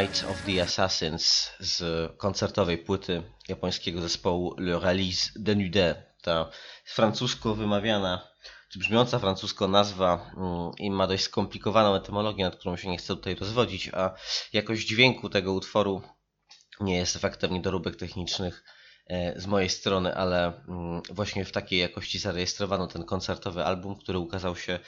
Night 0.00 0.24
of 0.30 0.42
the 0.42 0.62
Assassins 0.62 1.50
z 1.60 1.82
koncertowej 2.16 2.78
płyty 2.78 3.22
japońskiego 3.48 4.00
zespołu 4.00 4.54
Le 4.58 4.78
Release 4.78 5.32
de 5.36 5.54
Nude. 5.54 6.12
Ta 6.22 6.50
francusko 6.84 7.54
wymawiana, 7.54 8.28
czy 8.72 8.78
brzmiąca 8.78 9.18
francusko 9.18 9.68
nazwa 9.68 10.30
mm, 10.36 10.70
i 10.78 10.90
ma 10.90 11.06
dość 11.06 11.24
skomplikowaną 11.24 11.94
etymologię, 11.94 12.44
nad 12.44 12.56
którą 12.56 12.76
się 12.76 12.88
nie 12.88 12.96
chcę 12.96 13.16
tutaj 13.16 13.34
rozwodzić, 13.34 13.88
a 13.88 14.14
jakość 14.52 14.86
dźwięku 14.86 15.30
tego 15.30 15.52
utworu 15.52 16.02
nie 16.80 16.96
jest 16.96 17.16
efektem 17.16 17.52
niedoróbek 17.52 17.96
technicznych 17.96 18.64
e, 19.06 19.40
z 19.40 19.46
mojej 19.46 19.68
strony, 19.68 20.14
ale 20.14 20.64
mm, 20.68 21.02
właśnie 21.10 21.44
w 21.44 21.52
takiej 21.52 21.78
jakości 21.80 22.18
zarejestrowano 22.18 22.86
ten 22.86 23.04
koncertowy 23.04 23.64
album, 23.64 23.96
który 23.96 24.18
ukazał 24.18 24.56
się 24.56 24.78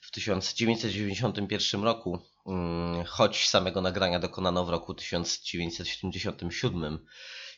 w 0.00 0.10
1991 0.10 1.82
roku, 1.82 2.29
choć 3.06 3.48
samego 3.48 3.80
nagrania 3.80 4.18
dokonano 4.18 4.64
w 4.64 4.70
roku 4.70 4.94
1977. 4.94 7.06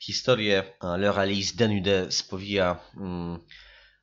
Historię 0.00 0.64
Le 0.82 1.12
Release 1.12 1.56
Denude 1.56 2.12
spowija 2.12 2.80
mm, 2.96 3.38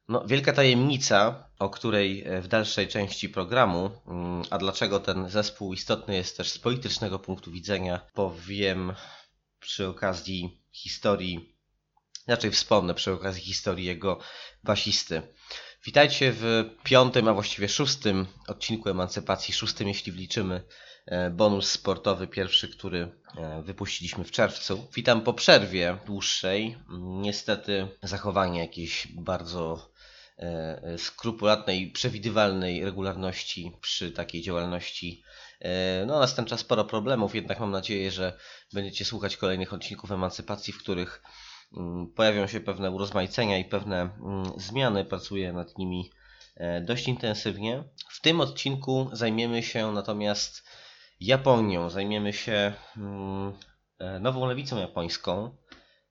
no, 0.07 0.25
wielka 0.27 0.53
tajemnica, 0.53 1.49
o 1.59 1.69
której 1.69 2.25
w 2.41 2.47
dalszej 2.47 2.87
części 2.87 3.29
programu, 3.29 3.89
mm, 4.07 4.43
a 4.49 4.57
dlaczego 4.57 4.99
ten 4.99 5.29
zespół 5.29 5.73
istotny 5.73 6.15
jest 6.15 6.37
też 6.37 6.51
z 6.51 6.59
politycznego 6.59 7.19
punktu 7.19 7.51
widzenia, 7.51 7.99
powiem 8.13 8.93
przy 9.59 9.87
okazji 9.87 10.63
historii, 10.71 11.55
raczej 12.27 12.51
wspomnę 12.51 12.93
przy 12.93 13.11
okazji 13.11 13.41
historii 13.41 13.85
jego 13.85 14.19
basisty. 14.63 15.21
Witajcie 15.85 16.33
w 16.33 16.65
piątym, 16.83 17.27
a 17.27 17.33
właściwie 17.33 17.69
szóstym 17.69 18.27
odcinku 18.47 18.89
Emancypacji, 18.89 19.53
szóstym 19.53 19.87
jeśli 19.87 20.11
wliczymy 20.11 20.63
e, 21.05 21.29
bonus 21.29 21.71
sportowy, 21.71 22.27
pierwszy, 22.27 22.67
który 22.67 23.11
e, 23.37 23.61
wypuściliśmy 23.61 24.23
w 24.23 24.31
czerwcu. 24.31 24.87
Witam 24.95 25.21
po 25.21 25.33
przerwie 25.33 25.97
dłuższej. 26.05 26.77
Niestety 26.99 27.87
zachowanie 28.03 28.59
jakiejś 28.59 29.07
bardzo 29.07 29.91
e, 30.37 30.97
skrupulatnej, 30.97 31.91
przewidywalnej 31.91 32.85
regularności 32.85 33.71
przy 33.81 34.11
takiej 34.11 34.41
działalności 34.41 35.23
no, 36.07 36.19
następcza 36.19 36.57
sporo 36.57 36.85
problemów, 36.85 37.35
jednak 37.35 37.59
mam 37.59 37.71
nadzieję, 37.71 38.11
że 38.11 38.33
będziecie 38.73 39.05
słuchać 39.05 39.37
kolejnych 39.37 39.73
odcinków 39.73 40.11
Emancypacji, 40.11 40.73
w 40.73 40.79
których 40.79 41.21
pojawią 42.15 42.47
się 42.47 42.59
pewne 42.59 42.91
urozmaicenia 42.91 43.57
i 43.57 43.65
pewne 43.65 44.01
mm, 44.01 44.43
zmiany. 44.57 45.05
Pracuję 45.05 45.53
nad 45.53 45.77
nimi 45.77 46.11
e, 46.55 46.81
dość 46.81 47.07
intensywnie. 47.07 47.83
W 48.09 48.21
tym 48.21 48.41
odcinku 48.41 49.09
zajmiemy 49.13 49.63
się 49.63 49.91
natomiast 49.91 50.69
Japonią. 51.19 51.89
Zajmiemy 51.89 52.33
się 52.33 52.73
mm, 52.97 53.53
e, 53.99 54.19
nową 54.19 54.45
lewicą 54.45 54.77
japońską, 54.77 55.57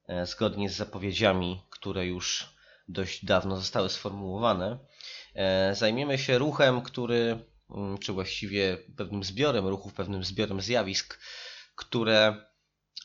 e, 0.06 0.26
zgodnie 0.26 0.70
z 0.70 0.76
zapowiedziami, 0.76 1.62
które 1.70 2.06
już 2.06 2.54
dość 2.88 3.24
dawno 3.24 3.56
zostały 3.56 3.88
sformułowane. 3.88 4.78
Zajmiemy 5.72 6.18
się 6.18 6.38
ruchem, 6.38 6.82
który, 6.82 7.38
czy 8.00 8.12
właściwie 8.12 8.78
pewnym 8.96 9.24
zbiorem 9.24 9.66
ruchów, 9.66 9.94
pewnym 9.94 10.24
zbiorem 10.24 10.60
zjawisk, 10.60 11.20
które 11.74 12.47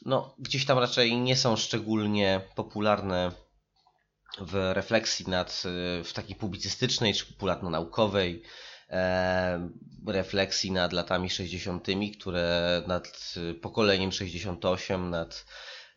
no, 0.06 0.36
gdzieś 0.40 0.66
tam 0.66 0.80
raczej 0.80 1.18
nie 1.18 1.36
są 1.36 1.56
szczególnie 1.56 2.42
popularne 2.56 3.32
w 4.42 4.72
refleksji 4.74 5.30
nad, 5.30 5.64
w 6.04 6.12
takiej 6.14 6.36
publicystycznej 6.36 7.14
czy 7.14 7.26
popularno-naukowej 7.26 8.44
e, 8.90 9.70
refleksji 10.08 10.72
nad 10.72 10.94
latami 10.94 11.30
60., 11.30 11.88
które 12.20 12.82
nad 12.88 13.34
pokoleniem 13.62 14.12
68, 14.12 15.10
nad 15.10 15.46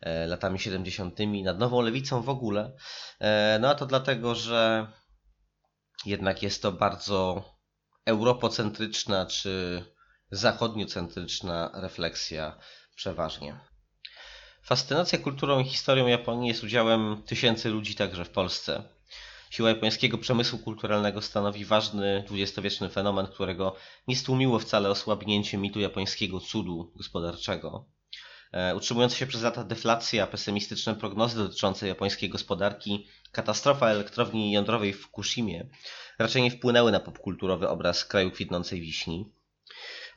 e, 0.01 0.27
latami 0.27 0.59
70., 0.59 1.19
nad 1.43 1.59
nową 1.59 1.81
lewicą 1.81 2.21
w 2.21 2.29
ogóle. 2.29 2.75
E, 3.19 3.57
no 3.61 3.69
a 3.69 3.75
to 3.75 3.85
dlatego, 3.85 4.35
że 4.35 4.87
jednak 6.05 6.43
jest 6.43 6.61
to 6.61 6.71
bardzo 6.71 7.43
europocentryczna 8.05 9.25
czy 9.25 9.83
zachodniocentryczna 10.31 11.71
refleksja 11.73 12.59
przeważnie. 12.95 13.59
Fascynacja 14.67 15.19
kulturą 15.19 15.59
i 15.59 15.63
historią 15.63 16.07
Japonii 16.07 16.47
jest 16.47 16.63
udziałem 16.63 17.23
tysięcy 17.25 17.69
ludzi 17.69 17.95
także 17.95 18.25
w 18.25 18.29
Polsce. 18.29 18.83
Siła 19.49 19.69
japońskiego 19.69 20.17
przemysłu 20.17 20.59
kulturalnego 20.59 21.21
stanowi 21.21 21.65
ważny 21.65 22.23
dwudziestowieczny 22.27 22.89
fenomen, 22.89 23.27
którego 23.27 23.75
nie 24.07 24.15
stłumiło 24.15 24.59
wcale 24.59 24.89
osłabnięcie 24.89 25.57
mitu 25.57 25.79
japońskiego 25.79 26.39
cudu 26.39 26.91
gospodarczego. 26.95 27.85
E, 28.51 28.75
utrzymująca 28.75 29.15
się 29.15 29.27
przez 29.27 29.41
lata 29.41 29.63
deflacja, 29.63 30.27
pesymistyczne 30.27 30.95
prognozy 30.95 31.37
dotyczące 31.37 31.87
japońskiej 31.87 32.29
gospodarki, 32.29 33.07
katastrofa 33.31 33.87
elektrowni 33.87 34.51
jądrowej 34.51 34.93
w 34.93 34.99
Fukushimie 35.01 35.69
raczej 36.19 36.41
nie 36.41 36.51
wpłynęły 36.51 36.91
na 36.91 36.99
popkulturowy 36.99 37.69
obraz 37.69 38.05
kraju 38.05 38.31
kwitnącej 38.31 38.81
wiśni. 38.81 39.36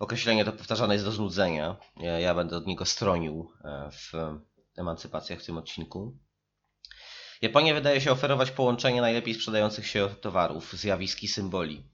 Określenie 0.00 0.44
to 0.44 0.52
powtarzane 0.52 0.94
jest 0.94 1.06
do 1.06 1.12
znudzenia. 1.12 1.76
Ja 2.20 2.34
będę 2.34 2.56
od 2.56 2.66
niego 2.66 2.84
stronił 2.84 3.52
e, 3.64 3.90
w 3.90 4.12
emancypacjach 4.78 5.40
w 5.40 5.46
tym 5.46 5.58
odcinku. 5.58 6.18
Japonia 7.42 7.74
wydaje 7.74 8.00
się 8.00 8.12
oferować 8.12 8.50
połączenie 8.50 9.00
najlepiej 9.00 9.34
sprzedających 9.34 9.86
się 9.86 10.08
towarów, 10.20 10.72
zjawisk 10.72 11.22
i 11.22 11.28
symboli. 11.28 11.84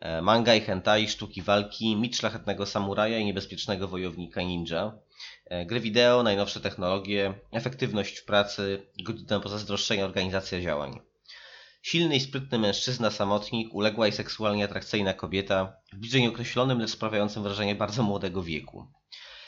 E, 0.00 0.22
manga 0.22 0.54
i 0.54 0.60
hentai, 0.60 1.08
sztuki 1.08 1.42
walki, 1.42 1.96
mit 1.96 2.16
szlachetnego 2.16 2.66
samuraja 2.66 3.18
i 3.18 3.24
niebezpiecznego 3.24 3.88
wojownika 3.88 4.42
ninja. 4.42 4.98
E, 5.46 5.66
gry 5.66 5.80
wideo, 5.80 6.22
najnowsze 6.22 6.60
technologie, 6.60 7.34
efektywność 7.52 8.18
w 8.18 8.24
pracy, 8.24 8.86
godna 9.04 9.40
pozazdroszczenia 9.40 10.04
organizacja 10.04 10.60
działań. 10.60 11.09
Silny 11.82 12.16
i 12.16 12.20
sprytny 12.20 12.58
mężczyzna, 12.58 13.10
samotnik, 13.10 13.74
uległa 13.74 14.08
i 14.08 14.12
seksualnie 14.12 14.64
atrakcyjna 14.64 15.14
kobieta, 15.14 15.72
w 15.92 15.96
bliżej 15.96 16.22
nieokreślonym, 16.22 16.78
lecz 16.78 16.90
sprawiającym 16.90 17.42
wrażenie 17.42 17.74
bardzo 17.74 18.02
młodego 18.02 18.42
wieku. 18.42 18.86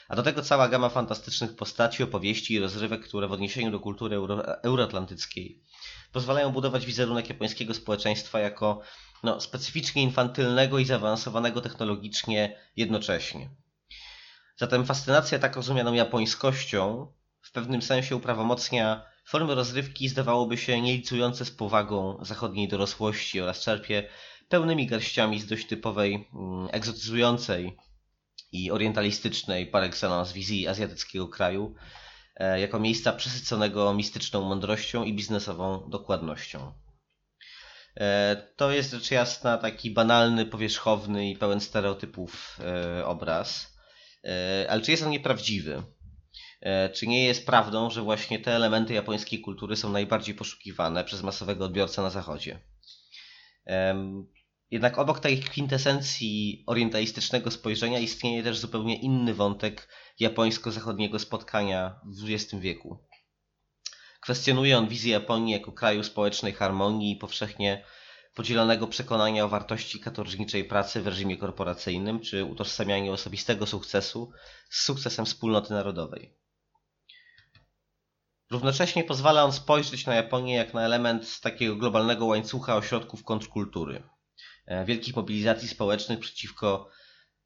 A 0.08 0.16
do 0.16 0.22
tego 0.22 0.42
cała 0.42 0.68
gama 0.68 0.88
fantastycznych 0.88 1.56
postaci, 1.56 2.02
opowieści 2.02 2.54
i 2.54 2.58
rozrywek, 2.58 3.04
które 3.04 3.28
w 3.28 3.32
odniesieniu 3.32 3.70
do 3.70 3.80
kultury 3.80 4.16
euro 4.16 4.62
euroatlantyckiej 4.62 5.62
pozwalają 6.12 6.52
budować 6.52 6.86
wizerunek 6.86 7.28
japońskiego 7.28 7.74
społeczeństwa 7.74 8.40
jako 8.40 8.80
no, 9.22 9.40
specyficznie 9.40 10.02
infantylnego 10.02 10.78
i 10.78 10.84
zaawansowanego 10.84 11.60
technologicznie 11.60 12.58
jednocześnie. 12.76 13.50
Zatem 14.56 14.86
fascynacja 14.86 15.38
tak 15.38 15.56
rozumianą 15.56 15.92
japońskością 15.92 17.12
w 17.42 17.52
pewnym 17.52 17.82
sensie 17.82 18.16
uprawomocnia 18.16 19.11
Formy 19.24 19.54
rozrywki 19.54 20.08
zdawałoby 20.08 20.56
się 20.58 20.80
nielicujące 20.80 21.44
z 21.44 21.50
powagą 21.50 22.24
zachodniej 22.24 22.68
dorosłości 22.68 23.40
oraz 23.40 23.60
czerpie 23.60 24.08
pełnymi 24.48 24.86
garściami 24.86 25.40
z 25.40 25.46
dość 25.46 25.66
typowej, 25.66 26.28
mm, 26.34 26.68
egzotyzującej 26.72 27.76
i 28.52 28.70
orientalistycznej 28.70 29.66
par 29.66 29.82
excellence 29.82 30.34
wizji 30.34 30.68
azjatyckiego 30.68 31.28
kraju, 31.28 31.74
e, 32.36 32.60
jako 32.60 32.80
miejsca 32.80 33.12
przesyconego 33.12 33.94
mistyczną 33.94 34.42
mądrością 34.42 35.04
i 35.04 35.14
biznesową 35.14 35.90
dokładnością. 35.90 36.72
E, 37.96 38.36
to 38.56 38.72
jest 38.72 38.90
rzecz 38.90 39.10
jasna 39.10 39.58
taki 39.58 39.90
banalny, 39.90 40.46
powierzchowny 40.46 41.30
i 41.30 41.36
pełen 41.36 41.60
stereotypów 41.60 42.58
e, 42.60 43.06
obraz. 43.06 43.72
Ale 44.68 44.80
czy 44.80 44.90
jest 44.90 45.02
on 45.02 45.10
nieprawdziwy? 45.10 45.82
E, 46.62 46.88
czy 46.88 47.06
nie 47.06 47.24
jest 47.24 47.46
prawdą, 47.46 47.90
że 47.90 48.02
właśnie 48.02 48.38
te 48.38 48.56
elementy 48.56 48.94
japońskiej 48.94 49.40
kultury 49.40 49.76
są 49.76 49.90
najbardziej 49.90 50.34
poszukiwane 50.34 51.04
przez 51.04 51.22
masowego 51.22 51.64
odbiorcę 51.64 52.02
na 52.02 52.10
zachodzie? 52.10 52.60
Jednak 54.70 54.98
obok 54.98 55.20
tej 55.20 55.40
kwintesencji 55.40 56.64
orientalistycznego 56.66 57.50
spojrzenia 57.50 57.98
istnieje 57.98 58.42
też 58.42 58.58
zupełnie 58.58 58.96
inny 59.00 59.34
wątek 59.34 59.88
japońsko-zachodniego 60.20 61.18
spotkania 61.18 62.00
w 62.04 62.30
XX 62.30 62.54
wieku. 62.62 62.98
Kwestionuje 64.20 64.78
on 64.78 64.88
wizję 64.88 65.12
Japonii 65.12 65.52
jako 65.52 65.72
kraju 65.72 66.02
społecznej 66.02 66.52
harmonii 66.52 67.12
i 67.12 67.16
powszechnie 67.16 67.84
podzielonego 68.34 68.86
przekonania 68.86 69.44
o 69.44 69.48
wartości 69.48 70.00
katorżniczej 70.00 70.64
pracy 70.64 71.02
w 71.02 71.06
reżimie 71.06 71.36
korporacyjnym, 71.36 72.20
czy 72.20 72.44
utożsamianie 72.44 73.12
osobistego 73.12 73.66
sukcesu 73.66 74.32
z 74.70 74.84
sukcesem 74.84 75.26
wspólnoty 75.26 75.72
narodowej. 75.72 76.41
Równocześnie 78.52 79.04
pozwala 79.04 79.44
on 79.44 79.52
spojrzeć 79.52 80.06
na 80.06 80.14
Japonię 80.14 80.54
jak 80.54 80.74
na 80.74 80.82
element 80.82 81.40
takiego 81.40 81.76
globalnego 81.76 82.26
łańcucha 82.26 82.76
ośrodków 82.76 83.24
kontrkultury, 83.24 84.02
e, 84.66 84.84
wielkich 84.84 85.16
mobilizacji 85.16 85.68
społecznych 85.68 86.18
przeciwko 86.18 86.88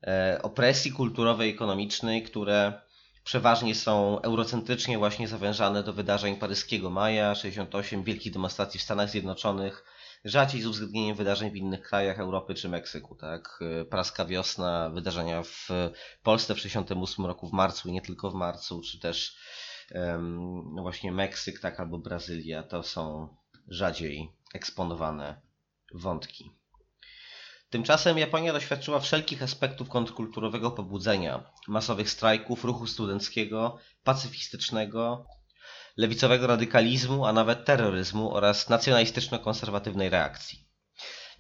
e, 0.02 0.38
opresji 0.42 0.92
kulturowej 0.92 1.50
ekonomicznej, 1.50 2.22
które 2.22 2.82
przeważnie 3.24 3.74
są 3.74 4.20
eurocentrycznie 4.20 4.98
właśnie 4.98 5.28
zawężane 5.28 5.82
do 5.82 5.92
wydarzeń 5.92 6.36
paryskiego 6.36 6.90
maja 6.90 7.34
68, 7.34 8.02
wielkich 8.04 8.32
demonstracji 8.32 8.80
w 8.80 8.82
Stanach 8.82 9.10
Zjednoczonych, 9.10 9.84
rzadziej 10.24 10.62
z 10.62 10.66
uwzględnieniem 10.66 11.16
wydarzeń 11.16 11.50
w 11.50 11.56
innych 11.56 11.82
krajach 11.82 12.18
Europy 12.18 12.54
czy 12.54 12.68
Meksyku. 12.68 13.14
Tak? 13.14 13.60
Praska 13.90 14.24
wiosna, 14.24 14.90
wydarzenia 14.90 15.42
w 15.42 15.68
Polsce 16.22 16.54
w 16.54 16.56
1968 16.56 17.26
roku 17.26 17.48
w 17.48 17.52
marcu 17.52 17.88
i 17.88 17.92
nie 17.92 18.02
tylko 18.02 18.30
w 18.30 18.34
marcu, 18.34 18.80
czy 18.80 19.00
też 19.00 19.36
właśnie 20.80 21.12
Meksyk 21.12 21.60
tak, 21.60 21.80
albo 21.80 21.98
Brazylia, 21.98 22.62
to 22.62 22.82
są 22.82 23.28
rzadziej 23.68 24.32
eksponowane 24.54 25.40
wątki. 25.94 26.50
Tymczasem 27.70 28.18
Japonia 28.18 28.52
doświadczyła 28.52 29.00
wszelkich 29.00 29.42
aspektów 29.42 29.88
kontrkulturowego 29.88 30.70
pobudzenia, 30.70 31.50
masowych 31.68 32.10
strajków, 32.10 32.64
ruchu 32.64 32.86
studenckiego, 32.86 33.78
pacyfistycznego, 34.04 35.26
lewicowego 35.96 36.46
radykalizmu, 36.46 37.26
a 37.26 37.32
nawet 37.32 37.64
terroryzmu 37.64 38.34
oraz 38.34 38.70
nacjonalistyczno-konserwatywnej 38.70 40.10
reakcji. 40.10 40.68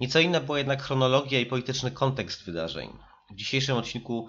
Nieco 0.00 0.20
inna 0.20 0.40
była 0.40 0.58
jednak 0.58 0.82
chronologia 0.82 1.40
i 1.40 1.46
polityczny 1.46 1.90
kontekst 1.90 2.44
wydarzeń. 2.44 2.98
W 3.30 3.36
dzisiejszym 3.36 3.76
odcinku 3.76 4.28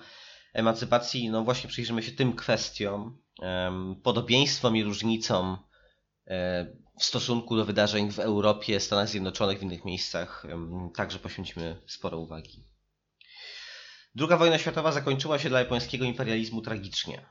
emancypacji 0.53 1.29
no 1.29 1.43
właśnie 1.43 1.69
przyjrzymy 1.69 2.03
się 2.03 2.11
tym 2.11 2.35
kwestiom, 2.35 3.21
podobieństwom 4.03 4.77
i 4.77 4.83
różnicom 4.83 5.57
w 6.99 7.03
stosunku 7.03 7.55
do 7.55 7.65
wydarzeń 7.65 8.11
w 8.11 8.19
Europie, 8.19 8.79
Stanach 8.79 9.09
Zjednoczonych, 9.09 9.59
w 9.59 9.63
innych 9.63 9.85
miejscach. 9.85 10.45
Także 10.95 11.19
poświęcimy 11.19 11.81
sporo 11.87 12.17
uwagi. 12.17 12.63
Druga 14.15 14.37
wojna 14.37 14.57
światowa 14.57 14.91
zakończyła 14.91 15.39
się 15.39 15.49
dla 15.49 15.59
japońskiego 15.59 16.05
imperializmu 16.05 16.61
tragicznie. 16.61 17.25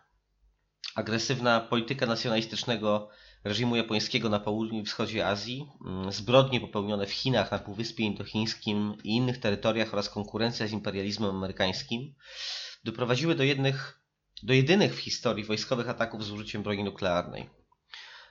Agresywna 0.95 1.61
polityka 1.61 2.07
nacjonalistycznego 2.07 3.09
reżimu 3.45 3.77
japońskiego 3.77 4.29
na 4.29 4.41
południu 4.41 4.81
i 4.81 4.85
wschodzie 4.85 5.27
Azji, 5.27 5.67
zbrodnie 6.11 6.61
popełnione 6.61 7.07
w 7.07 7.13
Chinach, 7.13 7.51
na 7.51 7.59
Półwyspie 7.59 8.05
Indochińskim 8.05 8.95
i 9.05 9.17
innych 9.17 9.39
terytoriach 9.39 9.93
oraz 9.93 10.11
konkurencja 10.11 10.67
z 10.67 10.73
imperializmem 10.73 11.31
amerykańskim 11.31 12.15
doprowadziły 12.85 13.35
do, 13.35 13.43
jednych, 13.43 14.06
do 14.43 14.55
jedynych 14.55 14.95
w 14.95 14.99
historii 14.99 15.45
wojskowych 15.45 15.89
ataków 15.89 16.25
z 16.25 16.31
użyciem 16.31 16.63
broni 16.63 16.85
nuklearnej. 16.85 17.51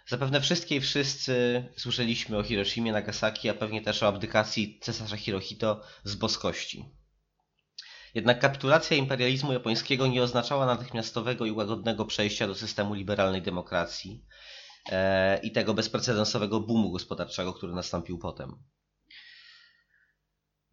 Zapewne 0.08 0.42
wszystkie 0.42 0.76
i 0.76 0.82
wszyscy 0.82 1.64
słyszeliśmy 1.78 2.38
o 2.38 2.44
Hiroshimie, 2.44 2.92
Nagasaki, 2.92 3.50
a 3.50 3.54
pewnie 3.54 3.82
też 3.82 4.04
o 4.04 4.08
abdykacji 4.08 4.80
cesarza 4.82 5.18
Hirohito 5.18 5.82
z 6.04 6.16
boskości. 6.16 6.86
Jednak 8.16 8.40
kapitulacja 8.40 8.98
imperializmu 8.98 9.54
japońskiego 9.54 10.08
nie 10.08 10.24
oznaczała 10.24 10.66
natychmiastowego 10.66 11.46
i 11.46 11.52
łagodnego 11.52 12.06
przejścia 12.06 12.48
do 12.48 12.56
systemu 12.56 12.94
liberalnej 12.94 13.42
demokracji 13.42 14.26
e, 14.92 15.40
i 15.44 15.52
tego 15.52 15.74
bezprecedensowego 15.74 16.60
boomu 16.60 16.92
gospodarczego, 16.92 17.54
który 17.54 17.74
nastąpił 17.74 18.18
potem. 18.18 18.56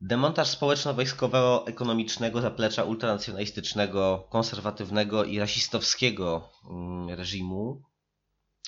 Demontaż 0.04 0.48
społeczno-wojskowego 0.48 1.66
ekonomicznego 1.66 2.40
zaplecza 2.40 2.84
ultranacjonalistycznego, 2.84 4.28
konserwatywnego 4.30 5.24
i 5.24 5.38
rasistowskiego 5.38 6.48
mm, 6.70 7.10
reżimu 7.10 7.82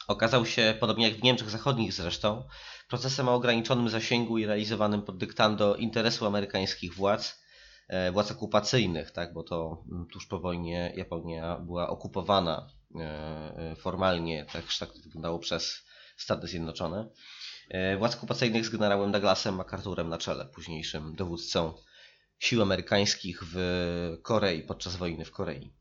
okazał 0.09 0.47
się, 0.47 0.75
podobnie 0.81 1.09
jak 1.09 1.19
w 1.19 1.23
Niemczech 1.23 1.51
Zachodnich 1.51 1.93
zresztą, 1.93 2.45
procesem 2.89 3.29
o 3.29 3.35
ograniczonym 3.35 3.89
zasięgu 3.89 4.39
i 4.39 4.47
realizowanym 4.47 5.03
pod 5.03 5.19
dyktando 5.19 5.77
interesu 5.77 6.27
amerykańskich 6.27 6.95
władz, 6.95 7.43
e, 7.89 8.13
władz 8.13 8.31
okupacyjnych, 8.31 9.11
tak, 9.11 9.33
bo 9.33 9.43
to 9.43 9.85
mm, 9.93 10.07
tuż 10.07 10.27
po 10.27 10.41
wojnie 10.41 10.93
Japonia 10.97 11.57
była 11.59 11.89
okupowana 11.89 12.69
e, 12.95 13.01
e, 13.03 13.77
formalnie, 13.77 14.47
tak, 14.53 14.65
tak 14.79 14.93
to 14.93 14.99
wyglądało 15.05 15.39
przez 15.39 15.85
Stany 16.17 16.47
Zjednoczone. 16.47 17.09
Władz 17.99 18.15
okupacyjnych 18.15 18.67
z 18.67 18.69
generałem 18.69 19.13
Douglasem 19.13 19.55
MacArthurem 19.55 20.09
na 20.09 20.19
czele, 20.19 20.47
późniejszym 20.47 21.15
dowódcą 21.15 21.75
sił 22.39 22.63
amerykańskich 22.63 23.41
w 23.43 23.57
Korei 24.23 24.63
podczas 24.63 24.97
wojny 24.97 25.25
w 25.25 25.31
Korei. 25.31 25.73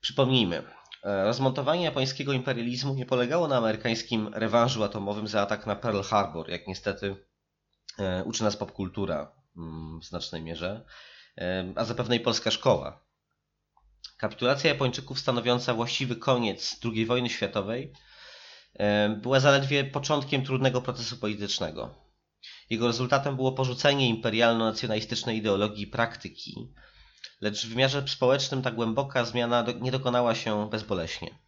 Przypomnijmy, 0.00 0.62
E, 1.04 1.24
rozmontowanie 1.24 1.84
japońskiego 1.84 2.32
imperializmu 2.32 2.94
nie 2.94 3.06
polegało 3.06 3.48
na 3.48 3.56
amerykańskim 3.56 4.34
rewanżu 4.34 4.84
atomowym 4.84 5.28
za 5.28 5.42
atak 5.42 5.66
na 5.66 5.76
Pearl 5.76 6.02
Harbor, 6.02 6.50
jak 6.50 6.66
niestety 6.66 7.16
e, 7.98 8.24
uczy 8.24 8.44
nas 8.44 8.56
popkultura 8.56 9.32
mm, 9.56 10.00
w 10.00 10.04
znacznej 10.04 10.42
mierze, 10.42 10.84
e, 11.38 11.72
a 11.76 11.84
zapewne 11.84 12.16
i 12.16 12.20
polska 12.20 12.50
szkoła. 12.50 13.04
Kapitulacja 14.16 14.70
Japończyków 14.70 15.18
stanowiąca 15.18 15.74
właściwy 15.74 16.16
koniec 16.16 16.80
II 16.84 17.06
wojny 17.06 17.30
światowej 17.30 17.92
była 19.16 19.40
zaledwie 19.40 19.84
początkiem 19.84 20.44
trudnego 20.44 20.82
procesu 20.82 21.16
politycznego. 21.16 21.94
Jego 22.70 22.86
rezultatem 22.86 23.36
było 23.36 23.52
porzucenie 23.52 24.08
imperialno-nacjonalistycznej 24.08 25.36
ideologii 25.36 25.84
i 25.84 25.86
praktyki, 25.86 26.72
lecz 27.40 27.66
w 27.66 27.68
wymiarze 27.68 28.08
społecznym 28.08 28.62
ta 28.62 28.70
głęboka 28.70 29.24
zmiana 29.24 29.64
nie 29.80 29.90
dokonała 29.90 30.34
się 30.34 30.70
bezboleśnie. 30.70 31.38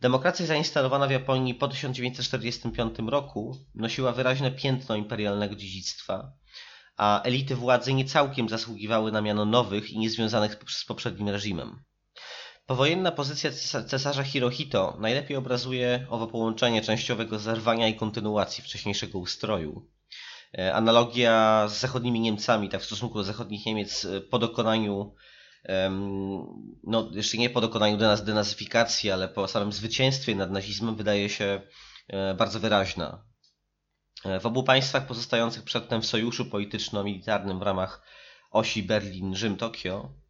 Demokracja 0.00 0.46
zainstalowana 0.46 1.06
w 1.06 1.10
Japonii 1.10 1.54
po 1.54 1.68
1945 1.68 2.98
roku 3.06 3.56
nosiła 3.74 4.12
wyraźne 4.12 4.50
piętno 4.50 4.96
imperialnego 4.96 5.54
dziedzictwa, 5.54 6.32
a 6.96 7.22
elity 7.22 7.56
władzy 7.56 7.94
nie 7.94 8.04
całkiem 8.04 8.48
zasługiwały 8.48 9.12
na 9.12 9.20
miano 9.20 9.44
nowych 9.44 9.90
i 9.90 9.98
niezwiązanych 9.98 10.56
z 10.68 10.84
poprzednim 10.84 11.28
reżimem. 11.28 11.84
Powojenna 12.66 13.12
pozycja 13.12 13.50
cesarza 13.86 14.22
Hirohito 14.22 14.96
najlepiej 15.00 15.36
obrazuje 15.36 16.06
owo 16.10 16.26
połączenie 16.26 16.82
częściowego 16.82 17.38
zerwania 17.38 17.88
i 17.88 17.94
kontynuacji 17.94 18.64
wcześniejszego 18.64 19.18
ustroju. 19.18 19.88
E, 20.58 20.74
analogia 20.74 21.66
z 21.68 21.80
zachodnimi 21.80 22.20
Niemcami, 22.20 22.68
tak 22.68 22.80
w 22.80 22.84
stosunku 22.84 23.18
do 23.18 23.24
zachodnich 23.24 23.66
Niemiec 23.66 24.04
e, 24.04 24.20
po 24.20 24.38
dokonaniu, 24.38 25.14
no 26.84 27.10
jeszcze 27.12 27.38
nie 27.38 27.50
po 27.50 27.60
dokonaniu 27.60 27.96
denazyfikacji, 28.24 29.10
ale 29.10 29.28
po 29.28 29.48
samym 29.48 29.72
zwycięstwie 29.72 30.34
nad 30.34 30.50
nazizmem 30.50 30.96
wydaje 30.96 31.28
się 31.28 31.60
e, 32.08 32.34
bardzo 32.34 32.60
wyraźna. 32.60 33.24
W 34.40 34.46
obu 34.46 34.62
państwach 34.62 35.06
pozostających 35.06 35.62
przedtem 35.62 36.02
w 36.02 36.06
sojuszu 36.06 36.46
polityczno-militarnym 36.46 37.58
w 37.58 37.62
ramach 37.62 38.02
osi 38.50 38.82
Berlin-Rzym-Tokio 38.82 40.23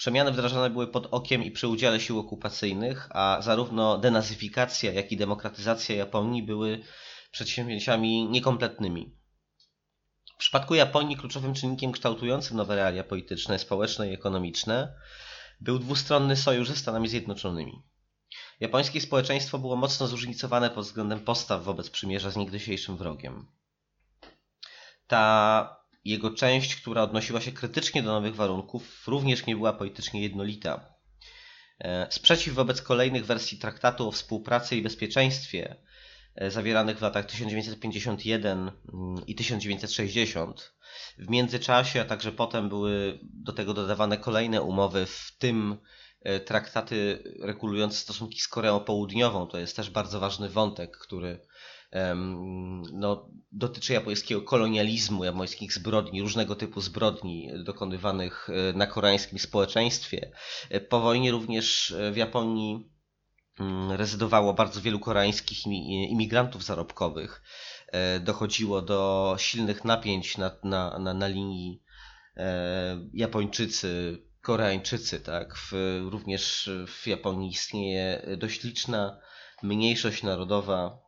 przemiany 0.00 0.32
wdrażane 0.32 0.70
były 0.70 0.86
pod 0.86 1.06
okiem 1.10 1.42
i 1.42 1.50
przy 1.50 1.68
udziale 1.68 2.00
sił 2.00 2.18
okupacyjnych, 2.18 3.08
a 3.10 3.38
zarówno 3.42 3.98
denazyfikacja, 3.98 4.92
jak 4.92 5.12
i 5.12 5.16
demokratyzacja 5.16 5.96
Japonii 5.96 6.42
były 6.42 6.82
przedsięwzięciami 7.30 8.28
niekompletnymi. 8.28 9.16
W 10.34 10.38
przypadku 10.38 10.74
Japonii 10.74 11.16
kluczowym 11.16 11.54
czynnikiem 11.54 11.92
kształtującym 11.92 12.56
nowe 12.56 12.76
realia 12.76 13.04
polityczne, 13.04 13.58
społeczne 13.58 14.10
i 14.10 14.14
ekonomiczne 14.14 14.94
był 15.60 15.78
dwustronny 15.78 16.36
sojusz 16.36 16.68
ze 16.68 16.76
Stanami 16.76 17.08
Zjednoczonymi. 17.08 17.82
Japońskie 18.60 19.00
społeczeństwo 19.00 19.58
było 19.58 19.76
mocno 19.76 20.06
zróżnicowane 20.06 20.70
pod 20.70 20.84
względem 20.84 21.20
postaw 21.20 21.64
wobec 21.64 21.90
przymierza 21.90 22.30
z 22.30 22.36
niegdysiejszym 22.36 22.96
wrogiem. 22.96 23.46
Ta 25.06 25.79
jego 26.04 26.30
część, 26.30 26.76
która 26.76 27.02
odnosiła 27.02 27.40
się 27.40 27.52
krytycznie 27.52 28.02
do 28.02 28.12
nowych 28.12 28.34
warunków, 28.34 29.08
również 29.08 29.46
nie 29.46 29.56
była 29.56 29.72
politycznie 29.72 30.22
jednolita. 30.22 30.94
E, 31.80 32.06
sprzeciw 32.10 32.54
wobec 32.54 32.82
kolejnych 32.82 33.26
wersji 33.26 33.58
traktatu 33.58 34.08
o 34.08 34.12
współpracy 34.12 34.76
i 34.76 34.82
bezpieczeństwie 34.82 35.76
E, 36.34 36.50
zawieranych 36.50 36.98
w 36.98 37.02
latach 37.02 37.26
1951 37.26 38.58
mm, 38.58 39.26
i 39.26 39.34
1960. 39.34 40.74
W 41.18 41.30
międzyczasie, 41.30 42.00
a 42.00 42.04
także 42.04 42.32
potem 42.32 42.68
były 42.68 43.18
do 43.22 43.52
tego 43.52 43.74
dodawane 43.74 44.18
kolejne 44.18 44.62
umowy, 44.62 45.06
w 45.06 45.36
tym 45.38 45.76
e, 46.20 46.40
traktaty 46.40 47.22
regulujące 47.40 47.96
stosunki 47.96 48.40
z 48.40 48.48
Koreą 48.48 48.80
Południową. 48.80 49.46
To 49.46 49.58
jest 49.58 49.76
też 49.76 49.90
bardzo 49.90 50.20
ważny 50.20 50.48
wątek, 50.48 50.98
który 50.98 51.46
no, 52.92 53.28
dotyczy 53.52 53.92
japońskiego 53.92 54.42
kolonializmu, 54.42 55.24
japońskich 55.24 55.72
zbrodni, 55.72 56.22
różnego 56.22 56.56
typu 56.56 56.80
zbrodni 56.80 57.50
dokonywanych 57.64 58.48
e, 58.50 58.72
na 58.72 58.86
koreańskim 58.86 59.38
społeczeństwie. 59.38 60.32
Po 60.88 61.00
wojnie 61.00 61.30
również 61.30 61.94
w 62.12 62.16
Japonii 62.16 62.90
Mm, 63.60 63.92
rezydowało 63.92 64.54
bardzo 64.54 64.80
wielu 64.80 64.98
koreańskich 64.98 65.66
imigrantów 66.10 66.64
zarobkowych. 66.64 67.42
E, 67.86 68.20
dochodziło 68.20 68.82
do 68.82 69.34
silnych 69.38 69.84
napięć 69.84 70.38
na, 70.38 70.50
na, 70.64 70.98
na, 70.98 71.14
na 71.14 71.26
linii 71.26 71.82
e, 72.36 73.08
Japończycy, 73.14 74.18
Koreańczycy. 74.42 75.20
Tak? 75.20 75.56
W, 75.56 75.72
również 76.10 76.70
w 76.86 77.06
Japonii 77.06 77.50
istnieje 77.50 78.36
dość 78.38 78.62
liczna 78.62 79.20
mniejszość 79.62 80.22
narodowa 80.22 80.98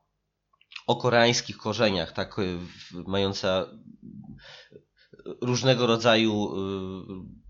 o 0.86 0.96
koreańskich 0.96 1.56
korzeniach, 1.56 2.12
tak, 2.12 2.36
mająca 3.06 3.66
różnego 5.40 5.86
rodzaju 5.86 6.56
y, 6.56 7.42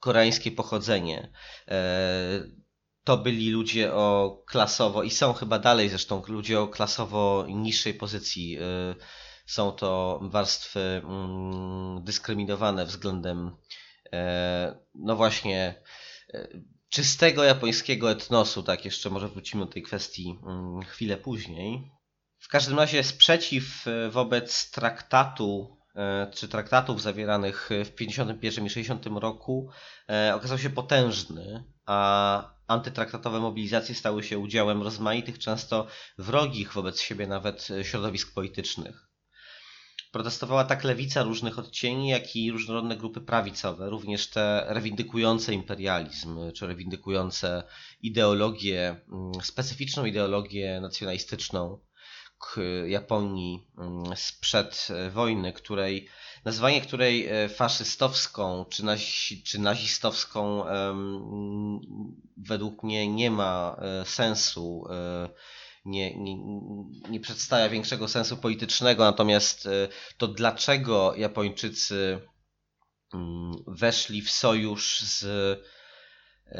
koreańskie 0.00 0.50
pochodzenie. 0.50 1.32
E, 1.68 2.42
to 3.04 3.18
byli 3.18 3.50
ludzie 3.50 3.94
o 3.94 4.42
klasowo 4.46 5.02
i 5.02 5.10
są 5.10 5.32
chyba 5.32 5.58
dalej 5.58 5.88
zresztą 5.88 6.22
ludzie 6.28 6.60
o 6.60 6.68
klasowo 6.68 7.46
niższej 7.48 7.94
pozycji 7.94 8.58
y, 8.58 8.94
są 9.46 9.72
to 9.72 10.20
warstwy 10.22 11.02
mm, 11.04 12.04
dyskryminowane 12.04 12.86
względem, 12.86 13.56
e, 14.12 14.78
no 14.94 15.16
właśnie, 15.16 15.82
e, 16.34 16.48
czystego 16.88 17.44
japońskiego 17.44 18.10
etnosu. 18.10 18.62
Tak, 18.62 18.84
jeszcze 18.84 19.10
może 19.10 19.28
wrócimy 19.28 19.66
do 19.66 19.72
tej 19.72 19.82
kwestii 19.82 20.38
mm, 20.46 20.82
chwilę 20.82 21.16
później. 21.16 21.90
W 22.40 22.48
każdym 22.48 22.78
razie 22.78 23.04
sprzeciw 23.04 23.84
wobec 24.10 24.70
traktatu 24.70 25.76
czy 26.34 26.48
traktatów 26.48 27.02
zawieranych 27.02 27.70
w 27.84 27.94
51 27.94 28.66
i 28.66 28.70
60 28.70 29.06
roku 29.06 29.70
okazał 30.34 30.58
się 30.58 30.70
potężny, 30.70 31.64
a 31.86 32.60
antytraktatowe 32.66 33.40
mobilizacje 33.40 33.94
stały 33.94 34.22
się 34.22 34.38
udziałem 34.38 34.82
rozmaitych, 34.82 35.38
często 35.38 35.86
wrogich 36.18 36.72
wobec 36.72 37.00
siebie 37.00 37.26
nawet 37.26 37.68
środowisk 37.82 38.34
politycznych. 38.34 39.10
Protestowała 40.12 40.64
tak 40.64 40.84
lewica 40.84 41.22
różnych 41.22 41.58
odcieni, 41.58 42.08
jak 42.08 42.36
i 42.36 42.50
różnorodne 42.50 42.96
grupy 42.96 43.20
prawicowe, 43.20 43.90
również 43.90 44.30
te 44.30 44.64
rewindykujące 44.68 45.54
imperializm, 45.54 46.52
czy 46.52 46.66
rewindykujące 46.66 47.62
ideologię, 48.00 48.88
mm, 49.12 49.32
specyficzną 49.42 50.04
ideologię 50.04 50.80
nacjonalistyczną 50.80 51.78
Japonii 52.86 53.66
mm, 53.78 54.16
sprzed 54.16 54.88
wojny, 55.10 55.52
której 55.52 56.08
nazywanie 56.44 56.80
której 56.80 57.28
e, 57.28 57.48
faszystowską 57.48 58.64
czy, 58.70 58.84
nazi, 58.84 59.42
czy 59.42 59.58
nazistowską 59.58 60.64
według 62.36 62.82
mnie 62.82 63.08
nie 63.08 63.30
ma 63.30 63.80
sensu. 64.04 64.84
Nie, 65.84 66.18
nie, 66.18 66.36
nie 67.10 67.20
przedstawia 67.20 67.68
większego 67.68 68.08
sensu 68.08 68.36
politycznego, 68.36 69.04
natomiast 69.04 69.68
to 70.16 70.28
dlaczego 70.28 71.14
Japończycy 71.16 72.20
mm, 73.14 73.52
weszli 73.66 74.22
w 74.22 74.30
sojusz 74.30 75.00
z 75.00 75.24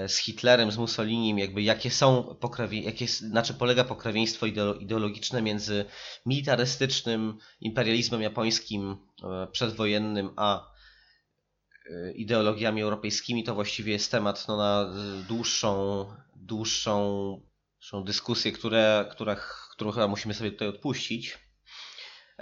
z 0.08 0.16
Hitlerem, 0.16 0.72
z 0.72 0.78
Mussolinim, 0.78 1.38
jakby 1.38 1.62
jakie 1.62 1.90
są 1.90 2.36
pokrawie, 2.40 2.80
jakie, 2.80 3.06
na 3.22 3.42
czym 3.42 3.56
polega 3.56 3.84
pokrewieństwo 3.84 4.46
ideologiczne 4.80 5.42
między 5.42 5.84
militarystycznym 6.26 7.38
imperializmem 7.60 8.22
japońskim 8.22 8.96
e, 9.24 9.46
przedwojennym, 9.46 10.30
a 10.36 10.72
e, 11.90 12.12
ideologiami 12.12 12.82
europejskimi, 12.82 13.44
to 13.44 13.54
właściwie 13.54 13.92
jest 13.92 14.10
temat 14.10 14.48
no, 14.48 14.56
na 14.56 14.92
dłuższą, 15.28 16.06
dłuższą, 16.36 17.40
dłuższą 17.74 18.04
dyskusję, 18.04 18.52
które, 18.52 19.08
która, 19.10 19.36
którą 19.72 19.90
chyba 19.90 20.08
musimy 20.08 20.34
sobie 20.34 20.52
tutaj 20.52 20.68
odpuścić. 20.68 21.38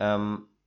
Um, 0.01 0.58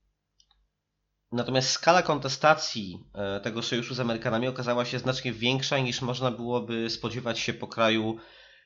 Natomiast 1.31 1.69
skala 1.69 2.01
kontestacji 2.01 3.03
e, 3.13 3.39
tego 3.39 3.61
sojuszu 3.61 3.93
z 3.93 3.99
Amerykanami 3.99 4.47
okazała 4.47 4.85
się 4.85 4.99
znacznie 4.99 5.33
większa 5.33 5.79
niż 5.79 6.01
można 6.01 6.31
byłoby 6.31 6.89
spodziewać 6.89 7.39
się 7.39 7.53
po 7.53 7.67
kraju 7.67 8.17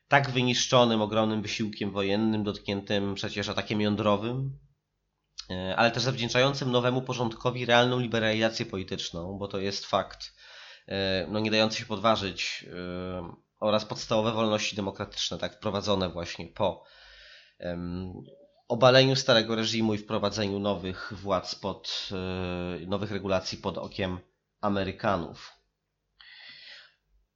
tak 0.07 0.29
wyniszczonym 0.29 1.01
ogromnym 1.01 1.41
wysiłkiem 1.41 1.91
wojennym, 1.91 2.43
dotkniętym 2.43 3.15
przecież 3.15 3.49
atakiem 3.49 3.81
jądrowym, 3.81 4.59
e, 5.49 5.75
ale 5.75 5.91
też 5.91 6.03
zawdzięczającym 6.03 6.71
nowemu 6.71 7.01
porządkowi 7.01 7.65
realną 7.65 7.99
liberalizację 7.99 8.65
polityczną, 8.65 9.37
bo 9.37 9.47
to 9.47 9.59
jest 9.59 9.85
fakt 9.85 10.33
e, 10.87 11.27
no, 11.29 11.39
nie 11.39 11.51
dający 11.51 11.79
się 11.79 11.85
podważyć, 11.85 12.65
oraz 13.59 13.85
podstawowe 13.85 14.31
wolności 14.31 14.75
demokratyczne, 14.75 15.37
tak 15.37 15.55
wprowadzone 15.55 16.09
właśnie 16.09 16.47
po 16.47 16.83
obaleniu 18.67 19.15
starego 19.15 19.55
reżimu 19.55 19.93
i 19.93 19.97
wprowadzeniu 19.97 20.59
nowych 20.59 21.13
władz 21.15 21.55
pod, 21.55 22.09
e, 22.81 22.85
nowych 22.85 23.11
regulacji 23.11 23.57
pod 23.57 23.77
okiem 23.77 24.19
Amerykanów. 24.61 25.53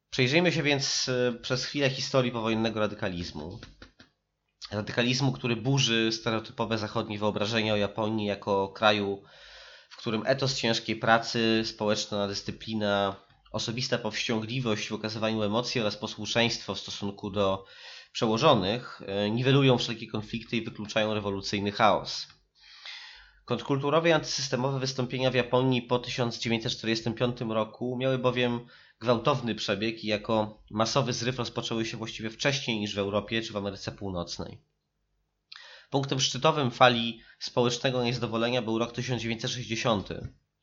Przejrzyjmy 0.10 0.52
się 0.52 0.64
więc 0.64 1.10
e, 1.10 1.34
przez 1.34 1.66
chwilę 1.66 1.90
historii 1.90 2.32
powojennego 2.32 2.80
radykalizmu. 2.80 3.60
Radykalizmu, 4.72 5.32
który 5.32 5.56
burzy 5.56 6.12
stereotypowe 6.12 6.78
zachodnie 6.78 7.20
wyobrażenia 7.20 7.74
o 7.74 7.78
Japonii 7.78 8.28
jako 8.28 8.70
kraju, 8.70 9.24
w 9.90 9.98
którym 9.98 10.24
etos 10.26 10.56
ciężkiej 10.56 10.96
pracy, 10.96 11.64
społeczna 11.66 12.28
dyscyplina, 12.28 13.16
osobista 13.52 13.98
powściągliwość 13.98 14.90
w 14.90 14.94
okazywaniu 14.94 15.44
emocji 15.44 15.82
oraz 15.82 15.98
posłuszeństwo 15.98 16.76
w 16.76 16.80
stosunku 16.80 17.30
do 17.30 17.66
przełożonych 18.12 19.02
e, 19.06 19.30
niwelują 19.30 19.78
wszelkie 19.78 20.08
konflikty 20.08 20.58
i 20.58 20.66
wykluczają 20.66 21.14
rewolucyjny 21.14 21.72
chaos. 21.72 22.28
Kontrkulturowe 23.46 24.10
i 24.10 24.12
antysystemowe 24.12 24.80
wystąpienia 24.80 25.32
w 25.32 25.36
Japonii 25.36 25.82
po 25.82 26.00
1945 26.00 27.42
roku 27.42 27.98
miały 27.98 28.18
bowiem 28.18 28.66
gwałtowny 29.00 29.56
przebieg 29.56 30.04
i 30.04 30.08
jako 30.08 30.64
masowy 30.72 31.14
zryw 31.14 31.38
rozpoczęły 31.38 31.86
się 31.86 31.98
właściwie 31.98 32.30
wcześniej 32.30 32.80
niż 32.80 32.96
w 32.96 33.00
Europie 33.00 33.42
czy 33.42 33.54
w 33.54 33.58
Ameryce 33.58 33.92
Północnej. 33.92 34.62
Punktem 35.90 36.20
szczytowym 36.20 36.72
fali 36.72 37.22
społecznego 37.40 38.04
niezadowolenia 38.04 38.62
był 38.62 38.80
rok 38.80 38.92
1960, 38.92 40.10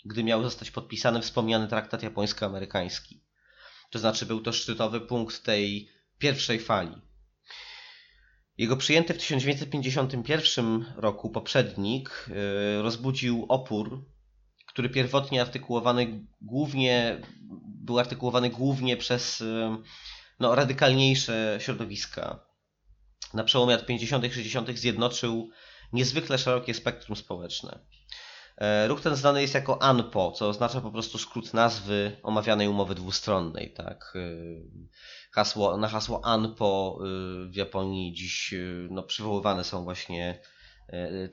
gdy 0.04 0.24
miał 0.24 0.42
zostać 0.42 0.70
podpisany 0.70 1.22
wspomniany 1.22 1.68
traktat 1.68 2.02
japońsko-amerykański. 2.02 3.20
To 3.90 3.98
znaczy 3.98 4.26
był 4.26 4.40
to 4.40 4.52
szczytowy 4.52 5.00
punkt 5.00 5.42
tej 5.42 5.88
pierwszej 6.18 6.60
fali. 6.60 7.02
Jego 8.58 8.76
przyjęty 8.76 9.14
w 9.14 9.18
1951 9.18 10.84
roku 10.96 11.30
poprzednik 11.30 12.26
y, 12.28 12.82
rozbudził 12.82 13.46
opór, 13.48 14.04
który 14.66 14.88
pierwotnie 14.90 15.40
artykułowany 15.40 16.26
głównie, 16.40 17.20
był 17.66 17.98
artykułowany 17.98 18.50
głównie 18.50 18.96
przez 18.96 19.40
y, 19.40 19.68
no, 20.40 20.54
radykalniejsze 20.54 21.58
środowiska. 21.60 22.46
Na 23.34 23.44
przełomie 23.44 23.76
lat 23.76 23.86
50. 23.86 24.24
i 24.24 24.32
60. 24.32 24.78
zjednoczył 24.78 25.50
niezwykle 25.92 26.38
szerokie 26.38 26.74
spektrum 26.74 27.16
społeczne. 27.16 27.78
E, 28.58 28.88
ruch 28.88 29.00
ten 29.00 29.16
znany 29.16 29.42
jest 29.42 29.54
jako 29.54 29.82
ANPO, 29.82 30.32
co 30.32 30.48
oznacza 30.48 30.80
po 30.80 30.90
prostu 30.90 31.18
skrót 31.18 31.54
nazwy 31.54 32.16
omawianej 32.22 32.68
umowy 32.68 32.94
dwustronnej. 32.94 33.72
Tak? 33.72 34.12
Y, 34.16 34.62
hasło, 35.32 35.76
na 35.76 35.88
hasło 35.88 36.24
ANPO 36.24 36.98
y, 37.00 37.48
w 37.48 37.56
Japonii 37.56 38.12
dziś 38.12 38.54
no, 38.90 39.02
przywoływane 39.02 39.64
są 39.64 39.84
właśnie 39.84 40.40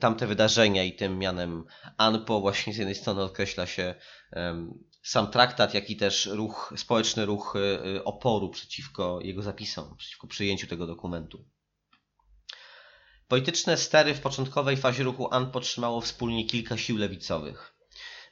tamte 0.00 0.26
wydarzenia 0.26 0.84
i 0.84 0.92
tym 0.92 1.18
mianem 1.18 1.64
ANPO 1.96 2.40
właśnie 2.40 2.72
z 2.72 2.76
jednej 2.76 2.94
strony 2.94 3.22
określa 3.22 3.66
się 3.66 3.94
sam 5.02 5.30
traktat, 5.30 5.74
jak 5.74 5.90
i 5.90 5.96
też 5.96 6.26
ruch, 6.26 6.74
społeczny 6.76 7.24
ruch 7.24 7.54
oporu 8.04 8.50
przeciwko 8.50 9.20
jego 9.22 9.42
zapisom, 9.42 9.96
przeciwko 9.96 10.26
przyjęciu 10.26 10.66
tego 10.66 10.86
dokumentu. 10.86 11.44
Polityczne 13.28 13.76
stery 13.76 14.14
w 14.14 14.20
początkowej 14.20 14.76
fazie 14.76 15.02
ruchu 15.02 15.34
ANPO 15.34 15.60
trzymało 15.60 16.00
wspólnie 16.00 16.46
kilka 16.46 16.76
sił 16.76 16.96
lewicowych. 16.96 17.74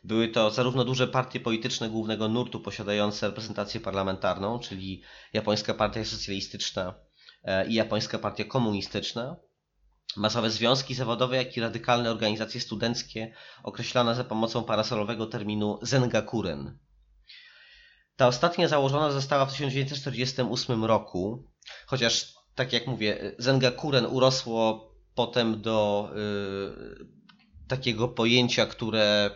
Były 0.05 0.29
to 0.29 0.51
zarówno 0.51 0.85
duże 0.85 1.09
partie 1.09 1.41
polityczne 1.41 1.91
głównego 1.91 2.29
nurtu 2.29 2.61
posiadające 2.61 3.27
reprezentację 3.27 3.81
parlamentarną, 3.81 4.59
czyli 4.59 5.03
Japońska 5.33 5.75
Partia 5.75 6.05
Socjalistyczna 6.05 6.95
e, 7.45 7.69
i 7.69 7.75
Japońska 7.75 8.19
Partia 8.19 8.45
Komunistyczna, 8.45 9.37
masowe 10.17 10.51
związki 10.51 10.95
zawodowe, 10.95 11.37
jak 11.37 11.57
i 11.57 11.61
radykalne 11.61 12.11
organizacje 12.11 12.61
studenckie 12.61 13.35
określane 13.63 14.15
za 14.15 14.25
pomocą 14.25 14.65
parasolowego 14.65 15.27
terminu 15.27 15.79
Zengakuren. 15.83 16.79
Ta 18.17 18.27
ostatnia 18.27 18.69
założona 18.69 19.11
została 19.11 19.47
w 19.47 19.53
1948 19.53 20.85
roku, 20.85 21.49
chociaż 21.87 22.35
tak 22.55 22.73
jak 22.73 22.87
mówię, 22.87 23.35
Zengakuren 23.39 24.07
urosło 24.07 24.93
potem 25.15 25.63
do 25.63 26.09
y, 27.03 27.69
takiego 27.69 28.09
pojęcia, 28.09 28.67
które 28.67 29.31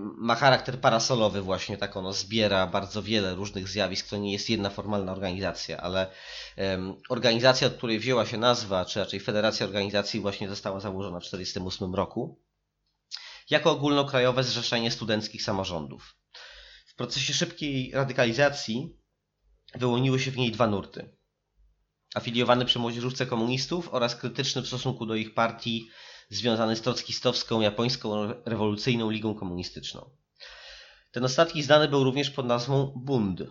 ma 0.00 0.34
charakter 0.34 0.80
parasolowy 0.80 1.42
właśnie, 1.42 1.78
tak 1.78 1.96
ono 1.96 2.12
zbiera 2.12 2.66
bardzo 2.66 3.02
wiele 3.02 3.34
różnych 3.34 3.68
zjawisk, 3.68 4.08
to 4.08 4.16
nie 4.16 4.32
jest 4.32 4.50
jedna 4.50 4.70
formalna 4.70 5.12
organizacja, 5.12 5.76
ale 5.76 6.10
um, 6.56 6.94
organizacja, 7.08 7.66
od 7.66 7.74
której 7.74 7.98
wzięła 7.98 8.26
się 8.26 8.38
nazwa, 8.38 8.84
czy 8.84 9.00
raczej 9.00 9.20
Federacja 9.20 9.66
Organizacji 9.66 10.20
właśnie 10.20 10.48
została 10.48 10.80
założona 10.80 11.20
w 11.20 11.24
1948 11.24 11.94
roku 11.94 12.42
jako 13.50 13.70
ogólnokrajowe 13.70 14.44
zrzeszenie 14.44 14.90
studenckich 14.90 15.42
samorządów. 15.42 16.16
W 16.86 16.94
procesie 16.94 17.34
szybkiej 17.34 17.90
radykalizacji 17.94 18.96
wyłoniły 19.74 20.20
się 20.20 20.30
w 20.30 20.36
niej 20.36 20.52
dwa 20.52 20.66
nurty. 20.66 21.16
Afiliowany 22.14 22.64
przy 22.64 22.78
młodzieżówce 22.78 23.26
komunistów 23.26 23.88
oraz 23.94 24.16
krytyczny 24.16 24.62
w 24.62 24.66
stosunku 24.66 25.06
do 25.06 25.14
ich 25.14 25.34
partii 25.34 25.88
związany 26.28 26.76
z 26.76 26.80
trockistowską 26.80 27.60
japońską 27.60 28.28
rewolucyjną 28.44 29.10
ligą 29.10 29.34
komunistyczną. 29.34 30.10
Ten 31.12 31.24
ostatni 31.24 31.62
znany 31.62 31.88
był 31.88 32.04
również 32.04 32.30
pod 32.30 32.46
nazwą 32.46 32.92
Bund, 32.96 33.42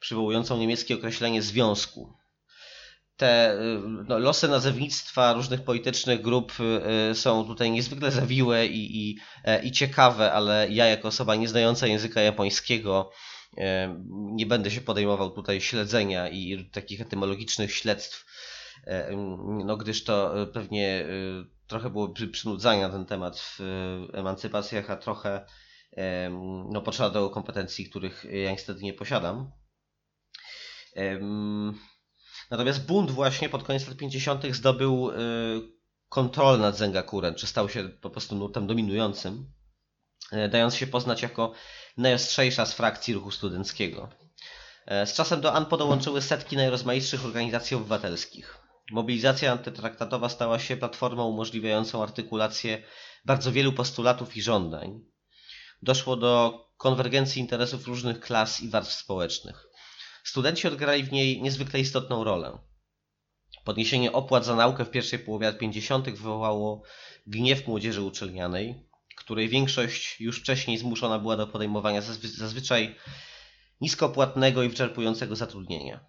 przywołującą 0.00 0.58
niemieckie 0.58 0.94
określenie 0.94 1.42
związku. 1.42 2.18
te 3.16 3.58
no, 4.08 4.18
losy 4.18 4.48
nazewnictwa 4.48 5.32
różnych 5.32 5.62
politycznych 5.64 6.22
grup 6.22 6.52
są 7.14 7.44
tutaj 7.44 7.70
niezwykle 7.70 8.10
zawiłe 8.10 8.66
i, 8.66 9.08
i, 9.08 9.18
i 9.62 9.72
ciekawe, 9.72 10.32
ale 10.32 10.68
ja 10.70 10.86
jako 10.86 11.08
osoba 11.08 11.34
nieznająca 11.34 11.86
języka 11.86 12.20
japońskiego 12.20 13.10
nie 14.10 14.46
będę 14.46 14.70
się 14.70 14.80
podejmował 14.80 15.30
tutaj 15.30 15.60
śledzenia 15.60 16.28
i 16.28 16.70
takich 16.72 17.00
etymologicznych 17.00 17.74
śledztw, 17.74 18.26
no 19.64 19.76
gdyż 19.76 20.04
to 20.04 20.34
pewnie 20.52 21.06
trochę 21.66 21.90
było 21.90 22.14
przynudzania 22.32 22.88
na 22.88 22.94
ten 22.94 23.06
temat 23.06 23.38
w 23.38 23.60
emancypacjach, 24.12 24.90
a 24.90 24.96
trochę 24.96 25.46
no, 26.70 26.82
potrzeba 26.82 27.10
do 27.10 27.30
kompetencji, 27.30 27.90
których 27.90 28.24
ja 28.30 28.50
niestety 28.50 28.82
nie 28.82 28.92
posiadam. 28.92 29.52
Natomiast 32.50 32.86
bunt 32.86 33.10
właśnie 33.10 33.48
pod 33.48 33.62
koniec 33.62 33.88
lat 33.88 33.96
50. 33.96 34.46
zdobył 34.54 35.10
kontrolę 36.08 36.58
nad 36.58 36.76
Zengakuren, 36.76 37.34
czy 37.34 37.46
stał 37.46 37.68
się 37.68 37.88
po 37.88 38.10
prostu 38.10 38.36
nurtem 38.36 38.66
dominującym, 38.66 39.52
e, 40.32 40.48
dając 40.48 40.74
się 40.74 40.86
poznać 40.86 41.22
jako 41.22 41.52
najostrzejsza 41.98 42.66
z 42.66 42.72
frakcji 42.72 43.14
ruchu 43.14 43.30
studenckiego. 43.30 44.08
E, 44.86 45.06
z 45.06 45.14
czasem 45.14 45.40
do 45.40 45.52
ANPO 45.52 45.76
dołączyły 45.76 46.22
setki 46.22 46.56
najrozmaitszych 46.56 47.24
organizacji 47.24 47.76
obywatelskich. 47.76 48.58
Mobilizacja 48.90 49.52
antytraktatowa 49.52 50.28
stała 50.28 50.58
się 50.58 50.76
platformą 50.76 51.28
umożliwiającą 51.28 52.02
artykulację 52.02 52.82
bardzo 53.24 53.52
wielu 53.52 53.72
postulatów 53.72 54.36
i 54.36 54.42
żądań. 54.42 55.00
Doszło 55.82 56.16
do 56.16 56.64
konwergencji 56.76 57.42
interesów 57.42 57.86
różnych 57.86 58.20
klas 58.20 58.60
i 58.60 58.68
warstw 58.68 58.94
społecznych. 58.94 59.66
Studenci 60.24 60.68
odgrali 60.68 61.04
w 61.04 61.12
niej 61.12 61.42
niezwykle 61.42 61.80
istotną 61.80 62.24
rolę. 62.24 62.58
Podniesienie 63.64 64.12
opłat 64.12 64.44
za 64.44 64.56
naukę 64.56 64.84
w 64.84 64.90
pierwszej 64.90 65.18
połowie 65.18 65.46
lat 65.46 65.58
50. 65.58 66.10
wywołało 66.10 66.82
gniew 67.26 67.66
młodzieży 67.66 68.02
uczelnianej, 68.02 68.87
której 69.28 69.48
większość 69.48 70.20
już 70.20 70.40
wcześniej 70.40 70.78
zmuszona 70.78 71.18
była 71.18 71.36
do 71.36 71.46
podejmowania 71.46 72.02
zazwyczaj 72.22 72.96
niskopłatnego 73.80 74.62
i 74.62 74.68
wyczerpującego 74.68 75.36
zatrudnienia. 75.36 76.00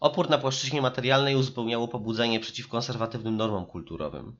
Opór 0.00 0.30
na 0.30 0.38
płaszczyźnie 0.38 0.82
materialnej 0.82 1.36
uzupełniało 1.36 1.88
pobudzenie 1.88 2.40
przeciw 2.40 2.68
konserwatywnym 2.68 3.36
normom 3.36 3.66
kulturowym. 3.66 4.36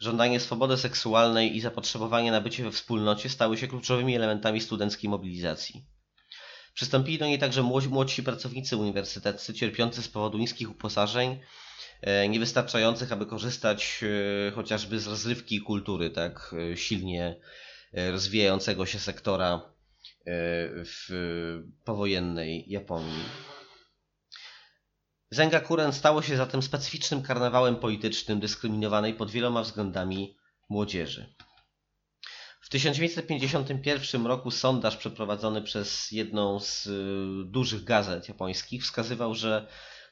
Żądanie 0.00 0.40
swobody 0.40 0.76
seksualnej 0.76 1.56
i 1.56 1.60
zapotrzebowanie 1.60 2.30
na 2.30 2.40
bycie 2.40 2.64
we 2.64 2.72
wspólnocie 2.72 3.28
stały 3.28 3.58
się 3.58 3.68
kluczowymi 3.68 4.16
elementami 4.16 4.60
studenckiej 4.60 5.10
mobilizacji. 5.10 5.86
Przystąpili 6.74 7.18
do 7.18 7.26
niej 7.26 7.38
także 7.38 7.62
młodzi, 7.62 8.22
pracownicy 8.22 8.76
uniwersyteccy, 8.76 9.54
cierpiący 9.54 10.02
z 10.02 10.08
powodu 10.08 10.38
niskich 10.38 10.70
uposażeń, 10.70 11.40
niewystarczających, 12.28 13.12
aby 13.12 13.26
korzystać 13.26 14.00
e, 14.48 14.50
chociażby 14.50 15.00
z 15.00 15.06
rozrywki 15.06 15.60
kultury, 15.60 16.10
tak 16.10 16.54
e, 16.72 16.76
silnie 16.76 17.40
rozwijającego 17.92 18.86
się 18.86 18.98
sektora 18.98 19.60
w 20.84 21.08
powojennej 21.84 22.64
Japonii. 22.68 23.24
Zengakuren 25.30 25.92
stało 25.92 26.22
się 26.22 26.36
zatem 26.36 26.62
specyficznym 26.62 27.22
karnawałem 27.22 27.76
politycznym 27.76 28.40
dyskryminowanej 28.40 29.14
pod 29.14 29.30
wieloma 29.30 29.62
względami 29.62 30.36
młodzieży. 30.68 31.34
W 32.60 32.68
1951 32.68 34.26
roku 34.26 34.50
sondaż 34.50 34.96
przeprowadzony 34.96 35.62
przez 35.62 36.12
jedną 36.12 36.60
z 36.60 36.88
dużych 37.50 37.84
gazet 37.84 38.28
japońskich 38.28 38.82
wskazywał, 38.82 39.34
że 39.34 39.66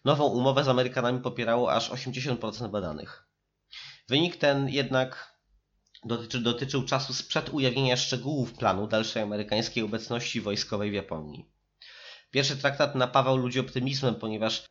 nową 0.05 0.25
umowę 0.25 0.65
z 0.65 0.69
Amerykanami 0.69 1.21
popierało 1.21 1.73
aż 1.73 1.91
80% 1.91 2.71
badanych. 2.71 3.27
Wynik 4.09 4.37
ten 4.37 4.69
jednak 4.69 5.35
dotyczy, 6.05 6.41
dotyczył 6.41 6.85
czasu 6.85 7.15
sprzed 7.15 7.49
ujawnienia 7.49 7.97
szczegółów 7.97 8.53
planu 8.53 8.87
dalszej 8.87 9.23
amerykańskiej 9.23 9.83
obecności 9.83 10.41
wojskowej 10.41 10.91
w 10.91 10.95
Japonii. 10.95 11.49
Pierwszy 12.31 12.57
traktat 12.57 12.95
napawał 12.95 13.37
ludzi 13.37 13.61
optymizmem, 13.61 14.15
ponieważ 14.15 14.65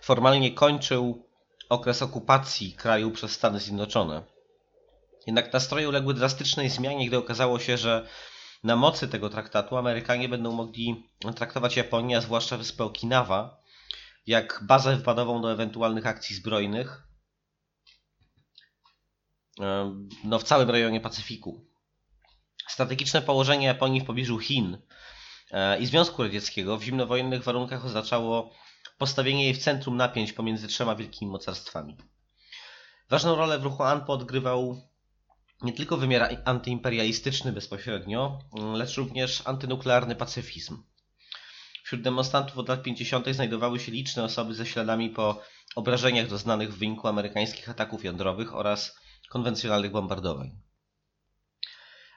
formalnie 0.00 0.52
kończył 0.54 1.26
okres 1.68 2.02
okupacji 2.02 2.72
kraju 2.72 3.10
przez 3.10 3.32
Stany 3.32 3.60
Zjednoczone. 3.60 4.22
Jednak 5.26 5.52
nastroje 5.52 5.88
uległy 5.88 6.14
drastycznej 6.14 6.70
zmianie, 6.70 7.06
gdy 7.06 7.18
okazało 7.18 7.58
się, 7.58 7.76
że 7.76 8.08
na 8.64 8.76
mocy 8.76 9.08
tego 9.08 9.30
traktatu 9.30 9.76
Amerykanie 9.76 10.28
będą 10.28 10.52
mogli 10.52 11.10
traktować 11.36 11.76
Japonię, 11.76 12.16
a 12.16 12.20
zwłaszcza 12.20 12.56
wyspę 12.56 12.84
Okinawa, 12.84 13.60
jak 14.26 14.60
bazę 14.62 14.96
wypadową 14.96 15.42
do 15.42 15.52
ewentualnych 15.52 16.06
akcji 16.06 16.36
zbrojnych 16.36 17.06
no, 20.24 20.38
w 20.38 20.42
całym 20.42 20.70
rejonie 20.70 21.00
Pacyfiku. 21.00 21.66
Strategiczne 22.68 23.22
położenie 23.22 23.66
Japonii 23.66 24.00
w 24.00 24.04
pobliżu 24.04 24.38
Chin 24.38 24.78
e, 25.50 25.78
i 25.78 25.86
Związku 25.86 26.22
Radzieckiego 26.22 26.78
w 26.78 26.82
zimnowojennych 26.82 27.42
warunkach 27.42 27.84
oznaczało 27.84 28.52
postawienie 28.98 29.44
jej 29.44 29.54
w 29.54 29.62
centrum 29.62 29.96
napięć 29.96 30.32
pomiędzy 30.32 30.68
trzema 30.68 30.96
wielkimi 30.96 31.30
mocarstwami. 31.30 31.96
Ważną 33.10 33.34
rolę 33.34 33.58
w 33.58 33.64
ruchu 33.64 33.82
ANPO 33.82 34.12
odgrywał 34.12 34.82
nie 35.62 35.72
tylko 35.72 35.96
wymiar 35.96 36.42
antyimperialistyczny 36.44 37.52
bezpośrednio, 37.52 38.38
lecz 38.74 38.96
również 38.96 39.42
antynuklearny 39.44 40.16
pacyfizm. 40.16 40.82
Wśród 41.86 42.02
demonstrantów 42.02 42.58
od 42.58 42.68
lat 42.68 42.82
50. 42.82 43.26
znajdowały 43.28 43.80
się 43.80 43.92
liczne 43.92 44.24
osoby 44.24 44.54
ze 44.54 44.66
śladami 44.66 45.10
po 45.10 45.40
obrażeniach 45.76 46.28
doznanych 46.28 46.74
w 46.74 46.78
wyniku 46.78 47.08
amerykańskich 47.08 47.68
ataków 47.68 48.04
jądrowych 48.04 48.54
oraz 48.54 48.98
konwencjonalnych 49.28 49.90
bombardowań. 49.90 50.60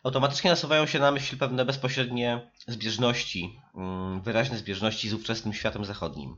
Automatycznie 0.03 0.49
nasuwają 0.49 0.86
się 0.86 0.99
na 0.99 1.12
myśl 1.12 1.38
pewne 1.38 1.65
bezpośrednie 1.65 2.51
zbieżności, 2.67 3.62
mm, 3.75 4.21
wyraźne 4.21 4.58
zbieżności 4.58 5.10
z 5.10 5.13
ówczesnym 5.13 5.53
światem 5.53 5.86
zachodnim. 5.86 6.38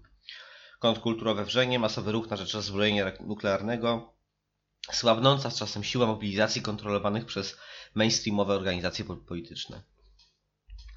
Kontrkulturowe 0.79 1.45
wrzenie, 1.45 1.79
masowy 1.79 2.11
ruch 2.11 2.29
na 2.29 2.37
rzecz 2.37 2.53
rozbrojenia 2.53 3.11
nuklearnego, 3.19 4.13
słabnąca 4.91 5.49
z 5.49 5.57
czasem 5.57 5.83
siła 5.83 6.07
mobilizacji 6.07 6.61
kontrolowanych 6.61 7.25
przez 7.25 7.57
mainstreamowe 7.95 8.53
organizacje 8.55 9.05
polityczne. 9.05 9.83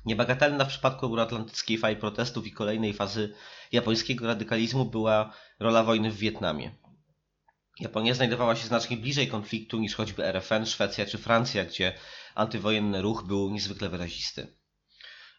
Niebagatelna 0.04 0.64
w 0.64 0.68
przypadku 0.68 1.06
euroatlantyckiej 1.06 1.78
fali 1.78 1.96
protestów 1.96 2.46
i 2.46 2.52
kolejnej 2.52 2.92
fazy 2.92 3.34
japońskiego 3.72 4.26
radykalizmu 4.26 4.84
była 4.84 5.34
rola 5.60 5.84
wojny 5.84 6.10
w 6.10 6.16
Wietnamie. 6.16 6.70
Japonia 7.80 8.14
znajdowała 8.14 8.56
się 8.56 8.66
znacznie 8.66 8.96
bliżej 8.96 9.28
konfliktu 9.28 9.78
niż 9.78 9.94
choćby 9.94 10.24
RFN, 10.24 10.66
Szwecja 10.66 11.06
czy 11.06 11.18
Francja, 11.18 11.64
gdzie 11.64 11.92
antywojenny 12.34 13.02
ruch 13.02 13.24
był 13.26 13.50
niezwykle 13.50 13.88
wyrazisty. 13.88 14.56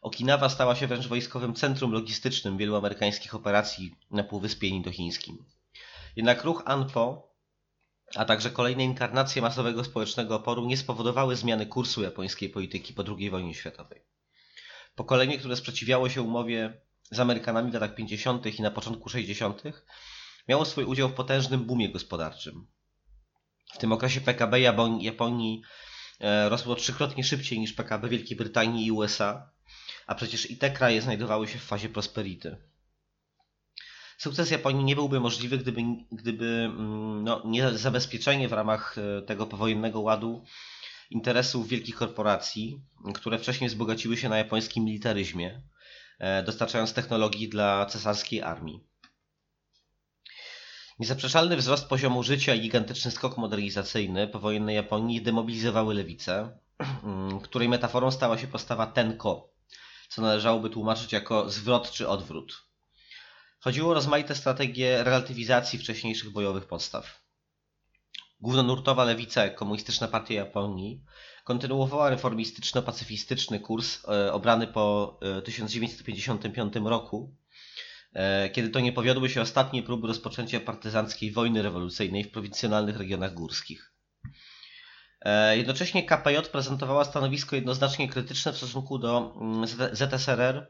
Okinawa 0.01 0.49
stała 0.49 0.75
się 0.75 0.87
wręcz 0.87 1.07
wojskowym 1.07 1.53
centrum 1.53 1.91
logistycznym 1.91 2.57
wielu 2.57 2.75
amerykańskich 2.75 3.35
operacji 3.35 3.95
na 4.11 4.23
Półwyspie 4.23 4.67
Indochińskim. 4.67 5.45
Jednak 6.15 6.43
ruch 6.43 6.63
ANPO 6.65 7.35
a 8.15 8.25
także 8.25 8.49
kolejne 8.49 8.83
inkarnacje 8.83 9.41
masowego 9.41 9.83
społecznego 9.83 10.35
oporu 10.35 10.65
nie 10.65 10.77
spowodowały 10.77 11.35
zmiany 11.35 11.65
kursu 11.65 12.03
japońskiej 12.03 12.49
polityki 12.49 12.93
po 12.93 13.03
II 13.17 13.29
wojnie 13.29 13.53
światowej. 13.53 14.01
Pokolenie, 14.95 15.37
które 15.37 15.55
sprzeciwiało 15.55 16.09
się 16.09 16.21
umowie 16.21 16.81
z 17.11 17.19
Amerykanami 17.19 17.71
w 17.71 17.73
latach 17.73 17.95
50. 17.95 18.59
i 18.59 18.61
na 18.61 18.71
początku 18.71 19.09
60., 19.09 19.63
miało 20.47 20.65
swój 20.65 20.83
udział 20.83 21.09
w 21.09 21.13
potężnym 21.13 21.65
boomie 21.65 21.89
gospodarczym. 21.89 22.67
W 23.73 23.77
tym 23.77 23.91
okresie 23.91 24.21
PKB 24.21 24.59
Japonii 25.01 25.61
e, 26.19 26.49
rosło 26.49 26.75
trzykrotnie 26.75 27.23
szybciej 27.23 27.59
niż 27.59 27.73
PKB 27.73 28.09
Wielkiej 28.09 28.37
Brytanii 28.37 28.85
i 28.85 28.91
USA, 28.91 29.49
a 30.07 30.15
przecież 30.15 30.51
i 30.51 30.57
te 30.57 30.71
kraje 30.71 31.01
znajdowały 31.01 31.47
się 31.47 31.59
w 31.59 31.63
fazie 31.63 31.89
prosperity. 31.89 32.57
Sukces 34.17 34.51
Japonii 34.51 34.83
nie 34.83 34.95
byłby 34.95 35.19
możliwy, 35.19 35.57
gdyby, 35.57 35.81
gdyby 36.11 36.45
mm, 36.45 37.23
no, 37.23 37.41
nie 37.45 37.71
zabezpieczenie 37.71 38.47
w 38.47 38.53
ramach 38.53 38.97
e, 38.97 39.21
tego 39.21 39.45
powojennego 39.45 39.99
ładu 39.99 40.43
interesów 41.09 41.67
wielkich 41.67 41.95
korporacji, 41.95 42.81
które 43.13 43.39
wcześniej 43.39 43.69
wzbogaciły 43.69 44.17
się 44.17 44.29
na 44.29 44.37
japońskim 44.37 44.85
militaryzmie, 44.85 45.61
e, 46.19 46.43
dostarczając 46.43 46.93
technologii 46.93 47.49
dla 47.49 47.85
cesarskiej 47.85 48.41
armii. 48.41 48.83
Niezaprzeczalny 50.99 51.57
wzrost 51.57 51.87
poziomu 51.87 52.23
życia 52.23 52.55
i 52.55 52.61
gigantyczny 52.61 53.11
skok 53.11 53.37
modernizacyjny 53.37 54.27
powojennej 54.27 54.75
Japonii 54.75 55.21
demobilizowały 55.21 55.93
lewicę, 55.93 56.57
której 57.43 57.69
metaforą 57.69 58.11
stała 58.11 58.37
się 58.37 58.47
postawa 58.47 58.87
Tenko, 58.87 59.49
co 60.09 60.21
należałoby 60.21 60.69
tłumaczyć 60.69 61.13
jako 61.13 61.49
zwrot 61.49 61.91
czy 61.91 62.07
odwrót. 62.07 62.65
Chodziło 63.59 63.91
o 63.91 63.93
rozmaite 63.93 64.35
strategie 64.35 65.03
relatywizacji 65.03 65.79
wcześniejszych 65.79 66.31
bojowych 66.31 66.65
podstaw. 66.65 67.24
Głównonurtowa 68.45 69.03
lewica, 69.03 69.49
Komunistyczna 69.49 70.07
Partia 70.07 70.33
Japonii, 70.35 71.01
kontynuowała 71.43 72.09
reformistyczno-pacyfistyczny 72.09 73.59
kurs 73.59 74.05
e, 74.07 74.33
obrany 74.33 74.67
po 74.67 75.19
1955 75.45 76.77
e, 76.77 76.79
roku, 76.79 77.35
e, 78.13 78.49
kiedy 78.49 78.69
to 78.69 78.79
nie 78.79 78.91
powiodły 78.91 79.29
się 79.29 79.41
ostatnie 79.41 79.83
próby 79.83 80.07
rozpoczęcia 80.07 80.59
partyzanckiej 80.59 81.31
wojny 81.31 81.61
rewolucyjnej 81.61 82.23
w 82.23 82.31
prowincjonalnych 82.31 82.97
regionach 82.97 83.33
górskich. 83.33 83.91
Jednocześnie 85.51 86.03
KPJ 86.03 86.37
prezentowała 86.51 87.05
stanowisko 87.05 87.55
jednoznacznie 87.55 88.09
krytyczne 88.09 88.53
w 88.53 88.57
stosunku 88.57 88.99
do 88.99 89.35
mm, 89.41 89.67
ZSRR 89.91 90.67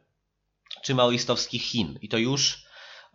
czy 0.84 0.96
maoistowskich 0.96 1.64
Chin. 1.64 2.00
I 2.02 2.10
to 2.10 2.18
już 2.18 2.65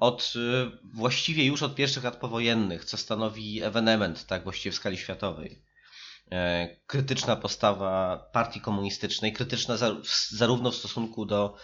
od, 0.00 0.32
y, 0.36 0.70
właściwie 0.94 1.44
już 1.44 1.62
od 1.62 1.74
pierwszych 1.74 2.04
lat 2.04 2.16
powojennych, 2.16 2.84
co 2.84 2.96
stanowi 2.96 3.62
ewenement, 3.62 4.26
tak, 4.26 4.44
właściwie 4.44 4.72
w 4.72 4.76
skali 4.76 4.98
światowej. 4.98 5.62
E, 6.32 6.68
krytyczna 6.86 7.36
postawa 7.36 8.18
partii 8.32 8.60
komunistycznej, 8.60 9.32
krytyczna 9.32 9.76
zarówno 10.30 10.70
w 10.70 10.76
stosunku 10.76 11.26
do 11.26 11.56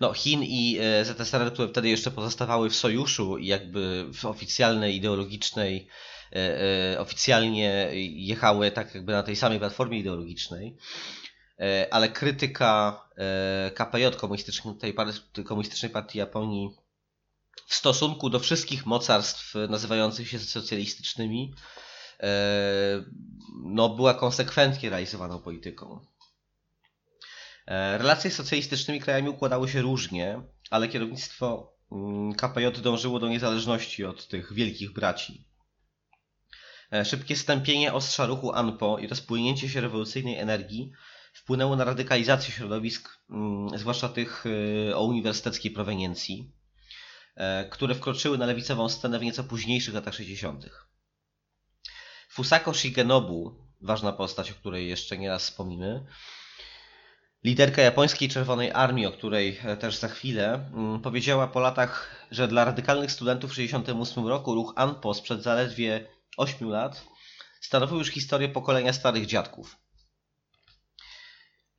no, 0.00 0.12
Chin 0.12 0.42
i 0.42 0.78
e, 0.80 1.04
ZSRR, 1.04 1.52
które 1.52 1.68
wtedy 1.68 1.88
jeszcze 1.88 2.10
pozostawały 2.10 2.70
w 2.70 2.76
sojuszu 2.76 3.38
i 3.38 3.46
jakby 3.46 4.06
w 4.14 4.24
oficjalnej, 4.24 4.96
ideologicznej, 4.96 5.88
e, 6.32 7.00
oficjalnie 7.00 7.88
jechały 8.14 8.70
tak 8.70 8.94
jakby 8.94 9.12
na 9.12 9.22
tej 9.22 9.36
samej 9.36 9.58
platformie 9.58 9.98
ideologicznej, 9.98 10.76
ale 11.90 12.08
krytyka 12.08 13.00
KPJ, 13.74 14.16
komunistycznej, 14.16 14.94
komunistycznej 15.44 15.92
partii 15.92 16.18
Japonii 16.18 16.76
w 17.66 17.74
stosunku 17.74 18.30
do 18.30 18.40
wszystkich 18.40 18.86
mocarstw 18.86 19.54
nazywających 19.68 20.28
się 20.28 20.38
socjalistycznymi 20.38 21.54
E, 22.22 23.04
no, 23.64 23.88
była 23.88 24.14
konsekwentnie 24.14 24.90
realizowaną 24.90 25.38
polityką. 25.38 26.06
E, 27.66 27.98
relacje 27.98 28.30
z 28.30 28.34
socjalistycznymi 28.34 29.00
krajami 29.00 29.28
układały 29.28 29.68
się 29.68 29.82
różnie, 29.82 30.42
ale 30.70 30.88
kierownictwo 30.88 31.76
mm, 31.92 32.34
KPJ 32.34 32.82
dążyło 32.82 33.18
do 33.18 33.28
niezależności 33.28 34.04
od 34.04 34.28
tych 34.28 34.52
wielkich 34.52 34.92
braci. 34.92 35.48
E, 36.92 37.04
szybkie 37.04 37.36
stępienie 37.36 37.92
ostrza 37.92 38.26
ruchu 38.26 38.52
ANPO 38.52 38.98
i 38.98 39.06
rozpłynięcie 39.06 39.68
się 39.68 39.80
rewolucyjnej 39.80 40.38
energii 40.38 40.92
wpłynęło 41.32 41.76
na 41.76 41.84
radykalizację 41.84 42.54
środowisk, 42.54 43.18
mm, 43.30 43.78
zwłaszcza 43.78 44.08
tych 44.08 44.44
o 44.94 45.04
uniwersyteckiej 45.04 45.70
proweniencji, 45.70 46.52
które 47.70 47.94
wkroczyły 47.94 48.38
na 48.38 48.46
lewicową 48.46 48.88
scenę 48.88 49.18
w 49.18 49.22
nieco 49.22 49.44
późniejszych 49.44 49.94
latach 49.94 50.14
60. 50.14 50.68
Fusako 52.30 52.74
Shigenobu, 52.74 53.54
ważna 53.80 54.12
postać, 54.12 54.50
o 54.50 54.54
której 54.54 54.88
jeszcze 54.88 55.18
nieraz 55.18 55.42
wspomnimy, 55.42 56.06
liderka 57.44 57.82
japońskiej 57.82 58.28
Czerwonej 58.28 58.72
Armii, 58.72 59.06
o 59.06 59.12
której 59.12 59.60
e, 59.64 59.76
też 59.76 59.96
za 59.96 60.08
chwilę, 60.08 60.70
mm, 60.74 61.00
powiedziała 61.00 61.46
po 61.46 61.60
latach, 61.60 62.16
że 62.30 62.48
dla 62.48 62.64
radykalnych 62.64 63.12
studentów 63.12 63.50
w 63.50 63.54
1968 63.54 64.26
roku 64.26 64.54
ruch 64.54 64.72
ANPO 64.76 65.14
sprzed 65.14 65.42
zaledwie 65.42 66.06
8 66.36 66.70
lat 66.70 67.04
stanowił 67.60 67.98
już 67.98 68.08
historię 68.08 68.48
pokolenia 68.48 68.92
starych 68.92 69.26
dziadków. 69.26 69.76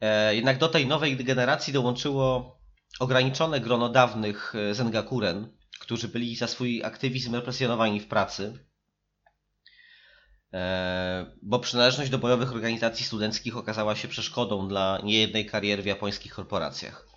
E, 0.01 0.35
jednak 0.35 0.57
do 0.57 0.69
tej 0.69 0.87
nowej 0.87 1.15
generacji 1.15 1.73
dołączyło 1.73 2.57
ograniczone 2.99 3.59
grono 3.59 3.89
dawnych 3.89 4.53
e, 4.55 4.75
Zengakuren, 4.75 5.57
którzy 5.79 6.07
byli 6.07 6.35
za 6.35 6.47
swój 6.47 6.83
aktywizm 6.83 7.35
represjonowani 7.35 7.99
w 7.99 8.07
pracy 8.07 8.59
E, 10.53 11.25
bo 11.41 11.59
przynależność 11.59 12.11
do 12.11 12.17
bojowych 12.17 12.51
organizacji 12.51 13.05
studenckich 13.05 13.57
okazała 13.57 13.95
się 13.95 14.07
przeszkodą 14.07 14.67
dla 14.67 14.99
niejednej 15.03 15.45
kariery 15.45 15.83
w 15.83 15.85
japońskich 15.85 16.33
korporacjach. 16.33 17.07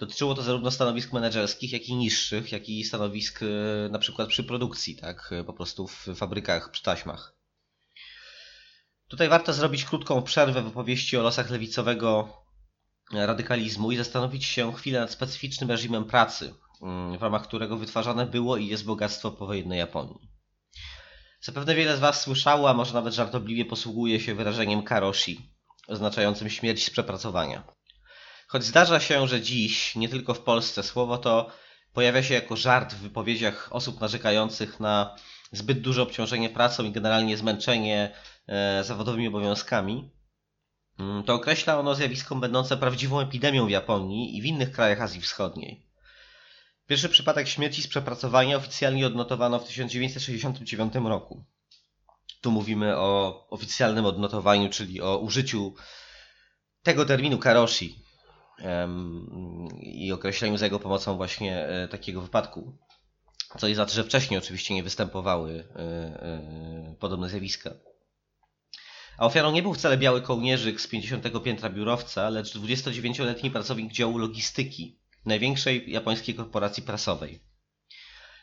Dotyczyło 0.00 0.34
to 0.34 0.42
zarówno 0.42 0.70
stanowisk 0.70 1.12
menedżerskich, 1.12 1.72
jak 1.72 1.88
i 1.88 1.96
niższych, 1.96 2.52
jak 2.52 2.68
i 2.68 2.84
stanowisk 2.84 3.40
na 3.90 3.98
przykład 3.98 4.28
przy 4.28 4.44
produkcji, 4.44 4.96
tak, 4.96 5.30
po 5.46 5.52
prostu 5.52 5.86
w 5.86 6.06
fabrykach, 6.16 6.70
przy 6.70 6.82
taśmach. 6.82 7.39
Tutaj 9.10 9.28
warto 9.28 9.52
zrobić 9.52 9.84
krótką 9.84 10.22
przerwę 10.22 10.62
w 10.62 10.66
opowieści 10.66 11.16
o 11.16 11.22
losach 11.22 11.50
lewicowego 11.50 12.28
radykalizmu 13.12 13.92
i 13.92 13.96
zastanowić 13.96 14.44
się 14.44 14.72
chwilę 14.72 15.00
nad 15.00 15.10
specyficznym 15.10 15.70
reżimem 15.70 16.04
pracy, 16.04 16.54
mm, 16.82 17.18
w 17.18 17.22
ramach 17.22 17.42
którego 17.42 17.76
wytwarzane 17.76 18.26
było 18.26 18.56
i 18.56 18.66
jest 18.66 18.84
bogactwo 18.84 19.30
powojennej 19.30 19.78
Japonii. 19.78 20.30
Zapewne 21.40 21.74
wiele 21.74 21.96
z 21.96 22.00
Was 22.00 22.22
słyszało, 22.22 22.70
a 22.70 22.74
może 22.74 22.94
nawet 22.94 23.14
żartobliwie 23.14 23.64
posługuje 23.64 24.20
się 24.20 24.34
wyrażeniem 24.34 24.82
karoshi, 24.82 25.50
oznaczającym 25.88 26.50
śmierć 26.50 26.84
z 26.84 26.90
przepracowania. 26.90 27.64
Choć 28.48 28.64
zdarza 28.64 29.00
się, 29.00 29.28
że 29.28 29.40
dziś, 29.40 29.96
nie 29.96 30.08
tylko 30.08 30.34
w 30.34 30.40
Polsce, 30.40 30.82
słowo 30.82 31.18
to 31.18 31.50
pojawia 31.92 32.22
się 32.22 32.34
jako 32.34 32.56
żart 32.56 32.94
w 32.94 33.00
wypowiedziach 33.00 33.68
osób 33.70 34.00
narzekających 34.00 34.80
na 34.80 35.16
zbyt 35.52 35.80
duże 35.80 36.02
obciążenie 36.02 36.48
pracą 36.48 36.84
i 36.84 36.90
generalnie 36.90 37.36
zmęczenie 37.36 38.14
zawodowymi 38.82 39.28
obowiązkami, 39.28 40.10
mm, 40.98 41.22
to 41.22 41.34
określa 41.34 41.78
ono 41.78 41.94
zjawisko 41.94 42.36
będące 42.36 42.76
prawdziwą 42.76 43.20
epidemią 43.20 43.66
w 43.66 43.70
Japonii 43.70 44.36
i 44.36 44.42
w 44.42 44.44
innych 44.44 44.72
krajach 44.72 45.00
Azji 45.00 45.20
Wschodniej. 45.20 45.86
Pierwszy 46.86 47.08
przypadek 47.08 47.48
śmierci 47.48 47.82
z 47.82 47.88
przepracowania 47.88 48.56
oficjalnie 48.56 49.06
odnotowano 49.06 49.58
w 49.58 49.66
1969 49.66 50.94
roku. 50.94 51.44
Tu 52.40 52.50
mówimy 52.50 52.96
o 52.96 53.46
oficjalnym 53.50 54.06
odnotowaniu, 54.06 54.70
czyli 54.70 55.00
o 55.00 55.18
użyciu 55.18 55.74
tego 56.82 57.04
terminu 57.04 57.38
karoshi 57.38 58.04
i 59.82 60.12
określeniu 60.12 60.56
za 60.56 60.66
jego 60.66 60.80
pomocą 60.80 61.16
właśnie 61.16 61.66
e, 61.66 61.88
takiego 61.88 62.20
wypadku. 62.20 62.78
Co 63.58 63.68
i 63.68 63.74
znaczy, 63.74 63.94
że 63.94 64.04
wcześniej 64.04 64.38
oczywiście 64.38 64.74
nie 64.74 64.82
występowały 64.82 65.68
e, 65.76 65.80
e, 65.80 66.94
podobne 67.00 67.28
zjawiska. 67.28 67.70
A 69.20 69.26
ofiarą 69.26 69.52
nie 69.52 69.62
był 69.62 69.74
wcale 69.74 69.98
biały 69.98 70.22
kołnierzyk 70.22 70.80
z 70.80 70.86
50 70.86 71.42
piętra 71.44 71.70
biurowca, 71.70 72.28
lecz 72.28 72.56
29-letni 72.56 73.50
pracownik 73.50 73.92
działu 73.92 74.18
logistyki 74.18 74.98
największej 75.26 75.90
japońskiej 75.90 76.34
korporacji 76.34 76.82
prasowej. 76.82 77.40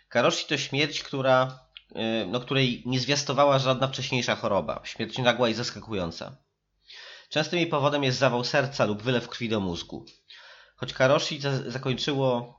Karoshi 0.09 0.45
to 0.45 0.57
śmierć, 0.57 1.03
która, 1.03 1.59
e, 1.95 2.25
no, 2.25 2.39
której 2.39 2.83
nie 2.85 2.99
zwiastowała 2.99 3.59
żadna 3.59 3.87
wcześniejsza 3.87 4.35
choroba. 4.35 4.81
Śmierć 4.83 5.17
nagła 5.17 5.49
i 5.49 5.53
zaskakująca. 5.53 6.37
Częstym 7.29 7.59
jej 7.59 7.67
powodem 7.67 8.03
jest 8.03 8.17
zawał 8.17 8.43
serca 8.43 8.85
lub 8.85 9.01
wylew 9.01 9.27
krwi 9.27 9.49
do 9.49 9.59
mózgu. 9.59 10.05
Choć 10.75 10.93
Karoshi 10.93 11.39
zakończyło 11.67 12.57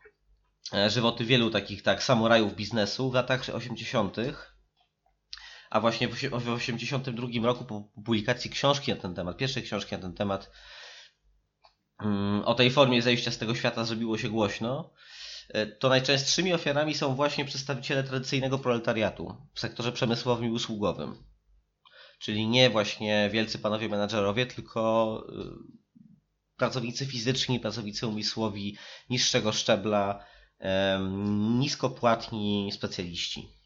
e, 0.74 0.90
żywoty 0.90 1.24
wielu 1.24 1.50
takich 1.50 1.82
tak 1.82 2.02
samurajów 2.02 2.54
biznesu 2.54 3.10
w 3.10 3.14
latach 3.14 3.42
80., 3.54 4.16
a 5.70 5.80
właśnie 5.80 6.08
w 6.08 6.14
1982 6.14 7.46
roku 7.46 7.64
po 7.64 7.80
publikacji 8.04 8.50
książki 8.50 8.90
na 8.90 8.96
ten 8.96 9.14
temat, 9.14 9.36
pierwszej 9.36 9.62
książki 9.62 9.94
na 9.94 10.00
ten 10.00 10.14
temat, 10.14 10.50
Mm, 12.02 12.42
o 12.44 12.54
tej 12.54 12.70
formie 12.70 13.02
zejścia 13.02 13.30
z 13.30 13.38
tego 13.38 13.54
świata 13.54 13.84
zrobiło 13.84 14.18
się 14.18 14.28
głośno, 14.28 14.90
e, 15.48 15.66
to 15.66 15.88
najczęstszymi 15.88 16.52
ofiarami 16.52 16.94
są 16.94 17.14
właśnie 17.14 17.44
przedstawiciele 17.44 18.04
tradycyjnego 18.04 18.58
proletariatu 18.58 19.36
w 19.54 19.60
sektorze 19.60 19.92
przemysłowym 19.92 20.46
i 20.46 20.50
usługowym. 20.50 21.24
Czyli 22.18 22.48
nie 22.48 22.70
właśnie 22.70 23.30
wielcy 23.32 23.58
panowie 23.58 23.88
menadżerowie, 23.88 24.46
tylko 24.46 25.22
e, 25.28 25.32
pracownicy 26.56 27.06
fizyczni, 27.06 27.60
pracownicy 27.60 28.06
umysłowi 28.06 28.76
niższego 29.10 29.52
szczebla, 29.52 30.24
niskopłatni 31.58 32.70
specjaliści. 32.72 33.57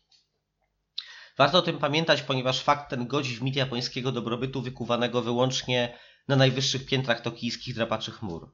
Warto 1.43 1.59
o 1.59 1.63
tym 1.63 1.79
pamiętać, 1.79 2.23
ponieważ 2.23 2.61
fakt 2.61 2.91
ten 2.91 3.07
godzi 3.07 3.37
w 3.37 3.43
mit 3.43 3.57
japońskiego 3.57 4.13
dobrobytu 4.13 4.63
wykuwanego 4.63 5.23
wyłącznie 5.23 5.99
na 6.29 6.37
najwyższych 6.37 6.87
piętrach 6.87 7.21
tokijskich 7.21 7.75
drapaczy 7.75 8.11
chmur. 8.11 8.53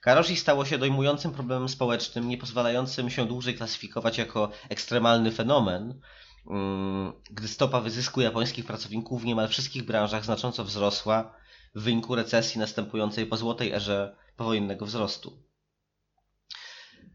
Karoshi 0.00 0.36
stało 0.36 0.64
się 0.64 0.78
dojmującym 0.78 1.32
problemem 1.32 1.68
społecznym, 1.68 2.28
nie 2.28 2.38
pozwalającym 2.38 3.10
się 3.10 3.26
dłużej 3.26 3.54
klasyfikować 3.54 4.18
jako 4.18 4.50
ekstremalny 4.68 5.32
fenomen, 5.32 6.00
mm, 6.50 7.12
gdy 7.30 7.48
stopa 7.48 7.80
wyzysku 7.80 8.20
japońskich 8.20 8.64
pracowników 8.64 9.22
w 9.22 9.24
niemal 9.24 9.48
wszystkich 9.48 9.82
branżach 9.82 10.24
znacząco 10.24 10.64
wzrosła 10.64 11.34
w 11.74 11.82
wyniku 11.82 12.14
recesji 12.14 12.60
następującej 12.60 13.26
po 13.26 13.36
złotej 13.36 13.72
erze 13.72 14.16
powojennego 14.36 14.86
wzrostu. 14.86 15.51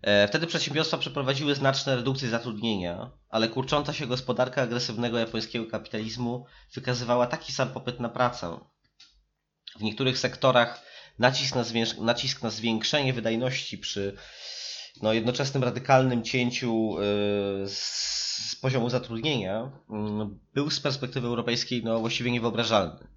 E, 0.01 0.27
wtedy 0.27 0.47
przedsiębiorstwa 0.47 0.97
przeprowadziły 0.97 1.55
znaczne 1.55 1.95
redukcje 1.95 2.29
zatrudnienia, 2.29 3.11
ale 3.29 3.49
kurcząca 3.49 3.93
się 3.93 4.07
gospodarka 4.07 4.61
agresywnego 4.61 5.17
japońskiego 5.17 5.65
kapitalizmu 5.65 6.45
wykazywała 6.73 7.27
taki 7.27 7.51
sam 7.51 7.69
popyt 7.69 7.99
na 7.99 8.09
pracę, 8.09 8.59
w 9.79 9.81
niektórych 9.81 10.17
sektorach 10.17 10.81
nacisk 11.19 11.55
na, 11.55 11.63
nacisk 12.01 12.41
na 12.43 12.49
zwiększenie 12.49 13.13
wydajności 13.13 13.77
przy 13.77 14.17
no, 15.01 15.13
jednoczesnym 15.13 15.63
radykalnym 15.63 16.23
cięciu 16.23 16.95
yy, 17.61 17.69
z, 17.69 18.55
poziomu 18.61 18.89
zatrudnienia 18.89 19.71
yy, 19.89 19.97
był 20.53 20.69
z 20.69 20.79
perspektywy 20.79 21.27
europejskiej 21.27 21.83
no, 21.83 21.99
właściwie 21.99 22.31
niewyobrażalny. 22.31 23.16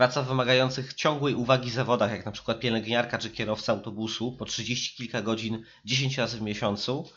Praca 0.00 0.22
w 0.22 0.28
wymagających 0.28 0.94
ciągłej 0.94 1.34
uwagi 1.34 1.70
zawodach, 1.70 2.10
jak 2.10 2.26
na 2.26 2.32
przykład 2.32 2.60
pielęgniarka 2.60 3.18
czy 3.18 3.30
kierowca 3.30 3.72
autobusu 3.72 4.32
po 4.32 4.44
30 4.44 4.96
kilka 4.96 5.22
godzin 5.22 5.64
10 5.84 6.18
razy 6.18 6.38
w 6.38 6.42
miesiącu, 6.42 7.10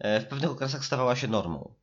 w 0.00 0.24
pewnych 0.28 0.50
okresach 0.50 0.84
stawała 0.84 1.16
się 1.16 1.28
normą. 1.28 1.74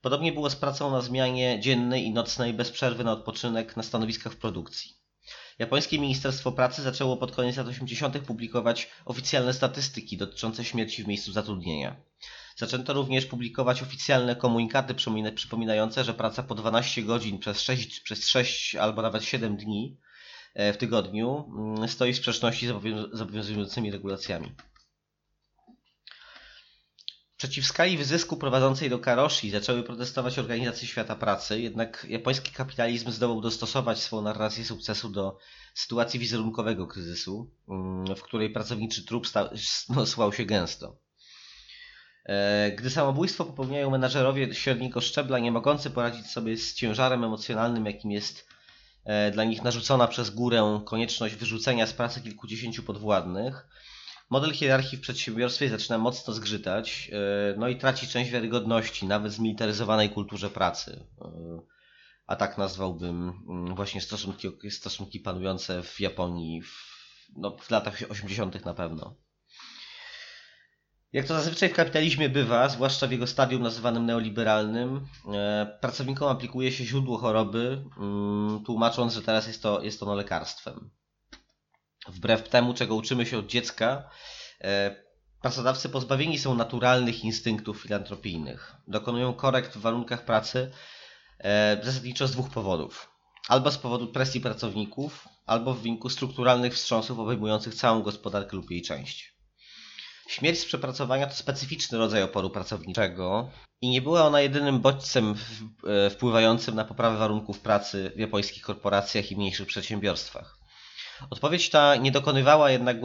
Podobnie 0.00 0.32
było 0.32 0.50
z 0.50 0.56
pracą 0.56 0.90
na 0.90 1.00
zmianie 1.00 1.60
dziennej 1.60 2.04
i 2.04 2.12
nocnej 2.12 2.54
bez 2.54 2.70
przerwy 2.70 3.04
na 3.04 3.12
odpoczynek 3.12 3.76
na 3.76 3.82
stanowiskach 3.82 4.32
w 4.32 4.36
produkcji. 4.36 4.96
Japońskie 5.58 5.98
Ministerstwo 5.98 6.52
Pracy 6.52 6.82
zaczęło 6.82 7.16
pod 7.16 7.32
koniec 7.32 7.56
lat 7.56 7.66
80. 7.66 8.18
publikować 8.18 8.90
oficjalne 9.04 9.52
statystyki 9.52 10.16
dotyczące 10.16 10.64
śmierci 10.64 11.04
w 11.04 11.06
miejscu 11.06 11.32
zatrudnienia. 11.32 11.96
Zaczęto 12.62 12.92
również 12.92 13.26
publikować 13.26 13.82
oficjalne 13.82 14.36
komunikaty 14.36 14.94
przypominające, 15.34 16.04
że 16.04 16.14
praca 16.14 16.42
po 16.42 16.54
12 16.54 17.02
godzin 17.02 17.38
przez 17.38 17.60
6, 17.60 18.00
przez 18.00 18.28
6 18.28 18.74
albo 18.76 19.02
nawet 19.02 19.24
7 19.24 19.56
dni 19.56 19.98
e, 20.54 20.72
w 20.72 20.76
tygodniu 20.76 21.44
mm, 21.58 21.88
stoi 21.88 22.12
w 22.12 22.16
sprzeczności 22.16 22.66
z 23.12 23.20
obowiązującymi 23.20 23.90
regulacjami. 23.90 24.54
Przeciw 27.36 27.66
skali 27.66 27.98
wyzysku 27.98 28.36
prowadzącej 28.36 28.90
do 28.90 28.98
karoshi 28.98 29.50
zaczęły 29.50 29.82
protestować 29.82 30.38
organizacje 30.38 30.88
świata 30.88 31.16
pracy, 31.16 31.60
jednak 31.60 32.06
japoński 32.08 32.50
kapitalizm 32.52 33.10
zdołał 33.10 33.40
dostosować 33.40 33.98
swoją 33.98 34.22
narrację 34.22 34.64
sukcesu 34.64 35.08
do 35.10 35.38
sytuacji 35.74 36.20
wizerunkowego 36.20 36.86
kryzysu, 36.86 37.50
mm, 37.68 38.16
w 38.16 38.22
której 38.22 38.50
pracowniczy 38.50 39.04
trup 39.04 39.26
stał, 39.26 39.48
no, 39.88 40.06
słał 40.06 40.32
się 40.32 40.44
gęsto. 40.44 41.01
E, 42.24 42.70
gdy 42.72 42.90
samobójstwo 42.90 43.44
popełniają 43.44 43.90
menadżerowie 43.90 44.54
średniego 44.54 45.00
szczebla, 45.00 45.38
nie 45.38 45.52
mogący 45.52 45.90
poradzić 45.90 46.26
sobie 46.26 46.56
z 46.56 46.74
ciężarem 46.74 47.24
emocjonalnym, 47.24 47.86
jakim 47.86 48.10
jest 48.10 48.48
e, 49.04 49.30
dla 49.30 49.44
nich 49.44 49.62
narzucona 49.62 50.08
przez 50.08 50.30
górę 50.30 50.80
konieczność 50.84 51.34
wyrzucenia 51.34 51.86
z 51.86 51.92
pracy 51.92 52.20
kilkudziesięciu 52.20 52.82
podwładnych, 52.82 53.66
model 54.30 54.52
hierarchii 54.52 54.98
w 54.98 55.00
przedsiębiorstwie 55.00 55.68
zaczyna 55.68 55.98
mocno 55.98 56.34
zgrzytać, 56.34 57.10
e, 57.12 57.54
no 57.58 57.68
i 57.68 57.76
traci 57.76 58.08
część 58.08 58.30
wiarygodności, 58.30 59.06
nawet 59.06 59.32
w 59.32 59.34
zmilitaryzowanej 59.34 60.10
kulturze 60.10 60.50
pracy. 60.50 61.06
A 62.26 62.36
tak 62.36 62.58
nazwałbym 62.58 63.32
mm, 63.48 63.74
właśnie 63.74 64.00
stosunki, 64.00 64.48
stosunki 64.70 65.20
panujące 65.20 65.82
w 65.82 66.00
Japonii 66.00 66.62
w, 66.62 66.92
no, 67.36 67.56
w 67.56 67.70
latach 67.70 68.02
80. 68.08 68.64
na 68.64 68.74
pewno. 68.74 69.16
Jak 71.12 71.26
to 71.26 71.34
zazwyczaj 71.34 71.68
w 71.68 71.74
kapitalizmie 71.74 72.28
bywa, 72.28 72.68
zwłaszcza 72.68 73.06
w 73.06 73.12
jego 73.12 73.26
stadium 73.26 73.62
nazywanym 73.62 74.06
neoliberalnym, 74.06 75.06
e, 75.34 75.78
pracownikom 75.80 76.28
aplikuje 76.28 76.72
się 76.72 76.84
źródło 76.84 77.18
choroby, 77.18 77.84
mm, 77.98 78.64
tłumacząc, 78.64 79.14
że 79.14 79.22
teraz 79.22 79.46
jest 79.46 79.62
to, 79.62 79.82
jest 79.82 80.02
ono 80.02 80.14
lekarstwem. 80.14 80.90
Wbrew 82.08 82.48
temu, 82.48 82.74
czego 82.74 82.94
uczymy 82.94 83.26
się 83.26 83.38
od 83.38 83.46
dziecka, 83.46 84.10
e, 84.60 84.96
pracodawcy 85.42 85.88
pozbawieni 85.88 86.38
są 86.38 86.54
naturalnych 86.54 87.24
instynktów 87.24 87.82
filantropijnych. 87.82 88.74
Dokonują 88.88 89.34
korekt 89.34 89.76
w 89.76 89.80
warunkach 89.80 90.24
pracy 90.24 90.70
e, 91.38 91.80
zasadniczo 91.82 92.26
z 92.26 92.32
dwóch 92.32 92.50
powodów. 92.50 93.10
Albo 93.48 93.70
z 93.70 93.78
powodu 93.78 94.06
presji 94.06 94.40
pracowników, 94.40 95.28
albo 95.46 95.74
w 95.74 95.82
wyniku 95.82 96.08
strukturalnych 96.08 96.74
wstrząsów 96.74 97.18
obejmujących 97.18 97.74
całą 97.74 98.02
gospodarkę 98.02 98.56
lub 98.56 98.70
jej 98.70 98.82
część. 98.82 99.31
Śmierć 100.28 100.58
z 100.58 100.64
przepracowania 100.64 101.26
to 101.26 101.34
specyficzny 101.34 101.98
rodzaj 101.98 102.22
oporu 102.22 102.50
pracowniczego 102.50 103.50
i 103.80 103.88
nie 103.88 104.02
była 104.02 104.26
ona 104.26 104.40
jedynym 104.40 104.80
bodźcem 104.80 105.34
e, 105.86 106.10
wpływającym 106.10 106.74
na 106.74 106.84
poprawę 106.84 107.16
warunków 107.16 107.60
pracy 107.60 108.12
w 108.16 108.18
japońskich 108.18 108.62
korporacjach 108.62 109.32
i 109.32 109.36
mniejszych 109.36 109.66
przedsiębiorstwach. 109.66 110.58
Odpowiedź 111.30 111.70
ta 111.70 111.96
nie 111.96 112.12
dokonywała 112.12 112.70
jednak 112.70 113.00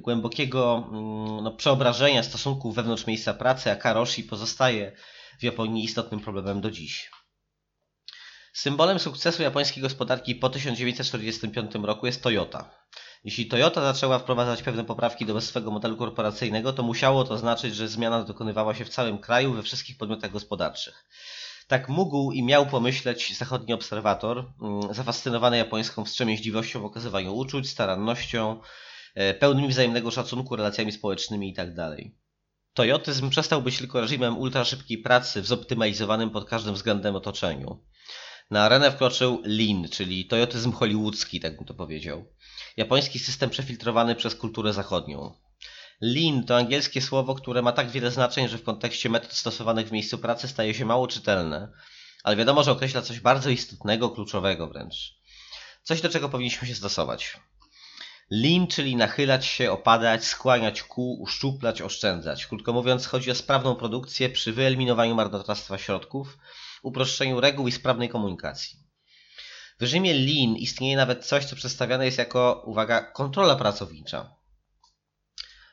głębokiego 0.00 0.88
mm, 0.88 1.44
no, 1.44 1.52
przeobrażenia 1.56 2.22
stosunków 2.22 2.74
wewnątrz 2.74 3.06
miejsca 3.06 3.34
pracy, 3.34 3.70
a 3.70 3.76
karoshi 3.76 4.24
pozostaje 4.24 4.92
w 5.40 5.42
Japonii 5.42 5.84
istotnym 5.84 6.20
problemem 6.20 6.60
do 6.60 6.70
dziś. 6.70 7.10
Symbolem 8.52 8.98
sukcesu 8.98 9.42
japońskiej 9.42 9.82
gospodarki 9.82 10.34
po 10.34 10.50
1945 10.50 11.74
roku 11.74 12.06
jest 12.06 12.22
Toyota. 12.22 12.70
Jeśli 13.24 13.46
Toyota 13.46 13.92
zaczęła 13.92 14.18
wprowadzać 14.18 14.62
pewne 14.62 14.84
poprawki 14.84 15.26
do 15.26 15.40
swego 15.40 15.70
modelu 15.70 15.96
korporacyjnego, 15.96 16.72
to 16.72 16.82
musiało 16.82 17.24
to 17.24 17.38
znaczyć, 17.38 17.74
że 17.74 17.88
zmiana 17.88 18.24
dokonywała 18.24 18.74
się 18.74 18.84
w 18.84 18.88
całym 18.88 19.18
kraju, 19.18 19.52
we 19.52 19.62
wszystkich 19.62 19.96
podmiotach 19.96 20.30
gospodarczych. 20.30 21.04
Tak 21.68 21.88
mógł 21.88 22.32
i 22.32 22.42
miał 22.42 22.66
pomyśleć 22.66 23.36
zachodni 23.36 23.74
obserwator, 23.74 24.52
mm, 24.62 24.94
zafascynowany 24.94 25.56
japońską 25.56 26.04
wstrzemięźliwością 26.04 26.80
w 26.80 26.84
okazywaniu 26.84 27.34
uczuć, 27.34 27.68
starannością, 27.68 28.60
e, 29.14 29.34
pełnymi 29.34 29.68
wzajemnego 29.68 30.10
szacunku, 30.10 30.56
relacjami 30.56 30.92
społecznymi 30.92 31.48
itd. 31.48 31.96
Tak 31.96 32.04
Toyotyzm 32.74 33.30
przestał 33.30 33.62
być 33.62 33.78
tylko 33.78 34.00
reżimem 34.00 34.38
ultraszybkiej 34.38 34.98
pracy 34.98 35.42
w 35.42 35.46
zoptymalizowanym 35.46 36.30
pod 36.30 36.48
każdym 36.48 36.74
względem 36.74 37.16
otoczeniu. 37.16 37.84
Na 38.50 38.64
arenę 38.64 38.90
wkroczył 38.90 39.42
Lean, 39.44 39.88
czyli 39.88 40.26
toyotyzm 40.26 40.72
hollywoodzki, 40.72 41.40
tak 41.40 41.56
bym 41.56 41.66
to 41.66 41.74
powiedział. 41.74 42.24
Japoński 42.76 43.18
system 43.18 43.50
przefiltrowany 43.50 44.14
przez 44.14 44.34
kulturę 44.34 44.72
zachodnią. 44.72 45.34
Lean 46.00 46.44
to 46.44 46.56
angielskie 46.56 47.02
słowo, 47.02 47.34
które 47.34 47.62
ma 47.62 47.72
tak 47.72 47.90
wiele 47.90 48.10
znaczeń, 48.10 48.48
że 48.48 48.58
w 48.58 48.62
kontekście 48.64 49.10
metod 49.10 49.32
stosowanych 49.32 49.88
w 49.88 49.92
miejscu 49.92 50.18
pracy 50.18 50.48
staje 50.48 50.74
się 50.74 50.84
mało 50.84 51.06
czytelne, 51.06 51.72
ale 52.22 52.36
wiadomo, 52.36 52.62
że 52.62 52.72
określa 52.72 53.02
coś 53.02 53.20
bardzo 53.20 53.50
istotnego, 53.50 54.10
kluczowego 54.10 54.68
wręcz. 54.68 55.14
Coś, 55.82 56.00
do 56.00 56.08
czego 56.08 56.28
powinniśmy 56.28 56.68
się 56.68 56.74
stosować. 56.74 57.36
Lean, 58.30 58.66
czyli 58.66 58.96
nachylać 58.96 59.46
się, 59.46 59.72
opadać, 59.72 60.24
skłaniać 60.24 60.82
ku, 60.82 61.16
uszczuplać, 61.20 61.82
oszczędzać. 61.82 62.46
Krótko 62.46 62.72
mówiąc, 62.72 63.06
chodzi 63.06 63.30
o 63.30 63.34
sprawną 63.34 63.74
produkcję 63.74 64.28
przy 64.28 64.52
wyeliminowaniu 64.52 65.14
marnotrawstwa 65.14 65.78
środków, 65.78 66.38
uproszczeniu 66.82 67.40
reguł 67.40 67.68
i 67.68 67.72
sprawnej 67.72 68.08
komunikacji. 68.08 68.78
W 69.82 69.84
reżimie 69.84 70.14
Lean 70.14 70.56
istnieje 70.56 70.96
nawet 70.96 71.26
coś, 71.26 71.44
co 71.44 71.56
przedstawiane 71.56 72.04
jest 72.04 72.18
jako, 72.18 72.62
uwaga, 72.66 73.00
kontrola 73.00 73.56
pracownicza, 73.56 74.36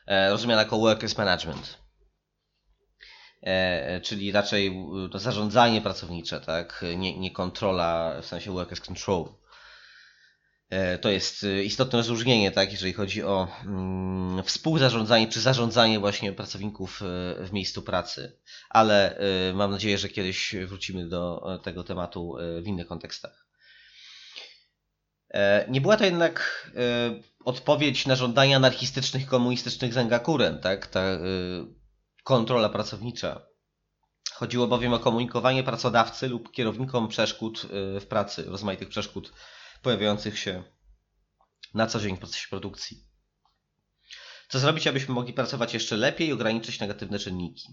e, 0.06 0.30
rozumiana 0.30 0.62
jako 0.62 0.78
workers 0.78 1.18
management. 1.18 1.78
E, 3.42 4.00
czyli 4.00 4.32
raczej 4.32 4.86
to 5.12 5.18
zarządzanie 5.18 5.80
pracownicze, 5.80 6.40
tak? 6.40 6.84
nie, 6.96 7.18
nie 7.18 7.30
kontrola 7.30 8.20
w 8.22 8.26
sensie 8.26 8.52
workers 8.52 8.80
control. 8.80 9.24
E, 10.70 10.98
to 10.98 11.10
jest 11.10 11.46
istotne 11.64 11.98
rozróżnienie, 11.98 12.50
tak, 12.50 12.72
jeżeli 12.72 12.92
chodzi 12.92 13.22
o 13.22 13.48
mm, 13.64 14.42
współzarządzanie 14.42 15.28
czy 15.28 15.40
zarządzanie 15.40 16.00
właśnie 16.00 16.32
pracowników 16.32 17.00
w 17.38 17.52
miejscu 17.52 17.82
pracy. 17.82 18.38
Ale 18.70 19.18
mam 19.54 19.70
nadzieję, 19.70 19.98
że 19.98 20.08
kiedyś 20.08 20.54
wrócimy 20.66 21.08
do 21.08 21.42
tego 21.62 21.84
tematu 21.84 22.36
w 22.62 22.66
innych 22.66 22.86
kontekstach. 22.86 23.49
E, 25.30 25.66
nie 25.68 25.80
była 25.80 25.96
to 25.96 26.04
jednak 26.04 26.66
e, 26.76 27.22
odpowiedź 27.44 28.06
na 28.06 28.16
żądania 28.16 28.56
anarchistycznych 28.56 29.26
komunistycznych 29.26 29.92
Zengakuren, 29.92 30.58
tak? 30.58 30.86
ta 30.86 31.00
e, 31.00 31.18
kontrola 32.24 32.68
pracownicza. 32.68 33.42
Chodziło 34.32 34.66
bowiem 34.66 34.92
o 34.92 34.98
komunikowanie 34.98 35.62
pracodawcy 35.62 36.28
lub 36.28 36.52
kierownikom 36.52 37.08
przeszkód 37.08 37.66
w 38.00 38.06
pracy, 38.08 38.44
rozmaitych 38.44 38.88
przeszkód 38.88 39.32
pojawiających 39.82 40.38
się 40.38 40.62
na 41.74 41.86
co 41.86 42.00
dzień 42.00 42.16
w 42.16 42.18
procesie 42.18 42.48
produkcji. 42.48 43.04
Co 44.48 44.58
zrobić, 44.58 44.86
abyśmy 44.86 45.14
mogli 45.14 45.32
pracować 45.32 45.74
jeszcze 45.74 45.96
lepiej 45.96 46.28
i 46.28 46.32
ograniczyć 46.32 46.80
negatywne 46.80 47.18
czynniki? 47.18 47.68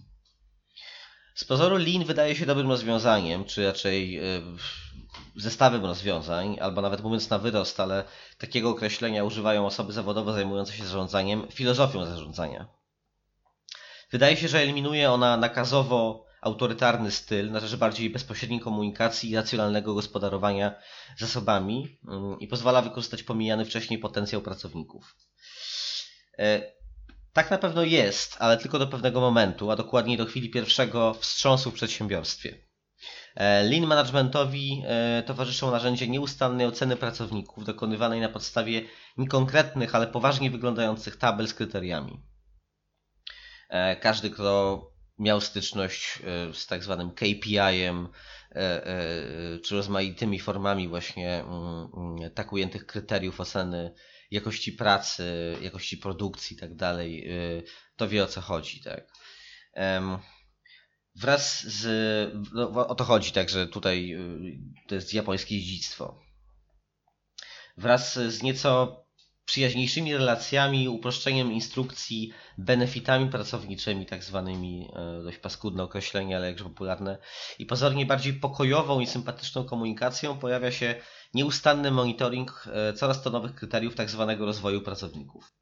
Z 1.36 1.44
pozoru 1.44 1.78
Lean 1.78 2.06
wydaje 2.06 2.36
się 2.36 2.46
dobrym 2.46 2.70
rozwiązaniem, 2.70 3.46
czy 3.46 3.66
raczej 3.66 4.20
zestawem 5.36 5.86
rozwiązań, 5.86 6.58
albo 6.62 6.82
nawet 6.82 7.04
mówiąc 7.04 7.30
na 7.30 7.40
wyrost, 7.40 7.80
ale 7.80 8.04
takiego 8.38 8.70
określenia 8.70 9.24
używają 9.24 9.66
osoby 9.66 9.94
zawodowo 9.94 10.34
zajmujące 10.34 10.74
się 10.74 10.86
zarządzaniem, 10.86 11.48
filozofią 11.52 12.06
zarządzania. 12.06 12.68
Wydaje 14.12 14.38
się, 14.38 14.48
że 14.48 14.60
eliminuje 14.60 15.12
ona 15.12 15.38
nakazowo 15.38 16.26
autorytarny 16.42 17.12
styl 17.12 17.52
na 17.52 17.60
rzecz 17.60 17.76
bardziej 17.76 18.10
bezpośredniej 18.10 18.60
komunikacji 18.60 19.30
i 19.30 19.36
racjonalnego 19.36 19.94
gospodarowania 19.94 20.76
zasobami 21.18 22.00
mm, 22.08 22.40
i 22.40 22.48
pozwala 22.48 22.82
wykorzystać 22.82 23.24
pomijany 23.24 23.66
wcześniej 23.66 24.00
potencjał 24.00 24.42
pracowników. 24.42 25.16
E, 26.40 26.72
tak 27.34 27.52
na 27.52 27.58
pewno 27.58 27.84
jest, 27.84 28.36
ale 28.40 28.58
tylko 28.58 28.80
do 28.80 28.88
pewnego 28.88 29.22
momentu, 29.22 29.72
a 29.72 29.76
dokładniej 29.76 30.18
do 30.18 30.26
chwili 30.26 30.50
pierwszego 30.50 31.14
wstrząsu 31.14 31.72
w 31.72 31.74
przedsiębiorstwie. 31.74 32.67
E, 33.38 33.64
lean 33.64 33.86
managementowi 33.86 34.84
e, 34.86 35.24
towarzyszą 35.24 35.72
narzędzia 35.72 36.06
nieustannej 36.06 36.68
oceny 36.68 36.96
pracowników, 36.96 37.66
dokonywanej 37.66 38.22
na 38.22 38.30
podstawie 38.30 38.82
niekonkretnych, 39.18 39.96
ale 39.96 40.08
poważnie 40.08 40.52
wyglądających 40.52 41.16
tabel 41.18 41.48
z 41.48 41.54
kryteriami. 41.54 42.20
E, 43.70 43.96
każdy, 43.96 44.30
kto 44.30 44.82
miał 45.20 45.42
styczność 45.42 46.20
z 46.54 46.68
tak 46.68 46.84
zwanym 46.84 47.12
KPI-em, 47.12 48.08
czy 49.64 49.76
rozmaitymi 49.76 50.40
formami 50.40 50.88
właśnie 50.88 51.44
mm, 51.44 51.88
mm, 51.98 52.32
tak 52.32 52.54
ujętych 52.54 52.86
kryteriów 52.86 53.40
oceny 53.40 53.94
jakości 54.32 54.72
pracy, 54.72 55.56
jakości 55.62 55.98
produkcji 55.98 56.58
i 56.58 56.60
tak 56.60 56.76
dalej, 56.76 57.30
to 57.96 58.08
wie 58.08 58.24
o 58.24 58.28
co 58.28 58.42
chodzi, 58.42 58.84
tak. 58.84 59.08
Wraz 61.18 61.64
z. 61.64 62.34
No, 62.54 62.88
o 62.88 62.96
to 62.96 63.04
chodzi, 63.04 63.32
także 63.32 63.68
tutaj 63.68 64.14
y, 64.14 64.88
to 64.88 64.96
jest 64.96 65.14
japońskie 65.14 65.60
dziedzictwo. 65.60 66.20
Wraz 67.78 68.20
z 68.20 68.44
nieco 68.44 69.04
przyjaźniejszymi 69.48 70.14
relacjami, 70.14 70.90
uproszczeniem 70.90 71.52
instrukcji, 71.52 72.32
benefitami 72.58 73.30
pracowniczymi, 73.30 74.06
tak 74.06 74.24
zwanymi, 74.24 74.90
e, 74.96 75.24
dość 75.24 75.38
paskudne 75.38 75.84
określenie, 75.84 76.36
ale 76.38 76.48
jakże 76.48 76.64
popularne, 76.64 77.18
i 77.60 77.66
pozornie 77.66 78.06
bardziej 78.06 78.34
pokojową 78.34 79.00
i 79.00 79.08
sympatyczną 79.08 79.64
komunikacją 79.64 80.38
pojawia 80.38 80.72
się 80.72 80.96
nieustanny 81.34 81.92
monitoring 81.92 82.68
e, 82.74 82.94
coraz 82.94 83.24
to 83.24 83.30
nowych 83.30 83.56
kryteriów 83.56 83.96
tak 83.96 84.10
zwanego 84.10 84.46
rozwoju 84.46 84.82
pracowników. 84.82 85.54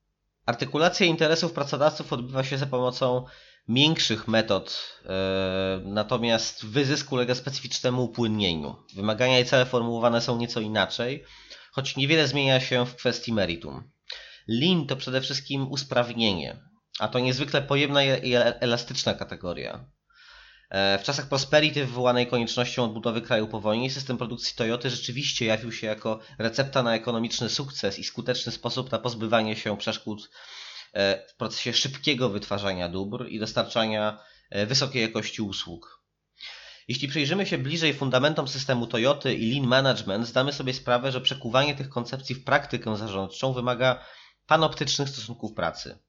Artykulacja 0.46 1.06
interesów 1.06 1.54
pracodawców 1.54 2.14
odbywa 2.14 2.44
się 2.44 2.58
za 2.58 2.66
pomocą 2.66 3.26
miększych 3.68 4.28
metod, 4.28 4.98
e, 5.06 5.82
natomiast 5.84 6.66
wyzysk 6.66 7.12
ulega 7.12 7.36
specyficznemu 7.36 8.04
upłynnieniu. 8.04 8.76
Wymagania 8.96 9.40
i 9.40 9.46
cele 9.46 9.66
formułowane 9.66 10.22
są 10.22 10.38
nieco 10.38 10.60
inaczej, 10.60 11.24
choć 11.72 11.96
niewiele 11.96 12.28
zmienia 12.28 12.60
się 12.60 12.86
w 12.86 12.96
kwestii 12.96 13.34
meritum. 13.34 13.92
Lean 14.48 14.88
to 14.88 14.96
przede 14.96 15.22
wszystkim 15.22 15.72
usprawnienie, 15.72 16.60
a 17.00 17.08
to 17.08 17.20
niezwykle 17.20 17.62
pojemna 17.62 18.04
i 18.04 18.34
elastyczna 18.60 19.14
kategoria. 19.14 19.86
E, 20.70 20.98
w 20.98 21.04
czasach 21.04 21.30
prosperity 21.30 21.86
wywołanej 21.86 22.28
koniecznością 22.28 22.84
odbudowy 22.84 23.22
kraju 23.22 23.48
po 23.48 23.62
wojnie 23.62 23.92
system 23.92 24.18
produkcji 24.18 24.56
Toyoty 24.56 24.90
rzeczywiście 24.90 25.46
jawił 25.46 25.72
się 25.72 25.88
jako 25.88 26.20
recepta 26.38 26.84
na 26.84 26.96
ekonomiczny 26.96 27.50
sukces 27.50 28.00
i 28.00 28.04
skuteczny 28.04 28.52
sposób 28.52 28.92
na 28.92 29.00
pozbywanie 29.00 29.56
się 29.56 29.78
przeszkód 29.78 30.30
e, 30.30 30.65
w 31.28 31.36
procesie 31.38 31.74
szybkiego 31.74 32.30
wytwarzania 32.30 32.90
dóbr 32.90 33.28
i 33.30 33.40
dostarczania 33.40 34.20
e, 34.50 34.66
wysokiej 34.66 35.02
jakości 35.02 35.42
usług. 35.42 36.06
Jeśli 36.88 37.08
przyjrzymy 37.08 37.46
się 37.46 37.58
bliżej 37.58 37.94
fundamentom 37.94 38.48
systemu 38.48 38.88
Toyoty 38.88 39.34
i 39.34 39.52
Lean 39.52 39.68
Management, 39.68 40.28
zdamy 40.28 40.54
sobie 40.54 40.74
sprawę, 40.74 41.12
że 41.12 41.22
przekuwanie 41.22 41.76
tych 41.76 41.90
koncepcji 41.90 42.36
w 42.36 42.44
praktykę 42.44 42.98
zarządczą 42.98 43.54
wymaga 43.54 44.06
panoptycznych 44.48 45.10
stosunków 45.10 45.54
pracy. 45.54 46.00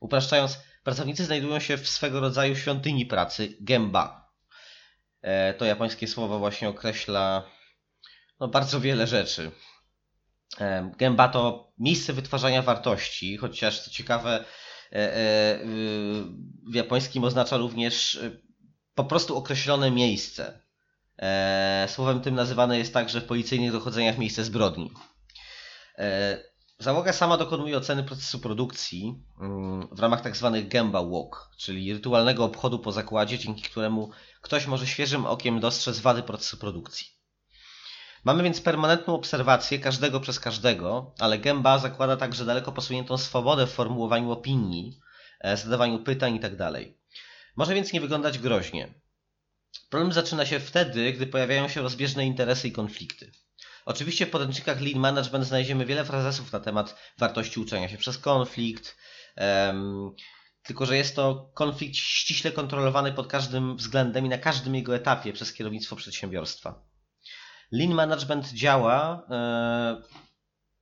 Upraszczając, 0.00 0.58
pracownicy 0.84 1.24
znajdują 1.24 1.60
się 1.60 1.76
w 1.76 1.88
swego 1.88 2.20
rodzaju 2.20 2.56
świątyni 2.56 3.06
pracy, 3.06 3.56
gemba. 3.60 4.32
E, 5.22 5.54
to 5.54 5.64
japońskie 5.64 6.08
słowo 6.08 6.38
właśnie 6.38 6.68
określa 6.68 7.44
no, 8.40 8.48
bardzo 8.48 8.80
wiele 8.80 9.06
rzeczy. 9.06 9.50
E, 10.60 10.90
gemba 10.98 11.28
to 11.28 11.72
miejsce 11.78 12.12
wytwarzania 12.12 12.62
wartości, 12.62 13.36
chociaż 13.36 13.80
co 13.80 13.90
ciekawe, 13.90 14.44
e, 14.92 15.58
w 16.70 16.74
japońskim 16.74 17.24
oznacza 17.24 17.56
również 17.56 18.20
po 18.94 19.04
prostu 19.04 19.36
określone 19.36 19.90
miejsce. 19.90 20.64
Słowem 21.86 22.20
tym 22.20 22.34
nazywane 22.34 22.78
jest 22.78 22.94
także 22.94 23.20
w 23.20 23.24
policyjnych 23.24 23.72
dochodzeniach 23.72 24.18
miejsce 24.18 24.44
zbrodni. 24.44 24.90
Załoga 26.78 27.12
sama 27.12 27.36
dokonuje 27.36 27.76
oceny 27.76 28.02
procesu 28.02 28.38
produkcji 28.38 29.24
mm, 29.40 29.88
w 29.92 30.00
ramach 30.00 30.20
tzw. 30.20 30.50
Tak 30.54 30.68
Gemba 30.68 31.02
Walk, 31.02 31.50
czyli 31.58 31.92
rytualnego 31.92 32.44
obchodu 32.44 32.78
po 32.78 32.92
zakładzie, 32.92 33.38
dzięki 33.38 33.62
któremu 33.62 34.10
ktoś 34.40 34.66
może 34.66 34.86
świeżym 34.86 35.26
okiem 35.26 35.60
dostrzec 35.60 35.98
wady 35.98 36.22
procesu 36.22 36.56
produkcji. 36.56 37.13
Mamy 38.24 38.42
więc 38.42 38.60
permanentną 38.60 39.14
obserwację 39.14 39.78
każdego 39.78 40.20
przez 40.20 40.40
każdego, 40.40 41.14
ale 41.18 41.38
Gemba 41.38 41.78
zakłada 41.78 42.16
także 42.16 42.44
daleko 42.44 42.72
posuniętą 42.72 43.18
swobodę 43.18 43.66
w 43.66 43.72
formułowaniu 43.72 44.30
opinii, 44.30 45.00
e, 45.40 45.56
zadawaniu 45.56 45.98
pytań 45.98 46.34
itd. 46.34 46.56
Tak 46.56 46.82
może 47.56 47.74
więc 47.74 47.92
nie 47.92 48.00
wyglądać 48.00 48.38
groźnie. 48.38 48.94
Problem 49.90 50.12
zaczyna 50.12 50.46
się 50.46 50.60
wtedy, 50.60 51.12
gdy 51.12 51.26
pojawiają 51.26 51.68
się 51.68 51.82
rozbieżne 51.82 52.26
interesy 52.26 52.68
i 52.68 52.72
konflikty. 52.72 53.32
Oczywiście 53.84 54.26
w 54.26 54.30
podręcznikach 54.30 54.80
Lean 54.80 54.98
Management 54.98 55.44
znajdziemy 55.44 55.86
wiele 55.86 56.04
frazesów 56.04 56.52
na 56.52 56.60
temat 56.60 56.96
wartości 57.18 57.60
uczenia 57.60 57.88
się 57.88 57.98
przez 57.98 58.18
konflikt, 58.18 58.96
um, 59.36 60.14
tylko 60.62 60.86
że 60.86 60.96
jest 60.96 61.16
to 61.16 61.50
konflikt 61.54 61.96
ściśle 61.96 62.52
kontrolowany 62.52 63.12
pod 63.12 63.26
każdym 63.26 63.76
względem 63.76 64.26
i 64.26 64.28
na 64.28 64.38
każdym 64.38 64.74
jego 64.74 64.96
etapie 64.96 65.32
przez 65.32 65.52
kierownictwo 65.52 65.96
przedsiębiorstwa. 65.96 66.93
Lean 67.74 67.94
Management 67.94 68.52
działa, 68.52 69.26
e, 69.30 70.02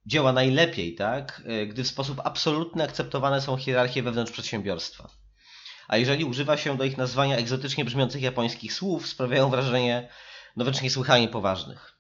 działa 0.07 0.33
najlepiej, 0.33 0.95
tak, 0.95 1.43
e, 1.47 1.67
gdy 1.67 1.85
w 1.85 1.89
sposób 1.89 2.21
absolutny 2.25 2.85
akceptowane 2.85 3.41
są 3.41 3.57
hierarchie 3.57 4.03
wewnątrz 4.03 4.33
przedsiębiorstwa. 4.33 5.09
A 5.89 5.97
jeżeli 5.97 6.25
używa 6.25 6.57
się 6.57 6.77
do 6.77 6.85
ich 6.85 6.99
nazwania 6.99 7.37
egzotycznie 7.37 7.85
brzmiących 7.85 8.23
japońskich 8.23 8.73
słów, 8.73 9.09
sprawiają 9.09 9.51
wrażenie 9.51 10.09
no 10.57 10.65
wręcz 10.65 10.83
niesłychanie 10.83 11.29
poważnych. 11.29 11.99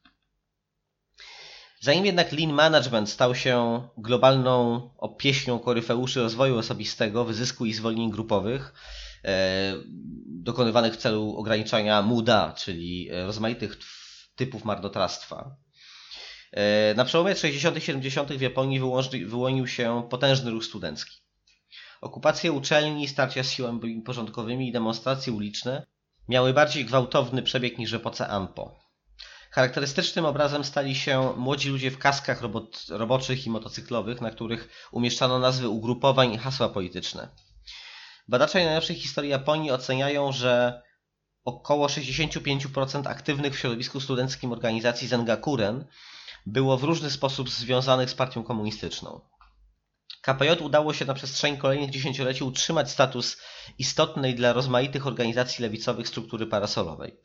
Zanim 1.80 2.06
jednak 2.06 2.32
Lean 2.32 2.52
Management 2.52 3.10
stał 3.10 3.34
się 3.34 3.88
globalną 3.98 4.90
opieśnią 4.98 5.58
koryfeuszy 5.58 6.20
rozwoju 6.20 6.58
osobistego, 6.58 7.24
wyzysku 7.24 7.66
i 7.66 7.72
zwolnień 7.72 8.10
grupowych, 8.10 8.74
e, 9.24 9.74
dokonywanych 10.26 10.94
w 10.94 10.96
celu 10.96 11.36
ograniczania 11.36 12.02
muda, 12.02 12.54
czyli 12.56 13.08
rozmaitych 13.12 13.76
typów 14.46 14.64
marnotrawstwa. 14.64 15.56
E, 16.52 16.94
na 16.94 17.04
przełomie 17.04 17.36
60. 17.36 17.76
i 17.76 17.80
70. 17.80 18.32
w 18.32 18.40
Japonii 18.40 18.80
wyłonił 19.26 19.66
się 19.66 20.06
potężny 20.10 20.50
ruch 20.50 20.64
studencki. 20.64 21.16
Okupacje 22.00 22.52
uczelni, 22.52 23.08
starcia 23.08 23.42
z 23.42 23.50
siłami 23.50 24.02
porządkowymi 24.02 24.68
i 24.68 24.72
demonstracje 24.72 25.32
uliczne 25.32 25.86
miały 26.28 26.52
bardziej 26.52 26.84
gwałtowny 26.84 27.42
przebieg 27.42 27.78
niż 27.78 27.92
w 27.92 27.94
epoce 27.94 28.28
Anpo. 28.28 28.82
Charakterystycznym 29.50 30.24
obrazem 30.24 30.64
stali 30.64 30.94
się 30.94 31.32
młodzi 31.36 31.68
ludzie 31.68 31.90
w 31.90 31.98
kaskach 31.98 32.42
robot, 32.42 32.84
roboczych 32.88 33.46
i 33.46 33.50
motocyklowych, 33.50 34.20
na 34.20 34.30
których 34.30 34.88
umieszczano 34.92 35.38
nazwy 35.38 35.68
ugrupowań 35.68 36.32
i 36.32 36.38
hasła 36.38 36.68
polityczne. 36.68 37.28
Badacze 38.28 38.64
najnowszej 38.64 38.96
historii 38.96 39.30
Japonii 39.30 39.70
oceniają, 39.70 40.32
że 40.32 40.82
około 41.44 41.86
65% 41.86 43.08
aktywnych 43.08 43.54
w 43.54 43.58
środowisku 43.58 44.00
studenckim 44.00 44.52
organizacji 44.52 45.08
Zengakuren 45.08 45.84
było 46.46 46.76
w 46.76 46.84
różny 46.84 47.10
sposób 47.10 47.50
związanych 47.50 48.10
z 48.10 48.14
partią 48.14 48.42
komunistyczną. 48.42 49.20
KPJ 50.22 50.62
udało 50.62 50.94
się 50.94 51.04
na 51.04 51.14
przestrzeni 51.14 51.58
kolejnych 51.58 51.90
dziesięcioleci 51.90 52.44
utrzymać 52.44 52.90
status 52.90 53.36
istotnej 53.78 54.34
dla 54.34 54.52
rozmaitych 54.52 55.06
organizacji 55.06 55.62
lewicowych 55.62 56.08
struktury 56.08 56.46
parasolowej. 56.46 57.16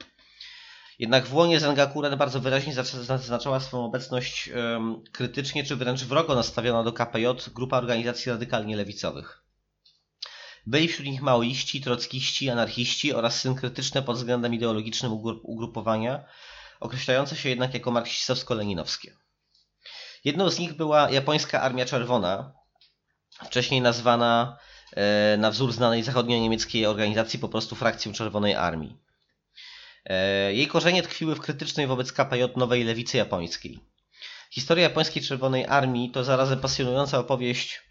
Jednak 1.00 1.26
w 1.26 1.34
łonie 1.34 1.60
Zengakuren 1.60 2.18
bardzo 2.18 2.40
wyraźnie 2.40 2.74
zaznaczała 2.74 3.60
swoją 3.60 3.86
obecność 3.86 4.50
krytycznie 5.12 5.64
czy 5.64 5.76
wręcz 5.76 6.04
wrogo 6.04 6.36
nastawiona 6.36 6.84
do 6.84 6.94
KPJ 6.94 7.28
grupa 7.54 7.78
organizacji 7.78 8.32
radykalnie 8.32 8.76
lewicowych. 8.76 9.47
Byli 10.68 10.88
wśród 10.88 11.08
nich 11.08 11.22
maoiści, 11.22 11.82
trockiści, 11.82 12.50
anarchiści 12.50 13.14
oraz 13.14 13.42
synkretyczne 13.42 14.04
pod 14.04 14.18
względem 14.18 14.54
ideologicznym 14.54 15.12
ugrupowania, 15.44 16.26
określające 16.80 17.36
się 17.36 17.50
jednak 17.50 17.74
jako 17.74 17.92
marksistowsko-leninowskie. 17.92 19.12
Jedną 20.26 20.50
z 20.50 20.60
nich 20.60 20.74
była 20.74 21.10
Japońska 21.10 21.62
Armia 21.62 21.86
Czerwona, 21.86 22.54
wcześniej 23.46 23.82
nazwana 23.82 24.58
e, 24.94 25.38
na 25.38 25.52
wzór 25.52 25.74
znanej 25.74 26.04
zachodnio-niemieckiej 26.04 26.86
organizacji 26.86 27.40
po 27.40 27.50
prostu 27.50 27.76
frakcją 27.76 28.14
Czerwonej 28.14 28.56
Armii. 28.56 28.98
E, 30.06 30.54
jej 30.54 30.68
korzenie 30.68 31.04
tkwiły 31.04 31.36
w 31.36 31.42
krytycznej 31.42 31.88
wobec 31.88 32.12
KPJ 32.12 32.44
nowej 32.56 32.84
lewicy 32.84 33.18
japońskiej. 33.18 33.80
Historia 34.52 34.84
japońskiej 34.84 35.24
Czerwonej 35.24 35.66
Armii 35.66 36.12
to 36.12 36.24
zarazem 36.24 36.60
pasjonująca 36.60 37.20
opowieść 37.20 37.87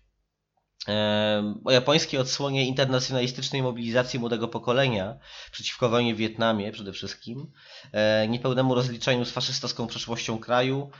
o 1.64 1.70
japońskiej 1.70 2.20
odsłonie 2.20 2.66
internacjonalistycznej 2.66 3.62
mobilizacji 3.62 4.18
młodego 4.18 4.48
pokolenia 4.48 5.18
przeciwko 5.52 5.88
wojnie 5.88 6.14
w 6.14 6.18
Wietnamie 6.18 6.72
przede 6.72 6.92
wszystkim, 6.92 7.52
e, 7.92 8.28
niepełnemu 8.28 8.74
rozliczeniu 8.74 9.24
z 9.24 9.30
faszystowską 9.30 9.86
przeszłością 9.86 10.38
kraju, 10.38 10.90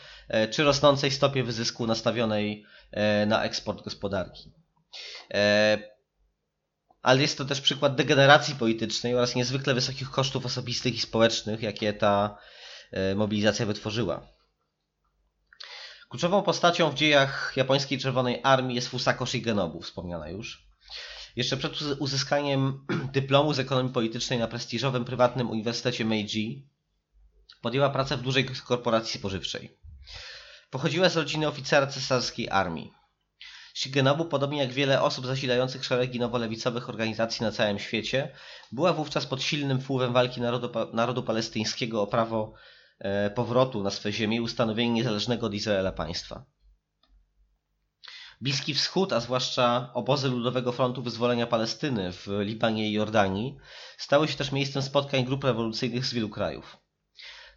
czy 0.50 0.64
rosnącej 0.64 1.10
stopie 1.10 1.44
wyzysku 1.44 1.86
nastawionej 1.86 2.64
na 3.26 3.44
eksport 3.44 3.84
gospodarki 3.84 4.52
ale 7.06 7.22
jest 7.22 7.38
to 7.38 7.44
też 7.44 7.60
przykład 7.60 7.96
degeneracji 7.96 8.54
politycznej 8.54 9.14
oraz 9.14 9.34
niezwykle 9.34 9.74
wysokich 9.74 10.10
kosztów 10.10 10.46
osobistych 10.46 10.94
i 10.94 11.00
społecznych, 11.00 11.62
jakie 11.62 11.92
ta 11.92 12.38
e, 12.92 13.14
mobilizacja 13.14 13.66
wytworzyła. 13.66 14.35
Kluczową 16.08 16.42
postacią 16.42 16.90
w 16.90 16.94
dziejach 16.94 17.52
japońskiej 17.56 17.98
Czerwonej 17.98 18.40
Armii 18.42 18.74
jest 18.74 18.88
Fusako 18.88 19.26
Shigenobu, 19.26 19.80
wspomniana 19.80 20.28
już. 20.28 20.66
Jeszcze 21.36 21.56
przed 21.56 21.82
uzyskaniem 21.98 22.86
dyplomu 23.12 23.52
z 23.52 23.58
ekonomii 23.58 23.92
politycznej 23.92 24.38
na 24.38 24.48
prestiżowym 24.48 25.04
prywatnym 25.04 25.50
Uniwersytecie 25.50 26.04
Meiji 26.04 26.68
podjęła 27.62 27.90
pracę 27.90 28.16
w 28.16 28.22
dużej 28.22 28.44
korporacji 28.44 29.18
spożywczej. 29.18 29.78
Pochodziła 30.70 31.08
z 31.08 31.16
rodziny 31.16 31.48
oficera 31.48 31.86
cesarskiej 31.86 32.50
armii. 32.50 32.92
Shigenobu, 33.74 34.24
podobnie 34.24 34.58
jak 34.58 34.72
wiele 34.72 35.02
osób 35.02 35.26
zasilających 35.26 35.84
szeregi 35.84 36.20
nowolewicowych 36.20 36.88
organizacji 36.88 37.42
na 37.42 37.52
całym 37.52 37.78
świecie, 37.78 38.32
była 38.72 38.92
wówczas 38.92 39.26
pod 39.26 39.42
silnym 39.42 39.80
wpływem 39.80 40.12
walki 40.12 40.40
narodu, 40.40 40.70
narodu 40.92 41.22
palestyńskiego 41.22 42.02
o 42.02 42.06
prawo 42.06 42.54
powrotu 43.34 43.82
na 43.82 43.90
swe 43.90 44.12
ziemię 44.12 44.36
i 44.36 44.40
ustanowienie 44.40 44.92
niezależnego 44.92 45.46
od 45.46 45.54
Izraela 45.54 45.92
państwa. 45.92 46.44
Bliski 48.40 48.74
Wschód, 48.74 49.12
a 49.12 49.20
zwłaszcza 49.20 49.90
obozy 49.94 50.28
Ludowego 50.28 50.72
Frontu 50.72 51.02
Wyzwolenia 51.02 51.46
Palestyny 51.46 52.12
w 52.12 52.28
Libanie 52.40 52.88
i 52.88 52.92
Jordanii, 52.92 53.56
stały 53.98 54.28
się 54.28 54.36
też 54.36 54.52
miejscem 54.52 54.82
spotkań 54.82 55.24
grup 55.24 55.44
rewolucyjnych 55.44 56.06
z 56.06 56.14
wielu 56.14 56.28
krajów. 56.28 56.76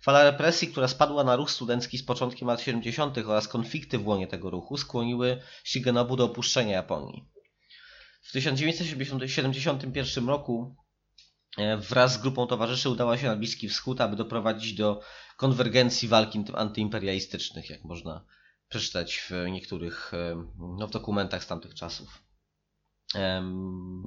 Fala 0.02 0.24
represji, 0.24 0.68
która 0.68 0.88
spadła 0.88 1.24
na 1.24 1.36
ruch 1.36 1.52
studencki 1.52 1.98
z 1.98 2.04
początkiem 2.04 2.48
lat 2.48 2.62
70. 2.62 3.18
oraz 3.18 3.48
konflikty 3.48 3.98
w 3.98 4.08
łonie 4.08 4.28
tego 4.28 4.50
ruchu 4.50 4.78
skłoniły 4.78 5.42
Shigenobu 5.64 6.16
do 6.16 6.26
opuszczenia 6.26 6.72
Japonii. 6.72 7.26
W 8.22 8.32
1971 8.32 10.28
roku 10.28 10.76
e, 10.78 10.89
wraz 11.78 12.14
z 12.14 12.18
grupą 12.18 12.48
towarzyszy 12.48 12.90
udała 12.90 13.18
się 13.18 13.28
na 13.28 13.36
Bliski 13.36 13.70
Wschód, 13.70 14.02
aby 14.02 14.16
doprowadzić 14.16 14.74
do 14.74 15.02
konwergencji 15.38 16.08
walki 16.08 16.44
antyimperialistycznych, 16.56 17.70
jak 17.70 17.84
można 17.84 18.26
przeczytać 18.70 19.18
w 19.30 19.50
niektórych 19.52 20.12
e, 20.14 20.44
no, 20.58 20.88
w 20.88 20.92
dokumentach 20.92 21.44
z 21.44 21.48
tamtych 21.48 21.74
czasów. 21.74 22.24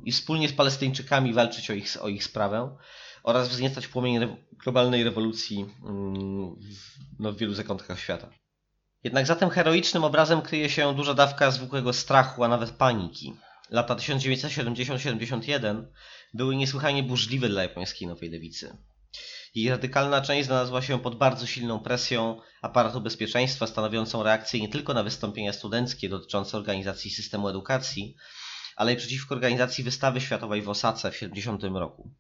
I 0.05 0.13
wspólnie 0.13 0.49
z 0.49 0.53
Palestyńczykami 0.53 1.33
walczyć 1.33 1.71
o 1.71 1.75
ich, 1.75 1.97
o 2.03 2.09
ich 2.09 2.25
sprawę 2.25 2.77
oraz 3.23 3.49
wzniecać 3.49 3.87
płomień 3.87 4.37
globalnej 4.53 5.05
rewolucji 5.05 5.67
mm, 5.85 6.57
no, 7.19 7.33
w 7.33 7.37
wielu 7.37 7.55
zakątkach 7.55 8.01
świata. 8.01 8.31
Jednak 9.05 9.27
za 9.27 9.37
tym 9.37 9.51
heroicznym 9.51 10.05
obrazem 10.05 10.43
kryje 10.43 10.71
się 10.71 10.95
duża 10.95 11.15
dawka 11.15 11.51
zwykłego 11.51 11.93
strachu, 11.93 12.45
a 12.45 12.49
nawet 12.49 12.71
paniki. 12.71 13.35
Lata 13.71 13.95
1970-71 13.95 15.85
były 16.35 16.57
niesłychanie 16.57 17.03
burzliwe 17.03 17.49
dla 17.49 17.63
japońskiej 17.63 18.09
nowej 18.09 18.31
lewicy. 18.31 18.77
Jej 19.55 19.71
radykalna 19.71 20.21
część 20.21 20.47
znalazła 20.47 20.83
się 20.83 21.01
pod 21.01 21.19
bardzo 21.19 21.47
silną 21.47 21.79
presją 21.81 22.41
aparatu 22.63 23.01
bezpieczeństwa, 23.01 23.67
stanowiącą 23.67 24.23
reakcję 24.23 24.61
nie 24.61 24.69
tylko 24.69 24.95
na 24.95 25.03
wystąpienia 25.03 25.53
studenckie 25.53 26.09
dotyczące 26.09 26.57
organizacji 26.57 27.11
systemu 27.11 27.49
edukacji, 27.49 28.17
ale 28.77 28.93
i 28.93 28.97
przeciwko 28.97 29.35
organizacji 29.35 29.85
wystawy 29.85 30.21
światowej 30.21 30.63
w 30.63 30.69
Osace 30.69 31.11
w 31.11 31.17
70 31.17 31.63
roku. 31.65 32.15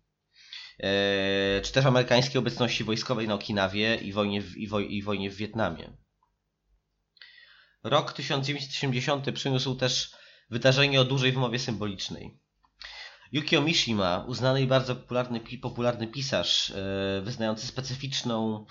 E, 0.80 1.60
czy 1.60 1.72
też 1.72 1.86
amerykańskiej 1.86 2.38
obecności 2.38 2.84
wojskowej 2.84 3.28
na 3.28 3.34
Okinawie 3.34 3.96
i 3.96 4.12
wojnie 4.12 4.42
w, 4.42 4.56
i 4.56 4.68
woj, 4.68 4.94
i 4.94 5.02
wojnie 5.02 5.30
w 5.30 5.36
Wietnamie. 5.36 5.96
Rok 7.84 8.12
1970 8.12 9.32
przyniósł 9.32 9.74
też 9.74 10.10
wydarzenie 10.50 11.00
o 11.00 11.04
dużej 11.04 11.32
wymowie 11.32 11.58
symbolicznej. 11.58 12.41
Yukio 13.32 13.62
Mishima, 13.62 14.24
uznany 14.28 14.62
i 14.62 14.66
bardzo 14.66 14.96
popularny, 14.96 15.40
popularny 15.62 16.06
pisarz, 16.06 16.70
e, 16.70 17.22
wyznający 17.24 17.66
specyficzną, 17.66 18.66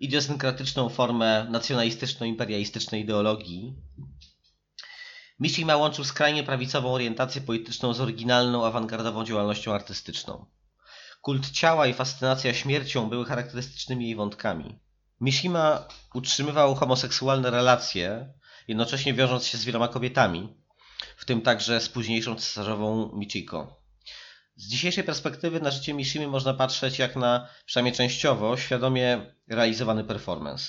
idiosynkratyczną 0.00 0.88
formę 0.88 1.46
nacjonalistyczno-imperialistycznej 1.50 3.00
ideologii, 3.00 3.76
Mishima 5.40 5.76
łączył 5.76 6.04
skrajnie 6.04 6.42
prawicową 6.42 6.92
orientację 6.92 7.40
polityczną 7.40 7.94
z 7.94 8.00
oryginalną, 8.00 8.66
awangardową 8.66 9.24
działalnością 9.24 9.74
artystyczną. 9.74 10.46
Kult 11.20 11.50
ciała 11.50 11.86
i 11.86 11.94
fascynacja 11.94 12.54
śmiercią 12.54 13.08
były 13.08 13.24
charakterystycznymi 13.24 14.04
jej 14.04 14.16
wątkami. 14.16 14.78
Mishima 15.20 15.88
utrzymywał 16.14 16.74
homoseksualne 16.74 17.50
relacje, 17.50 18.32
jednocześnie 18.68 19.14
wiążąc 19.14 19.46
się 19.46 19.58
z 19.58 19.64
wieloma 19.64 19.88
kobietami, 19.88 20.56
w 21.16 21.24
tym 21.24 21.42
także 21.42 21.80
z 21.80 21.88
późniejszą 21.88 22.36
cesarzową 22.36 23.12
Michiko. 23.16 23.85
Z 24.56 24.68
dzisiejszej 24.68 25.04
perspektywy 25.04 25.60
na 25.60 25.70
życie 25.70 25.94
Mishimy 25.94 26.28
można 26.28 26.54
patrzeć 26.54 26.98
jak 26.98 27.16
na, 27.16 27.48
przynajmniej 27.66 27.94
częściowo, 27.94 28.56
świadomie 28.56 29.34
realizowany 29.48 30.04
performance. 30.04 30.64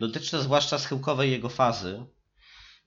Dotyczy 0.00 0.30
to 0.30 0.42
zwłaszcza 0.42 0.78
schyłkowej 0.78 1.30
jego 1.30 1.48
fazy. 1.48 2.06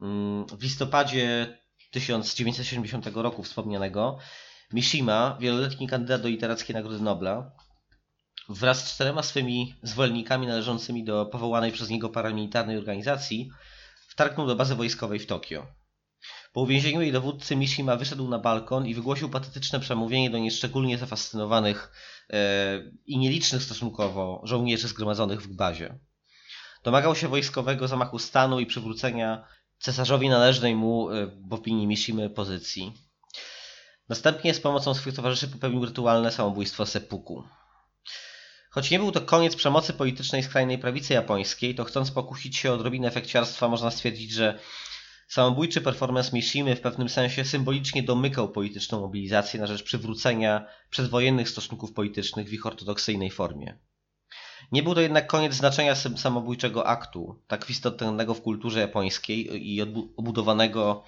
Mm, 0.02 0.46
w 0.48 0.64
listopadzie 0.64 1.58
1970 1.92 3.08
roku 3.14 3.44
wspomnianego 3.44 4.18
Mishima, 4.74 5.38
wieloletni 5.40 5.88
kandydat 5.88 6.22
do 6.22 6.28
Literackiej 6.28 6.76
Nagrody 6.76 7.00
Nobla, 7.00 7.52
wraz 8.50 8.88
z 8.88 8.96
czterema 8.96 9.24
swymi 9.24 9.76
zwolennikami 9.84 10.48
należącymi 10.48 11.04
do 11.04 11.26
powołanej 11.26 11.72
przez 11.72 11.90
niego 11.90 12.10
paramilitarnej 12.10 12.78
organizacji, 12.78 13.50
wtargnął 14.08 14.48
do 14.48 14.56
bazy 14.56 14.76
wojskowej 14.76 15.20
w 15.20 15.28
Tokio. 15.28 15.83
Po 16.54 16.62
uwięzieniu 16.62 17.02
jej 17.02 17.12
dowódcy 17.12 17.56
Mishima 17.56 17.96
wyszedł 17.96 18.28
na 18.28 18.40
balkon 18.40 18.88
i 18.88 18.96
wygłosił 18.96 19.30
patetyczne 19.30 19.80
przemówienie 19.80 20.30
do 20.30 20.38
nieszczególnie 20.38 20.98
zafascynowanych 20.98 21.92
e, 22.30 22.38
i 23.06 23.18
nielicznych 23.18 23.64
stosunkowo 23.64 24.42
żołnierzy 24.44 24.88
zgromadzonych 24.88 25.42
w 25.42 25.48
bazie. 25.48 26.00
Domagał 26.84 27.16
się 27.16 27.28
wojskowego 27.28 27.88
zamachu 27.88 28.20
stanu 28.20 28.60
i 28.60 28.66
przywrócenia 28.66 29.48
cesarzowi 29.80 30.30
należnej 30.30 30.76
mu, 30.76 31.10
e, 31.10 31.28
w 31.48 31.54
opinii 31.54 31.88
Mishimy, 31.88 32.30
pozycji. 32.30 32.94
Następnie 34.10 34.54
z 34.54 34.60
pomocą 34.60 34.94
swych 34.94 35.16
towarzyszy 35.16 35.48
popełnił 35.48 35.86
rytualne 35.86 36.32
samobójstwo 36.32 36.86
seppuku. 36.86 37.44
Choć 38.70 38.92
nie 38.92 39.00
był 39.00 39.12
to 39.12 39.22
koniec 39.22 39.56
przemocy 39.56 39.94
politycznej 39.94 40.44
skrajnej 40.44 40.78
prawicy 40.78 41.14
japońskiej, 41.14 41.76
to 41.76 41.84
chcąc 41.84 42.12
pokusić 42.12 42.58
się 42.58 42.72
o 42.72 42.74
odrobinę 42.74 43.08
efekciarstwa, 43.08 43.68
można 43.68 43.92
stwierdzić, 43.92 44.32
że 44.32 44.60
samobójczy 45.28 45.82
performance 45.82 46.32
Mishimy 46.34 46.76
w 46.76 46.82
pewnym 46.82 47.10
sensie 47.10 47.46
symbolicznie 47.46 48.04
domykał 48.04 48.50
polityczną 48.50 49.00
mobilizację 49.00 49.60
na 49.60 49.68
rzecz 49.68 49.84
przywrócenia 49.84 50.66
przedwojennych 50.90 51.50
stosunków 51.50 51.94
politycznych 51.94 52.50
w 52.50 52.54
ich 52.54 52.66
ortodoksyjnej 52.66 53.32
formie. 53.32 53.78
Nie 54.72 54.84
był 54.84 54.96
to 54.96 55.02
jednak 55.02 55.28
koniec 55.28 55.54
znaczenia 55.54 55.96
samobójczego 55.96 56.88
aktu, 56.88 57.42
tak 57.48 57.70
istotnego 57.70 58.34
w 58.34 58.42
kulturze 58.42 58.80
japońskiej 58.80 59.68
i 59.70 59.82
obudowanego 60.18 61.04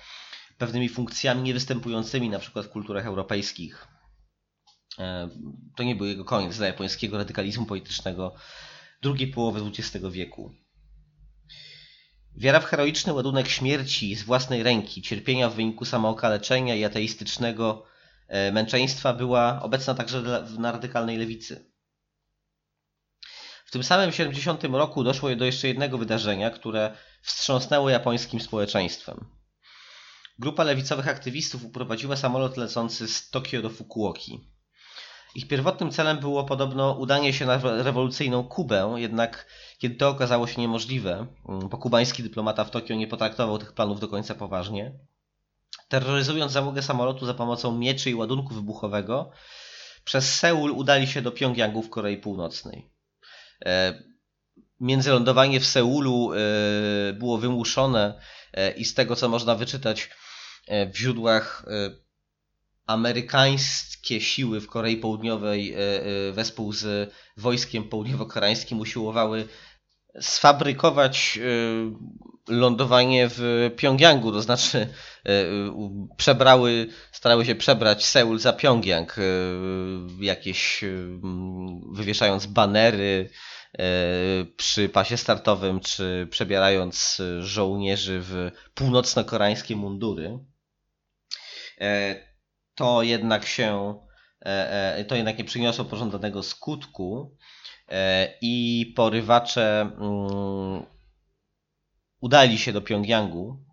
pewnymi 0.58 0.90
funkcjami 0.90 1.42
niewystępującymi 1.42 2.30
na 2.30 2.40
przykład 2.40 2.66
w 2.66 2.70
kulturach 2.70 3.06
europejskich. 3.06 3.88
E, 5.00 5.30
to 5.76 5.84
nie 5.84 5.96
był 5.96 6.06
jego 6.06 6.26
koniec 6.26 6.58
dla 6.58 6.68
japońskiego 6.68 7.18
radykalizmu 7.18 7.66
politycznego 7.66 8.36
drugiej 9.02 9.28
połowy 9.28 9.62
XX 9.62 10.06
wieku. 10.12 10.52
Wiara 12.38 12.60
w 12.60 12.66
heroiczny 12.66 13.14
ładunek 13.14 13.48
śmierci 13.48 14.16
z 14.16 14.24
własnej 14.24 14.64
ręki, 14.64 15.02
cierpienia 15.02 15.50
w 15.50 15.56
wyniku 15.56 15.86
samookaleczenia 15.86 16.76
i 16.76 16.84
ateistycznego 16.84 17.86
e, 18.28 18.52
męczeństwa 18.52 19.14
była 19.14 19.62
obecna 19.62 19.94
także 19.94 20.22
na 20.58 20.72
radykalnej 20.72 21.18
lewicy. 21.18 21.72
W 23.66 23.72
tym 23.72 23.84
samym 23.84 24.12
70 24.12 24.64
roku 24.64 25.04
doszło 25.04 25.36
do 25.36 25.46
jeszcze 25.46 25.68
jednego 25.68 25.98
wydarzenia, 25.98 26.50
które 26.50 26.98
wstrząsnęło 27.22 27.90
japońskim 27.90 28.42
społeczeństwem. 28.42 29.26
Grupa 30.40 30.64
lewicowych 30.64 31.08
aktywistów 31.08 31.66
uprowadziła 31.66 32.16
samolot 32.16 32.58
lecący 32.58 33.08
z 33.08 33.30
Tokio 33.30 33.62
do 33.62 33.70
Fukuoki. 33.70 34.55
Ich 35.36 35.48
pierwotnym 35.48 35.92
celem 35.92 36.20
było 36.20 36.44
podobno 36.44 36.94
udanie 36.94 37.34
się 37.34 37.46
na 37.46 37.58
rewolucyjną 37.58 38.44
Kubę, 38.44 38.94
jednak 38.98 39.46
kiedy 39.78 39.96
to 39.96 40.10
okazało 40.10 40.48
się 40.48 40.62
niemożliwe, 40.62 41.28
mm, 41.50 41.70
bo 41.70 41.78
kubański 41.78 42.24
dyplomata 42.24 42.64
w 42.64 42.72
Tokio 42.72 42.96
nie 42.96 43.08
potraktował 43.08 43.58
tych 43.58 43.74
planów 43.74 44.00
do 44.00 44.08
końca 44.08 44.36
poważnie, 44.36 45.00
terroryzując 45.90 46.52
załogę 46.52 46.82
samolotu 46.82 47.26
za 47.26 47.34
pomocą 47.34 47.78
mieczy 47.78 48.12
i 48.12 48.16
ładunku 48.16 48.54
wybuchowego, 48.54 49.32
przez 50.04 50.36
Seul 50.36 50.72
udali 50.72 51.08
się 51.08 51.22
do 51.22 51.32
Pjongjangu 51.32 51.82
w 51.82 51.90
Korei 51.90 52.18
Północnej. 52.18 52.92
E, 53.66 54.04
międzylądowanie 54.80 55.60
w 55.60 55.66
Seulu 55.66 56.34
e, 56.34 56.38
było 57.14 57.38
wymuszone 57.38 58.22
e, 58.54 58.72
i 58.72 58.86
z 58.86 58.94
tego 58.94 59.16
co 59.16 59.30
można 59.30 59.56
wyczytać 59.56 60.10
w 60.94 60.98
źródłach 60.98 61.66
amerykańskie 62.86 64.22
siły 64.22 64.62
w 64.62 64.68
Korei 64.68 64.98
Południowej 64.98 65.74
e, 65.74 65.78
wespół 66.32 66.74
z 66.74 67.14
wojskiem 67.38 67.84
południowo-koreańskim 67.84 68.80
usiłowały 68.80 69.48
sfabrykować 70.22 71.40
lądowanie 72.50 73.30
w 73.30 73.72
Pjongjangu, 73.78 74.32
to 74.32 74.42
znaczy 74.42 74.88
przebrały, 76.18 76.88
starały 77.12 77.46
się 77.46 77.56
przebrać 77.56 78.06
Seul 78.06 78.40
za 78.40 78.54
Pjongjang, 78.54 79.16
jakieś 80.20 80.84
wywieszając 81.92 82.46
banery 82.46 83.30
przy 84.58 84.90
pasie 84.90 85.18
startowym, 85.18 85.80
czy 85.80 86.28
przebierając 86.32 87.22
żołnierzy 87.40 88.20
w 88.22 88.52
północno-koreańskie 88.74 89.76
mundury. 89.76 90.40
E, 92.76 92.78
to 92.78 93.04
jednak 93.04 93.46
się, 93.46 94.00
to 95.08 95.16
jednak 95.16 95.38
nie 95.38 95.44
przyniosło 95.44 95.86
pożądanego 95.86 96.44
skutku 96.44 97.38
i 98.42 98.94
porywacze 98.96 99.82
mm, 99.82 100.86
udali 102.22 102.58
się 102.58 102.74
do 102.74 102.82
Pjongjangu, 102.82 103.66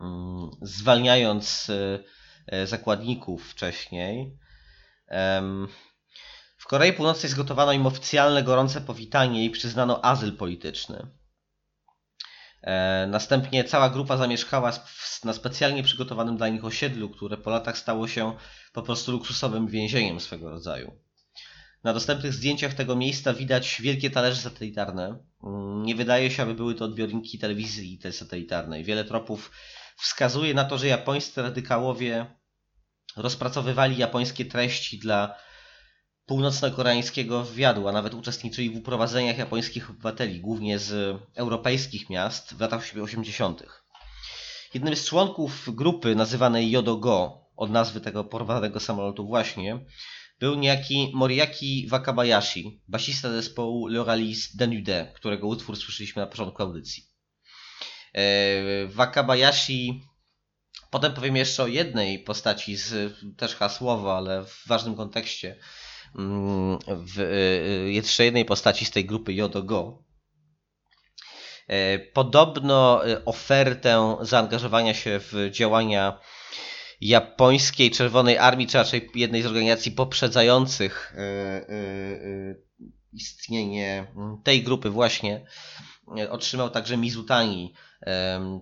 mm, 0.00 0.50
zwalniając 0.62 1.70
zakładników 2.64 3.50
wcześniej. 3.50 4.38
W 6.58 6.66
Korei 6.66 6.92
Północnej 6.92 7.30
zgotowano 7.30 7.72
im 7.72 7.86
oficjalne 7.86 8.42
gorące 8.42 8.80
powitanie 8.80 9.44
i 9.44 9.50
przyznano 9.50 10.04
azyl 10.04 10.36
polityczny. 10.36 11.06
E, 12.66 13.06
następnie 13.10 13.64
cała 13.64 13.90
grupa 13.90 14.16
zamieszkała 14.16 14.72
na 15.24 15.32
specjalnie 15.32 15.82
przygotowanym 15.82 16.36
dla 16.36 16.48
nich 16.48 16.64
osiedlu, 16.64 17.10
które 17.10 17.36
po 17.36 17.50
latach 17.50 17.78
stało 17.78 18.08
się 18.08 18.36
po 18.72 18.82
prostu 18.82 19.12
luksusowym 19.12 19.66
więzieniem 19.66 20.20
swego 20.20 20.50
rodzaju. 20.50 20.92
Na 21.84 21.92
dostępnych 21.92 22.32
zdjęciach 22.32 22.74
tego 22.74 22.96
miejsca 22.96 23.34
widać 23.34 23.80
wielkie 23.80 24.10
talerze 24.10 24.40
satelitarne. 24.40 25.18
Mm, 25.44 25.82
nie 25.82 25.94
wydaje 25.94 26.30
się, 26.30 26.42
aby 26.42 26.54
były 26.54 26.74
to 26.74 26.84
odbiorniki 26.84 27.38
telewizji 27.38 28.00
satelitarnej. 28.10 28.84
Wiele 28.84 29.04
tropów 29.04 29.50
wskazuje 29.96 30.54
na 30.54 30.64
to, 30.64 30.78
że 30.78 30.86
japońscy 30.86 31.42
radykałowie 31.42 32.26
rozpracowywali 33.16 33.96
japońskie 33.96 34.44
treści 34.44 34.98
dla 34.98 35.34
północno-koreańskiego 36.26 37.44
wywiadu, 37.44 37.88
a 37.88 37.92
nawet 37.92 38.14
uczestniczyli 38.14 38.70
w 38.70 38.76
uprowadzeniach 38.76 39.38
japońskich 39.38 39.90
obywateli, 39.90 40.40
głównie 40.40 40.78
z 40.78 41.20
europejskich 41.34 42.10
miast 42.10 42.54
w 42.54 42.60
latach 42.60 42.82
80. 43.02 43.62
Jednym 44.74 44.96
z 44.96 45.04
członków 45.04 45.74
grupy 45.74 46.14
nazywanej 46.14 46.70
Yodo-Go, 46.70 47.46
od 47.56 47.70
nazwy 47.70 48.00
tego 48.00 48.24
porwanego 48.24 48.80
samolotu 48.80 49.26
właśnie, 49.26 49.84
był 50.40 50.54
niejaki 50.54 51.10
Moriaki 51.14 51.86
Wakabayashi, 51.88 52.82
basista 52.88 53.30
zespołu 53.30 53.88
L'Oralis 53.88 54.56
Denude, 54.56 55.12
którego 55.14 55.46
utwór 55.46 55.76
słyszeliśmy 55.76 56.22
na 56.22 56.26
początku 56.26 56.62
audycji. 56.62 57.06
E, 58.14 58.86
Wakabayashi 58.86 60.02
Potem 60.90 61.14
powiem 61.14 61.36
jeszcze 61.36 61.62
o 61.62 61.66
jednej 61.66 62.18
postaci, 62.18 62.76
z, 62.76 63.14
też 63.36 63.54
hasłowo, 63.54 64.16
ale 64.16 64.44
w 64.44 64.62
ważnym 64.66 64.96
kontekście, 64.96 65.56
w 66.14 67.18
y, 67.18 67.92
jeszcze 67.92 68.24
jednej 68.24 68.44
postaci 68.44 68.84
z 68.84 68.90
tej 68.90 69.04
grupy 69.04 69.34
Yodo 69.34 69.62
Go. 69.62 70.04
E, 71.68 71.98
podobno 71.98 73.08
y, 73.08 73.24
ofertę 73.24 74.16
zaangażowania 74.20 74.94
się 74.94 75.20
w 75.20 75.50
działania 75.50 76.20
japońskiej 77.00 77.90
Czerwonej 77.90 78.38
Armii, 78.38 78.66
czy 78.66 78.78
raczej 78.78 79.10
jednej 79.14 79.42
z 79.42 79.46
organizacji 79.46 79.92
poprzedzających 79.92 81.14
y, 81.14 82.62
istnienie 83.12 84.06
tej 84.44 84.62
grupy 84.62 84.90
właśnie, 84.90 85.46
otrzymał 86.30 86.70
także 86.70 86.96
Mizutani, 86.96 87.74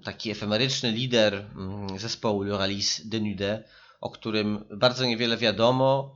taki 0.04 0.30
efemeryczny 0.30 0.92
lider 0.92 1.34
mm, 1.34 1.98
zespołu 1.98 2.42
Loralis 2.42 3.08
Denude, 3.08 3.64
o 4.00 4.10
którym 4.10 4.64
bardzo 4.76 5.04
niewiele 5.06 5.36
wiadomo. 5.36 6.14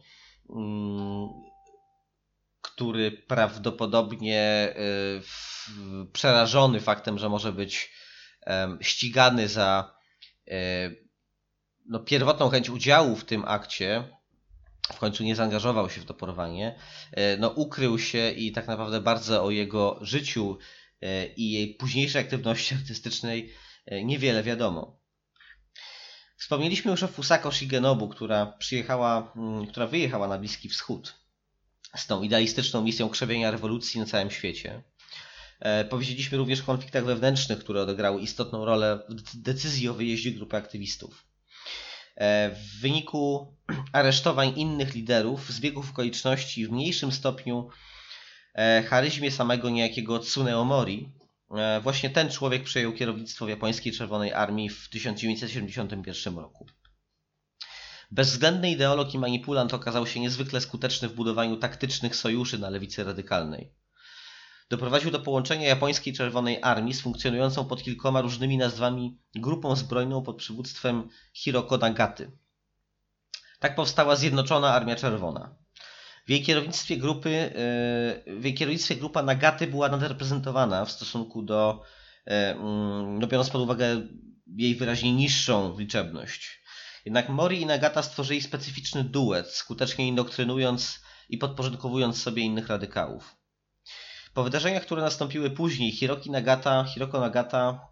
Mm, 0.51 1.29
który 2.63 3.11
prawdopodobnie 3.11 4.75
y, 6.07 6.09
przerażony 6.13 6.81
faktem, 6.81 7.19
że 7.19 7.29
może 7.29 7.53
być 7.53 7.93
ścigany 8.81 9.49
za 9.49 9.95
e, 10.51 10.91
no, 11.87 12.01
pierwotną 12.01 12.49
chęć 12.49 12.71
udziału 12.71 13.17
w 13.17 13.25
tym 13.25 13.45
akcie, 13.47 14.05
w 14.93 14.99
końcu 14.99 15.25
nie 15.25 15.37
zaangażował 15.37 15.91
się 15.91 16.01
w 16.01 16.05
to 16.05 16.15
porwanie, 16.15 16.79
e, 17.13 17.37
no, 17.37 17.49
ukrył 17.49 17.99
się 17.99 18.31
i 18.31 18.53
tak 18.53 18.67
naprawdę 18.67 19.01
bardzo 19.01 19.45
o 19.45 19.51
jego 19.51 19.99
życiu 20.01 20.59
i 21.37 21.53
jej 21.53 21.75
późniejszej 21.75 22.23
aktywności 22.23 22.75
artystycznej 22.81 23.53
niewiele 24.05 24.43
wiadomo. 24.43 24.98
Wspomnieliśmy 26.39 26.91
już 26.91 27.03
o 27.03 27.09
Fusako 27.09 27.53
Shigenobu, 27.53 28.09
która 28.09 28.47
przyjechała, 28.47 29.33
mm, 29.37 29.67
która 29.67 29.87
wyjechała 29.87 30.29
na 30.29 30.39
Bliski 30.39 30.69
Wschód 30.69 31.15
z 31.97 32.07
tą 32.07 32.23
idealistyczną 32.23 32.83
misją 32.83 33.09
krzewienia 33.09 33.51
rewolucji 33.51 34.01
na 34.01 34.07
całym 34.07 34.31
świecie. 34.31 34.83
E, 35.61 35.85
powiedzieliśmy 35.85 36.39
również 36.39 36.61
o 36.61 36.65
konfliktach 36.65 37.05
wewnętrznych, 37.05 37.59
które 37.59 37.83
odegrały 37.83 38.21
istotną 38.21 38.65
rolę 38.65 39.03
w 39.09 39.37
decyzji 39.37 39.89
o 39.89 39.95
wyjeździe 39.95 40.31
grupy 40.31 40.57
aktywistów. 40.57 41.25
E, 42.17 42.51
w 42.51 42.81
wyniku 42.81 43.55
aresztowań 43.93 44.53
innych 44.57 44.95
liderów, 44.95 45.53
zbiegów 45.53 45.91
okoliczności 45.91 46.67
w 46.67 46.73
mniejszym 46.73 47.13
stopniu 47.13 47.69
e, 48.55 48.83
charyzmie 48.83 49.31
samego 49.31 49.71
niejakiego 49.71 50.19
Tsuneomori, 50.19 51.13
E, 51.13 51.18
właśnie 51.83 52.11
ten 52.11 52.31
człowiek 52.31 52.65
przejął 52.65 52.93
kierownictwo 52.93 53.47
w 53.47 53.49
japońskiej 53.49 53.93
Czerwonej 53.93 54.33
Armii 54.33 54.69
w 54.69 54.89
1971 54.89 56.39
roku. 56.39 56.67
Bezwzględny 58.11 58.71
ideolog 58.71 59.15
i 59.15 59.19
manipulant 59.19 59.75
okazał 59.75 60.07
się 60.07 60.21
niezwykle 60.21 60.61
skuteczny 60.61 61.09
w 61.09 61.15
budowaniu 61.15 61.57
taktycznych 61.57 62.17
sojuszy 62.17 62.59
na 62.59 62.71
lewicy 62.71 63.05
radykalnej. 63.05 63.73
Doprowadził 64.71 65.11
do 65.11 65.21
połączenia 65.21 65.69
japońskiej 65.69 66.13
Czerwonej 66.13 66.59
Armii 66.63 66.95
z 66.95 67.01
funkcjonującą 67.01 67.65
pod 67.65 67.83
kilkoma 67.83 68.21
różnymi 68.21 68.59
nazwami 68.59 69.19
grupą 69.35 69.77
zbrojną 69.77 70.23
pod 70.23 70.37
przywództwem 70.37 71.09
Hiroko 71.33 71.77
Nagaty. 71.77 72.31
Tak 73.59 73.75
powstała 73.75 74.17
Zjednoczona 74.17 74.75
Armia 74.75 74.97
Czerwona. 74.97 75.57
W 76.29 76.31
jej 76.31 76.43
kierownictwie 76.43 76.97
grupy, 76.97 77.31
e, 77.31 77.53
w 78.41 78.45
jej 78.45 78.55
kierownictwie 78.55 78.97
grupa 78.97 79.23
Nagaty 79.23 79.67
była 79.67 79.89
nadreprezentowana 79.89 80.85
w 80.85 80.91
stosunku 80.91 81.43
do, 81.43 81.83
e, 82.27 82.51
mm, 82.51 83.19
no 83.19 83.27
biorąc 83.27 83.51
pod 83.51 83.63
uwagę 83.63 84.07
jej 84.57 84.75
wyraźnie 84.75 85.13
niższą 85.13 85.79
liczebność. 85.79 86.63
Jednak 87.05 87.29
Mori 87.29 87.61
i 87.61 87.67
Nagata 87.67 88.03
stworzyli 88.03 88.43
specyficzny 88.43 89.05
duet, 89.05 89.51
skutecznie 89.51 90.09
indoktrynując 90.09 91.01
i 91.29 91.39
podporządkowując 91.39 92.23
sobie 92.23 92.43
innych 92.43 92.69
radykałów. 92.69 93.37
Po 94.35 94.45
wydarzeniach, 94.45 94.83
które 94.83 95.03
nastąpiły 95.03 95.51
później, 95.51 95.93
Hiroki 95.93 96.31
Nagata, 96.31 96.85
Hiroko 96.85 97.21
Nagata 97.21 97.89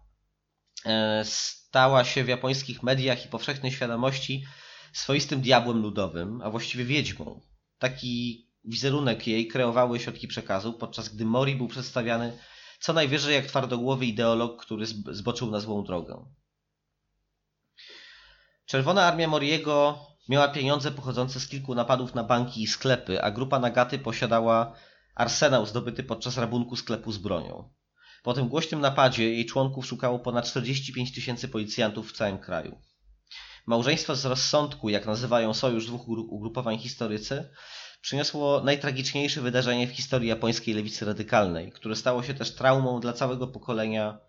e, 0.85 1.25
stała 1.25 2.03
się 2.03 2.23
w 2.23 2.27
japońskich 2.27 2.83
mediach 2.83 3.25
i 3.25 3.29
powszechnej 3.29 3.71
świadomości 3.71 4.45
swoistym 4.93 5.41
diabłem 5.41 5.81
ludowym, 5.81 6.41
a 6.41 6.49
właściwie 6.49 6.85
wiedźmą 6.85 7.41
taki 7.79 8.47
wizerunek 8.63 9.27
jej 9.27 9.47
kreowały 9.47 9.99
środki 9.99 10.27
przekazu, 10.27 10.73
podczas 10.73 11.09
gdy 11.09 11.25
Mori 11.25 11.55
był 11.55 11.67
przedstawiany 11.67 12.37
co 12.79 12.93
najwyżej 12.93 13.35
jak 13.35 13.45
twardogłowy 13.45 14.05
ideolog, 14.05 14.61
który 14.61 14.85
zboczył 15.11 15.51
na 15.51 15.59
złą 15.59 15.83
drogę. 15.83 16.25
Czerwona 18.65 19.05
Armia 19.05 19.27
Moriego 19.27 19.99
miała 20.29 20.47
pieniądze 20.47 20.91
pochodzące 20.91 21.39
z 21.39 21.47
kilku 21.47 21.75
napadów 21.75 22.15
na 22.15 22.23
banki 22.23 22.63
i 22.63 22.67
sklepy, 22.67 23.21
a 23.21 23.31
grupa 23.31 23.59
Nagaty 23.59 23.99
posiadała 23.99 24.75
arsenał 25.15 25.65
zdobyty 25.65 26.03
podczas 26.03 26.37
rabunku 26.37 26.75
sklepu 26.75 27.11
z 27.11 27.17
bronią. 27.17 27.69
Po 28.23 28.33
tym 28.33 28.47
głośnym 28.47 28.81
napadzie 28.81 29.23
jej 29.23 29.45
członków 29.45 29.85
szukało 29.85 30.19
ponad 30.19 30.45
45 30.45 31.15
tysięcy 31.15 31.47
policjantów 31.47 32.11
w 32.11 32.15
całym 32.17 32.37
kraju. 32.37 32.81
Małżeństwo 33.67 34.15
z 34.15 34.25
rozsądku, 34.25 34.89
jak 34.89 35.05
nazywają 35.05 35.53
sojusz 35.53 35.85
dwóch 35.87 36.07
ugrupowań 36.07 36.79
historycy, 36.79 37.49
przyniosło 38.01 38.61
najtragiczniejsze 38.63 39.41
wydarzenie 39.41 39.87
w 39.87 39.91
historii 39.91 40.29
japońskiej 40.29 40.73
lewicy 40.73 41.05
radykalnej, 41.05 41.71
które 41.71 41.95
stało 41.95 42.23
się 42.23 42.33
też 42.33 42.55
traumą 42.55 42.99
dla 42.99 43.13
całego 43.13 43.47
pokolenia, 43.47 44.19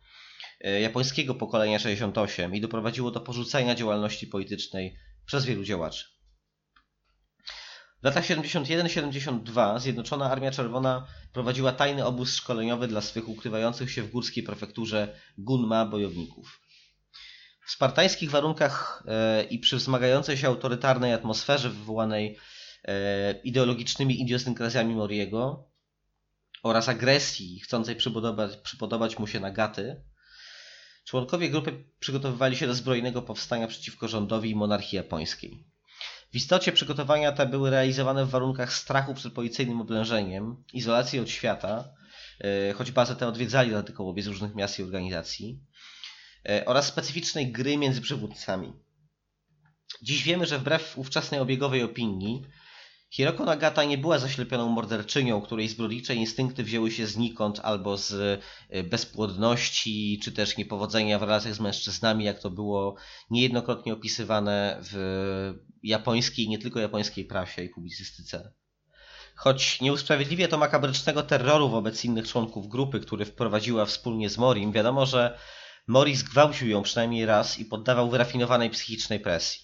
e, 0.61 0.81
japońskiego 0.81 1.35
pokolenia 1.35 1.79
68 1.79 2.55
i 2.55 2.61
doprowadziło 2.61 3.11
do 3.11 3.21
porzucenia 3.21 3.75
działalności 3.75 4.27
politycznej 4.27 4.97
przez 5.27 5.45
wielu 5.45 5.65
działaczy. 5.65 6.05
W 8.03 8.05
latach 8.05 8.25
71-72 8.25 9.79
Zjednoczona 9.79 10.31
Armia 10.31 10.51
Czerwona 10.51 11.07
prowadziła 11.33 11.73
tajny 11.73 12.05
obóz 12.05 12.35
szkoleniowy 12.35 12.89
dla 12.89 13.01
swych 13.01 13.29
ukrywających 13.29 13.91
się 13.91 14.03
w 14.03 14.11
górskiej 14.11 14.43
prefekturze 14.43 15.21
Gunma 15.39 15.87
bojowników. 15.87 16.68
W 17.69 17.71
spartańskich 17.71 18.31
warunkach 18.31 19.03
e, 19.07 19.43
i 19.43 19.59
przy 19.59 19.77
wzmagającej 19.77 20.37
się 20.37 20.49
autorytarnej 20.49 21.13
atmosferze 21.13 21.71
wywołanej 21.71 22.39
e, 22.85 23.33
ideologicznymi 23.33 24.21
idiosynkrazjami 24.23 24.95
Moriego 24.95 25.69
oraz 26.63 26.89
agresji 26.89 27.61
chcącej 27.61 27.97
przypodobać, 27.97 28.57
przypodobać 28.57 29.19
mu 29.19 29.27
się 29.27 29.41
na 29.41 29.51
gaty, 29.51 30.03
członkowie 31.05 31.51
grupy 31.51 31.85
przygotowywali 32.01 32.57
się 32.57 32.67
do 32.67 32.75
zbrojnego 32.75 33.23
powstania 33.23 33.67
przeciwko 33.67 34.09
rządowi 34.09 34.51
i 34.51 34.57
monarchii 34.57 34.97
japońskiej. 34.97 35.65
W 36.33 36.37
istocie 36.37 36.73
przygotowania 36.73 37.33
te 37.33 37.47
były 37.47 37.71
realizowane 37.71 38.25
w 38.25 38.31
warunkach 38.31 38.73
strachu 38.73 39.15
przed 39.15 39.33
policyjnym 39.33 39.81
oblężeniem, 39.81 40.65
izolacji 40.73 41.21
od 41.21 41.31
świata, 41.31 41.85
e, 42.41 42.73
choć 42.73 42.91
bazę 42.91 43.17
tę 43.17 43.29
odwiedzali 43.29 43.73
radykołowie 43.73 44.23
z 44.23 44.27
różnych 44.27 44.55
miast 44.55 44.79
i 44.79 44.83
organizacji, 44.83 45.61
oraz 46.67 46.87
specyficznej 46.87 47.53
gry 47.53 47.77
między 47.77 48.01
przywódcami. 48.01 48.73
Dziś 50.03 50.23
wiemy, 50.23 50.47
że 50.47 50.59
wbrew 50.59 50.99
ówczesnej 50.99 51.41
obiegowej 51.41 51.83
opinii, 51.83 52.43
Hiroko 53.11 53.45
Nagata 53.45 53.85
nie 53.85 53.99
była 53.99 54.19
zaślepioną 54.19 54.69
morderczynią, 54.69 55.41
której 55.41 55.69
zbrodnicze 55.69 56.15
instynkty 56.15 56.65
wzięły 56.65 56.91
się 56.91 57.07
znikąd 57.07 57.61
albo 57.63 57.97
z 57.97 58.13
y, 58.75 58.83
bezpłodności, 58.83 60.21
czy 60.23 60.33
też 60.33 60.57
niepowodzenia 60.57 61.19
w 61.19 61.23
relacjach 61.23 61.55
z 61.55 61.61
mężczyznami, 61.61 62.25
jak 62.25 62.39
to 62.39 62.51
było 62.51 62.97
niejednokrotnie 63.31 63.93
opisywane 63.93 64.79
w 64.83 65.55
japońskiej, 65.83 66.49
nie 66.49 66.59
tylko 66.59 66.81
japońskiej 66.81 67.25
prasie 67.25 67.63
i 67.63 67.69
publicystyce. 67.69 68.53
Choć 69.37 69.81
nie 69.81 69.93
usprawiedliwia 69.93 70.49
to 70.49 70.59
makabrycznego 70.59 71.23
terroru 71.23 71.69
wobec 71.69 72.05
innych 72.05 72.29
członków 72.29 72.69
grupy, 72.69 73.01
który 73.01 73.25
wprowadziła 73.25 73.85
wspólnie 73.85 74.31
z 74.31 74.39
Morim, 74.39 74.73
wiadomo, 74.73 75.07
że 75.07 75.39
Mori 75.89 76.17
zgwałcił 76.17 76.69
ją 76.69 76.83
przynajmniej 76.83 77.27
raz 77.27 77.59
i 77.59 77.65
poddawał 77.65 78.11
wyrafinowanej 78.11 78.71
psychicznej 78.71 79.21
presji. 79.21 79.61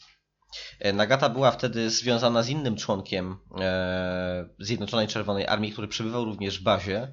E, 0.80 0.92
Nagata 0.92 1.28
była 1.28 1.50
wtedy 1.50 1.90
związana 1.90 2.42
z 2.42 2.48
innym 2.48 2.76
członkiem 2.76 3.36
e, 3.60 4.48
Zjednoczonej 4.58 5.08
Czerwonej 5.08 5.46
Armii, 5.46 5.72
który 5.72 5.88
przebywał 5.88 6.24
również 6.24 6.60
w 6.60 6.62
bazie. 6.62 7.12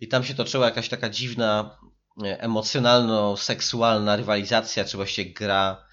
I 0.00 0.08
tam 0.08 0.24
się 0.24 0.34
toczyła 0.34 0.66
jakaś 0.66 0.88
taka 0.88 1.10
dziwna, 1.10 1.78
e, 2.24 2.40
emocjonalno-seksualna 2.40 4.16
rywalizacja, 4.16 4.84
czy 4.84 4.96
właściwie 4.96 5.32
gra 5.32 5.92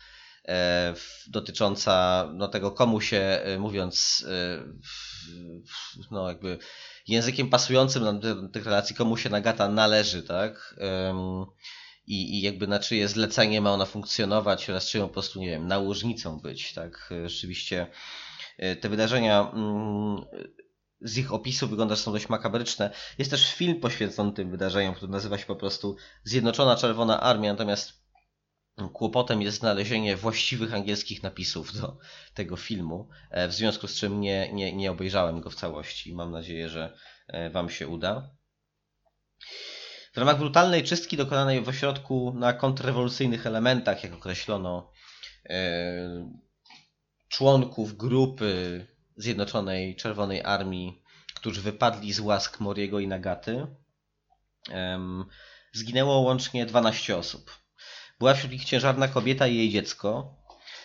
dotycząca 1.27 2.25
no, 2.33 2.47
tego, 2.47 2.71
komu 2.71 3.01
się, 3.01 3.39
mówiąc 3.59 4.25
no, 6.11 6.27
jakby 6.27 6.57
językiem 7.07 7.49
pasującym 7.49 8.19
do 8.19 8.49
tych 8.49 8.65
relacji, 8.65 8.95
komu 8.95 9.17
się 9.17 9.29
Nagata 9.29 9.69
należy, 9.69 10.23
tak? 10.23 10.75
I, 12.09 12.37
i 12.37 12.41
jakby 12.41 12.67
na 12.67 12.79
czyje 12.79 13.07
zlecenie 13.07 13.61
ma 13.61 13.71
ona 13.71 13.85
funkcjonować 13.85 14.69
oraz 14.69 14.89
czyją 14.89 15.07
po 15.07 15.13
prostu, 15.13 15.39
nie 15.39 15.49
wiem, 15.49 15.67
nałożnicą 15.67 16.39
być, 16.39 16.73
tak? 16.73 17.13
Rzeczywiście 17.25 17.87
e, 18.57 18.75
te 18.75 18.89
wydarzenia 18.89 19.51
mm, 19.53 20.25
z 21.01 21.17
ich 21.17 21.33
opisu 21.33 21.67
wygląda, 21.67 21.95
że 21.95 22.01
są 22.01 22.11
dość 22.11 22.29
makabryczne. 22.29 22.91
Jest 23.17 23.31
też 23.31 23.53
film 23.53 23.79
poświęcony 23.79 24.31
tym 24.33 24.51
wydarzeniom, 24.51 24.95
który 24.95 25.11
nazywa 25.11 25.37
się 25.37 25.45
po 25.45 25.55
prostu 25.55 25.95
Zjednoczona 26.23 26.75
Czerwona 26.75 27.21
Armia, 27.21 27.51
natomiast 27.51 27.99
kłopotem 28.93 29.41
jest 29.41 29.59
znalezienie 29.59 30.15
właściwych 30.15 30.73
angielskich 30.73 31.23
napisów 31.23 31.73
do 31.73 31.97
tego 32.33 32.55
filmu, 32.57 33.09
e, 33.31 33.47
w 33.47 33.53
związku 33.53 33.87
z 33.87 33.95
czym 33.95 34.21
nie, 34.21 34.53
nie, 34.53 34.75
nie 34.75 34.91
obejrzałem 34.91 35.41
go 35.41 35.49
w 35.49 35.55
całości. 35.55 36.13
Mam 36.13 36.31
nadzieję, 36.31 36.69
że 36.69 36.97
e, 37.27 37.49
Wam 37.49 37.69
się 37.69 37.87
uda. 37.87 38.29
W 40.19 40.21
ramach 40.21 40.37
brutalnej 40.37 40.83
czystki 40.83 41.17
dokonanej 41.17 41.61
w 41.61 41.69
ośrodku 41.69 42.33
na 42.35 42.53
kontrrewolucyjnych 42.53 43.47
elementach, 43.47 44.03
jak 44.03 44.13
określono 44.13 44.91
e, 45.49 46.29
członków 47.29 47.97
grupy 47.97 48.85
Zjednoczonej 49.17 49.95
Czerwonej 49.95 50.43
Armii, 50.43 51.01
którzy 51.35 51.61
wypadli 51.61 52.13
z 52.13 52.19
łask 52.19 52.59
Moriego 52.59 52.99
i 52.99 53.07
Nagaty, 53.07 53.67
zginęło 55.73 56.19
łącznie 56.19 56.65
12 56.65 57.17
osób. 57.17 57.51
Była 58.19 58.33
wśród 58.33 58.51
nich 58.51 58.65
ciężarna 58.65 59.07
kobieta 59.07 59.47
i 59.47 59.57
jej 59.57 59.69
dziecko. 59.69 60.35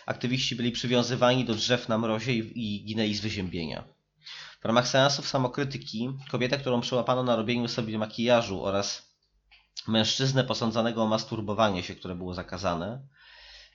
Aktywiści 0.06 0.56
byli 0.56 0.72
przywiązywani 0.72 1.44
do 1.44 1.54
drzew 1.54 1.88
na 1.88 1.98
mrozie 1.98 2.32
i, 2.32 2.84
ginęli 2.84 3.14
z 3.14 3.20
wyziębienia. 3.20 3.84
W 4.60 4.64
ramach 4.64 4.88
seansów 4.88 5.28
samokrytyki 5.28 6.10
kobieta, 6.30 6.56
którą 6.56 6.80
przełapano 6.80 7.22
na 7.22 7.36
robieniu 7.36 7.68
sobie 7.68 7.98
makijażu 7.98 8.64
oraz 8.64 9.13
mężczyznę 9.88 10.44
posądzonego 10.44 11.02
o 11.02 11.06
masturbowanie 11.06 11.82
się, 11.82 11.94
które 11.94 12.14
było 12.14 12.34
zakazane. 12.34 13.06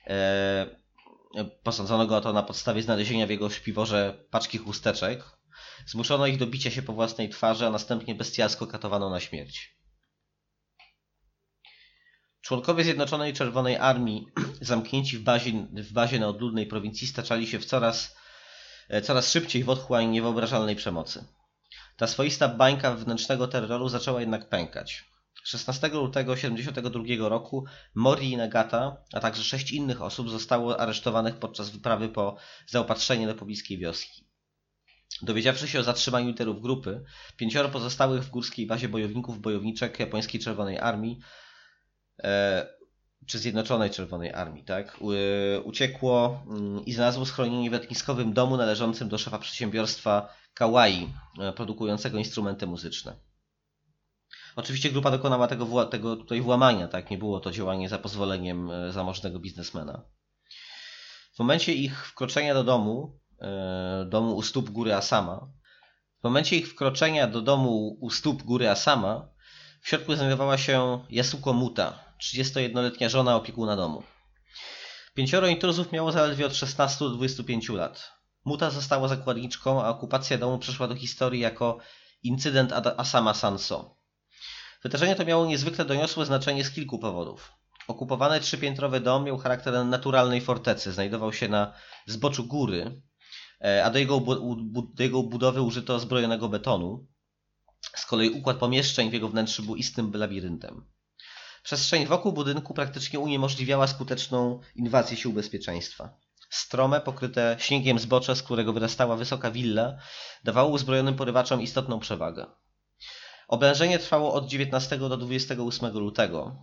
E, 0.06 0.80
posądzono 1.62 2.06
go 2.06 2.16
o 2.16 2.20
to 2.20 2.32
na 2.32 2.42
podstawie 2.42 2.82
znalezienia 2.82 3.26
w 3.26 3.30
jego 3.30 3.50
śpiworze 3.50 4.24
paczki 4.30 4.58
chusteczek. 4.58 5.24
Zmuszono 5.86 6.26
ich 6.26 6.38
do 6.38 6.46
bicia 6.46 6.70
się 6.70 6.82
po 6.82 6.92
własnej 6.92 7.28
twarzy, 7.28 7.66
a 7.66 7.70
następnie 7.70 8.14
bestialsko 8.14 8.66
katowano 8.66 9.10
na 9.10 9.20
śmierć. 9.20 9.80
Członkowie 12.40 12.84
Zjednoczonej 12.84 13.32
Czerwonej 13.32 13.76
Armii, 13.76 14.26
zamknięci 14.60 15.18
w 15.18 15.22
bazie, 15.22 15.52
w 15.72 15.92
bazie 15.92 16.18
na 16.18 16.28
odludnej 16.28 16.66
prowincji, 16.66 17.06
staczali 17.06 17.46
się 17.46 17.58
w 17.58 17.64
coraz, 17.64 18.16
e, 18.88 19.02
coraz 19.02 19.30
szybciej 19.30 19.64
w 19.64 19.70
otchłań 19.70 20.08
niewyobrażalnej 20.08 20.76
przemocy. 20.76 21.24
Ta 21.96 22.06
swoista 22.06 22.48
bańka 22.48 22.94
wewnętrznego 22.94 23.48
terroru 23.48 23.88
zaczęła 23.88 24.20
jednak 24.20 24.48
pękać. 24.48 25.09
16 25.44 25.88
lutego 25.88 26.34
1972 26.34 27.28
roku 27.28 27.64
Mori 27.94 28.30
i 28.30 28.36
Nagata, 28.36 28.96
a 29.12 29.20
także 29.20 29.44
sześć 29.44 29.72
innych 29.72 30.02
osób 30.02 30.30
zostało 30.30 30.80
aresztowanych 30.80 31.36
podczas 31.36 31.70
wyprawy 31.70 32.08
po 32.08 32.36
zaopatrzenie 32.66 33.26
do 33.26 33.34
pobliskiej 33.34 33.78
wioski. 33.78 34.24
Dowiedziawszy 35.22 35.68
się 35.68 35.80
o 35.80 35.82
zatrzymaniu 35.82 36.28
literów 36.28 36.62
grupy, 36.62 37.04
pięcioro 37.36 37.68
pozostałych 37.68 38.22
w 38.22 38.30
górskiej 38.30 38.66
bazie 38.66 38.88
bojowników 38.88 39.40
bojowniczek 39.40 40.00
japońskiej 40.00 40.40
Czerwonej 40.40 40.78
Armii 40.78 41.18
e, 42.22 42.66
czy 43.26 43.38
Zjednoczonej 43.38 43.90
Czerwonej 43.90 44.32
Armii, 44.32 44.64
tak, 44.64 44.98
uciekło 45.64 46.42
mm, 46.46 46.84
i 46.84 46.92
znalazło 46.92 47.26
schronienie 47.26 47.70
w 47.70 47.72
letniskowym 47.72 48.32
domu 48.32 48.56
należącym 48.56 49.08
do 49.08 49.18
szefa 49.18 49.38
przedsiębiorstwa 49.38 50.28
Kawaii, 50.54 51.12
e, 51.40 51.52
produkującego 51.52 52.18
instrumenty 52.18 52.66
muzyczne. 52.66 53.29
Oczywiście 54.56 54.90
grupa 54.90 55.10
dokonała 55.10 55.46
tego, 55.46 55.86
tego 55.86 56.16
tutaj 56.16 56.40
włamania, 56.40 56.88
tak? 56.88 57.10
Nie 57.10 57.18
było 57.18 57.40
to 57.40 57.50
działanie 57.50 57.88
za 57.88 57.98
pozwoleniem 57.98 58.70
e, 58.70 58.92
zamożnego 58.92 59.38
biznesmena. 59.38 60.02
W 61.34 61.38
momencie 61.38 61.74
ich 61.74 62.06
wkroczenia 62.06 62.54
do 62.54 62.64
domu, 62.64 63.20
e, 63.40 64.04
domu 64.08 64.36
u 64.36 64.42
stóp 64.42 64.70
góry 64.70 64.94
Asama, 64.94 65.48
w 66.20 66.24
momencie 66.24 66.56
ich 66.56 66.68
wkroczenia 66.68 67.26
do 67.26 67.42
domu 67.42 67.98
u 68.00 68.10
stóp 68.10 68.42
góry 68.42 68.68
Asama, 68.68 69.28
w 69.82 69.88
środku 69.88 70.14
znajdowała 70.14 70.58
się 70.58 71.04
Yasuko 71.10 71.52
Muta, 71.52 72.04
31-letnia 72.22 73.08
żona 73.08 73.36
opiekuna 73.36 73.76
domu. 73.76 74.02
Pięcioro 75.14 75.46
intruzów 75.46 75.92
miało 75.92 76.12
zaledwie 76.12 76.46
od 76.46 76.54
16 76.54 77.04
do 77.04 77.10
25 77.10 77.68
lat. 77.68 78.12
Muta 78.44 78.70
została 78.70 79.08
zakładniczką, 79.08 79.84
a 79.84 79.88
okupacja 79.88 80.38
domu 80.38 80.58
przeszła 80.58 80.88
do 80.88 80.94
historii 80.94 81.40
jako 81.40 81.78
incydent 82.22 82.72
Asama 82.96 83.34
Sanso. 83.34 83.99
Wydarzenie 84.82 85.16
to 85.16 85.24
miało 85.24 85.46
niezwykle 85.46 85.84
doniosłe 85.84 86.26
znaczenie 86.26 86.64
z 86.64 86.70
kilku 86.70 86.98
powodów. 86.98 87.52
Okupowany 87.88 88.40
trzypiętrowy 88.40 89.00
dom 89.00 89.24
miał 89.24 89.38
charakter 89.38 89.86
naturalnej 89.86 90.40
fortecy. 90.40 90.92
Znajdował 90.92 91.32
się 91.32 91.48
na 91.48 91.72
zboczu 92.06 92.44
góry, 92.44 93.02
e, 93.64 93.84
a 93.84 93.90
do 93.90 93.98
jego, 93.98 94.20
do 94.94 95.02
jego 95.02 95.22
budowy 95.22 95.62
użyto 95.62 96.00
zbrojonego 96.00 96.48
betonu. 96.48 97.06
Z 97.96 98.06
kolei 98.06 98.30
układ 98.30 98.56
pomieszczeń 98.56 99.10
w 99.10 99.12
jego 99.12 99.28
wnętrzu 99.28 99.62
był 99.62 99.76
istym 99.76 100.12
labiryntem. 100.14 100.86
Przestrzeń 101.62 102.06
wokół 102.06 102.32
budynku 102.32 102.74
praktycznie 102.74 103.18
uniemożliwiała 103.18 103.86
skuteczną 103.86 104.60
inwazję 104.74 105.16
sił 105.16 105.32
bezpieczeństwa. 105.32 106.16
Strome, 106.50 107.00
pokryte 107.00 107.56
śniegiem 107.58 107.98
zbocze, 107.98 108.36
z 108.36 108.42
którego 108.42 108.72
wyrastała 108.72 109.16
wysoka 109.16 109.50
willa, 109.50 109.96
dawało 110.44 110.70
uzbrojonym 110.70 111.14
porywaczom 111.14 111.62
istotną 111.62 112.00
przewagę. 112.00 112.46
Oblężenie 113.50 113.98
trwało 113.98 114.32
od 114.34 114.46
19 114.46 114.98
do 114.98 115.16
28 115.16 115.98
lutego, 115.98 116.56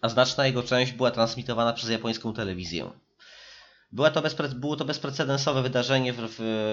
a 0.00 0.08
znaczna 0.08 0.46
jego 0.46 0.62
część 0.62 0.92
była 0.92 1.10
transmitowana 1.10 1.72
przez 1.72 1.90
japońską 1.90 2.34
telewizję. 2.34 2.90
Była 3.92 4.10
to 4.10 4.22
bezpre... 4.22 4.48
było 4.48 4.76
to 4.76 4.84
bezprecedensowe 4.84 5.62
wydarzenie 5.62 6.12
w, 6.12 6.18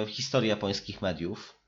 w 0.07 0.09
historii 0.09 0.49
japońskich 0.49 1.01
mediów. 1.01 1.59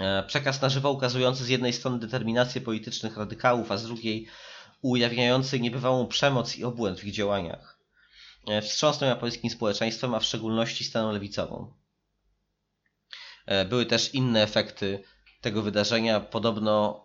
E, 0.00 0.22
przekaz 0.22 0.62
na 0.62 0.68
żywo 0.68 0.90
ukazujący 0.92 1.44
z 1.44 1.48
jednej 1.48 1.72
strony 1.72 1.98
determinację 1.98 2.60
politycznych 2.60 3.16
radykałów, 3.16 3.72
a 3.72 3.76
z 3.76 3.84
drugiej 3.84 4.28
ujawniający 4.82 5.60
niebywałą 5.60 6.06
przemoc 6.06 6.56
i 6.56 6.64
obłęd 6.64 7.00
w 7.00 7.04
ich 7.04 7.14
działaniach. 7.14 7.78
E, 8.48 8.62
wstrząsnął 8.62 9.10
japońskim 9.10 9.50
społeczeństwem, 9.50 10.14
a 10.14 10.20
w 10.20 10.24
szczególności 10.24 10.84
staną 10.84 11.12
lewicową. 11.12 11.72
E, 13.46 13.64
były 13.64 13.86
też 13.86 14.14
inne 14.14 14.42
efekty 14.42 15.04
tego 15.46 15.62
wydarzenia. 15.62 16.20
Podobno 16.20 17.04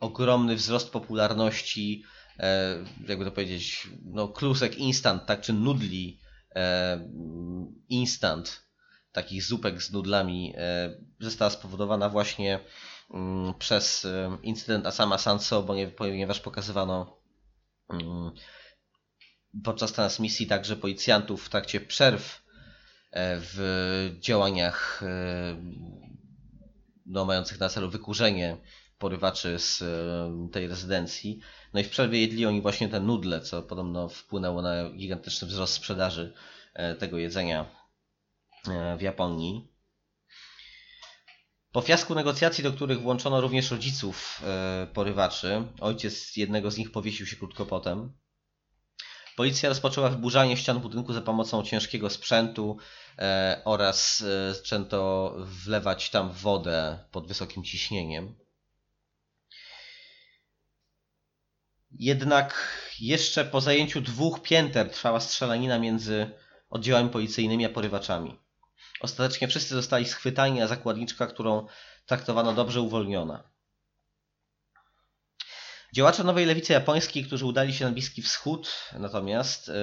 ogromny 0.00 0.56
wzrost 0.56 0.90
popularności, 0.90 2.04
e, 2.38 2.76
jakby 3.08 3.24
to 3.24 3.30
powiedzieć, 3.30 3.88
no 4.04 4.28
klusek 4.28 4.78
instant, 4.78 5.26
tak, 5.26 5.40
czy 5.40 5.52
nudli 5.52 6.20
e, 6.54 7.00
instant, 7.88 8.62
takich 9.12 9.42
zupek 9.42 9.82
z 9.82 9.92
nudlami, 9.92 10.54
e, 10.56 10.94
została 11.20 11.50
spowodowana 11.50 12.08
właśnie 12.08 12.60
mm, 13.10 13.54
przez 13.54 14.06
incydent 14.42 14.86
Asama 14.86 15.18
Sanso, 15.18 15.66
ponieważ 15.96 16.40
pokazywano 16.40 17.16
mm, 17.90 18.30
podczas 19.64 19.92
transmisji 19.92 20.46
także 20.46 20.76
policjantów 20.76 21.46
w 21.46 21.48
trakcie 21.48 21.80
przerw 21.80 22.42
w 23.16 24.16
działaniach 24.20 25.02
no, 27.10 27.24
mających 27.24 27.60
na 27.60 27.68
celu 27.68 27.90
wykurzenie 27.90 28.56
porywaczy 28.98 29.58
z 29.58 29.82
e, 29.82 30.48
tej 30.52 30.68
rezydencji. 30.68 31.40
No 31.74 31.80
i 31.80 31.84
w 31.84 31.90
przerwie 31.90 32.20
jedli 32.20 32.46
oni 32.46 32.62
właśnie 32.62 32.88
te 32.88 33.00
nudle, 33.00 33.40
co 33.40 33.62
podobno 33.62 34.08
wpłynęło 34.08 34.62
na 34.62 34.90
gigantyczny 34.90 35.48
wzrost 35.48 35.74
sprzedaży 35.74 36.32
tego 36.98 37.18
jedzenia 37.18 37.66
w 38.98 39.02
Japonii. 39.02 39.68
Po 41.72 41.80
fiasku 41.80 42.14
negocjacji, 42.14 42.64
do 42.64 42.72
których 42.72 43.00
włączono 43.00 43.40
również 43.40 43.70
rodziców 43.70 44.42
porywaczy, 44.94 45.62
ojciec 45.80 46.36
jednego 46.36 46.70
z 46.70 46.76
nich 46.76 46.92
powiesił 46.92 47.26
się 47.26 47.36
krótko 47.36 47.66
potem. 47.66 48.12
Policja 49.40 49.68
rozpoczęła 49.68 50.08
wyburzanie 50.08 50.56
ścian 50.56 50.80
budynku 50.80 51.12
za 51.12 51.20
pomocą 51.20 51.62
ciężkiego 51.62 52.10
sprzętu 52.10 52.76
e, 53.18 53.62
oraz 53.64 54.20
e, 54.20 54.54
zaczęto 54.54 55.34
wlewać 55.38 56.10
tam 56.10 56.32
wodę 56.32 56.98
pod 57.10 57.26
wysokim 57.26 57.64
ciśnieniem. 57.64 58.34
Jednak 61.90 62.78
jeszcze 63.00 63.44
po 63.44 63.60
zajęciu 63.60 64.00
dwóch 64.00 64.42
pięter 64.42 64.90
trwała 64.90 65.20
strzelanina 65.20 65.78
między 65.78 66.30
oddziałami 66.70 67.10
policyjnymi 67.10 67.66
a 67.66 67.68
porywaczami. 67.68 68.38
Ostatecznie 69.00 69.48
wszyscy 69.48 69.74
zostali 69.74 70.06
schwytani, 70.06 70.62
a 70.62 70.66
zakładniczka, 70.66 71.26
którą 71.26 71.66
traktowano 72.06 72.52
dobrze, 72.52 72.80
uwolniona. 72.80 73.49
Działacze 75.92 76.24
nowej 76.24 76.46
lewicy 76.46 76.72
japońskiej, 76.72 77.24
którzy 77.24 77.46
udali 77.46 77.74
się 77.74 77.84
na 77.84 77.90
Bliski 77.90 78.22
Wschód, 78.22 78.70
natomiast 78.98 79.68
yy, 79.68 79.74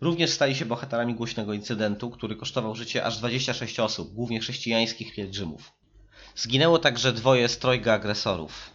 również 0.00 0.30
stali 0.30 0.54
się 0.54 0.64
bohaterami 0.64 1.14
głośnego 1.14 1.52
incydentu, 1.52 2.10
który 2.10 2.36
kosztował 2.36 2.74
życie 2.74 3.04
aż 3.04 3.18
26 3.18 3.80
osób, 3.80 4.14
głównie 4.14 4.40
chrześcijańskich 4.40 5.14
pielgrzymów. 5.14 5.72
Zginęło 6.34 6.78
także 6.78 7.12
dwoje 7.12 7.48
z 7.48 7.58
trojga 7.58 7.92
agresorów. 7.92 8.70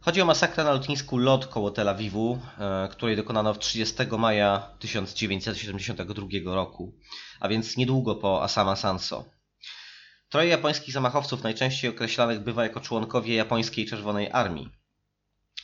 Chodzi 0.00 0.22
o 0.22 0.24
masakrę 0.24 0.64
na 0.64 0.72
lotnisku 0.72 1.18
LOT 1.18 1.46
koło 1.46 1.70
Tel 1.70 1.88
Awiwu, 1.88 2.38
yy, 2.82 2.88
której 2.88 3.16
dokonano 3.16 3.54
w 3.54 3.58
30 3.58 3.94
maja 4.18 4.70
1972 4.78 6.26
roku, 6.44 6.92
a 7.40 7.48
więc 7.48 7.76
niedługo 7.76 8.14
po 8.14 8.42
Asama 8.42 8.76
Sanso. 8.76 9.24
Troje 10.28 10.48
japońskich 10.48 10.94
zamachowców 10.94 11.42
najczęściej 11.42 11.90
określanych 11.90 12.40
bywa 12.40 12.62
jako 12.62 12.80
członkowie 12.80 13.34
japońskiej 13.34 13.86
Czerwonej 13.86 14.30
Armii. 14.32 14.77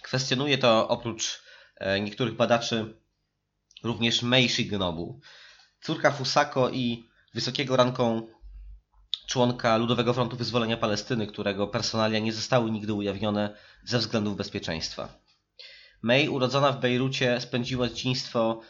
Kwestionuje 0.05 0.59
to 0.59 0.89
oprócz 0.89 1.43
e, 1.77 2.01
niektórych 2.01 2.37
badaczy 2.37 2.95
również 3.83 4.23
Mei 4.23 4.49
Shigenobu, 4.49 5.21
córka 5.83 6.11
Fusako 6.11 6.71
i 6.71 7.09
wysokiego 7.35 7.77
ranką 7.77 8.27
członka 9.27 9.77
Ludowego 9.77 10.15
Frontu 10.15 10.37
Wyzwolenia 10.37 10.77
Palestyny, 10.77 11.27
którego 11.27 11.67
personalia 11.67 12.19
nie 12.19 12.33
zostały 12.33 12.71
nigdy 12.71 12.93
ujawnione 12.93 13.57
ze 13.85 13.99
względów 13.99 14.37
bezpieczeństwa. 14.37 15.09
May, 16.03 16.29
urodzona 16.29 16.73
w 16.73 16.81
Bejrucie, 16.81 17.41
spędziła 17.41 17.89
dzieciństwo 17.89 18.61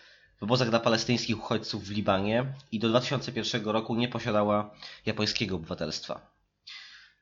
w 0.41 0.43
obozach 0.43 0.70
dla 0.70 0.80
palestyńskich 0.80 1.39
uchodźców 1.39 1.85
w 1.85 1.91
Libanie 1.91 2.55
i 2.72 2.78
do 2.78 2.89
2001 2.89 3.64
roku 3.64 3.95
nie 3.95 4.09
posiadała 4.09 4.74
japońskiego 5.07 5.57
obywatelstwa. 5.57 6.34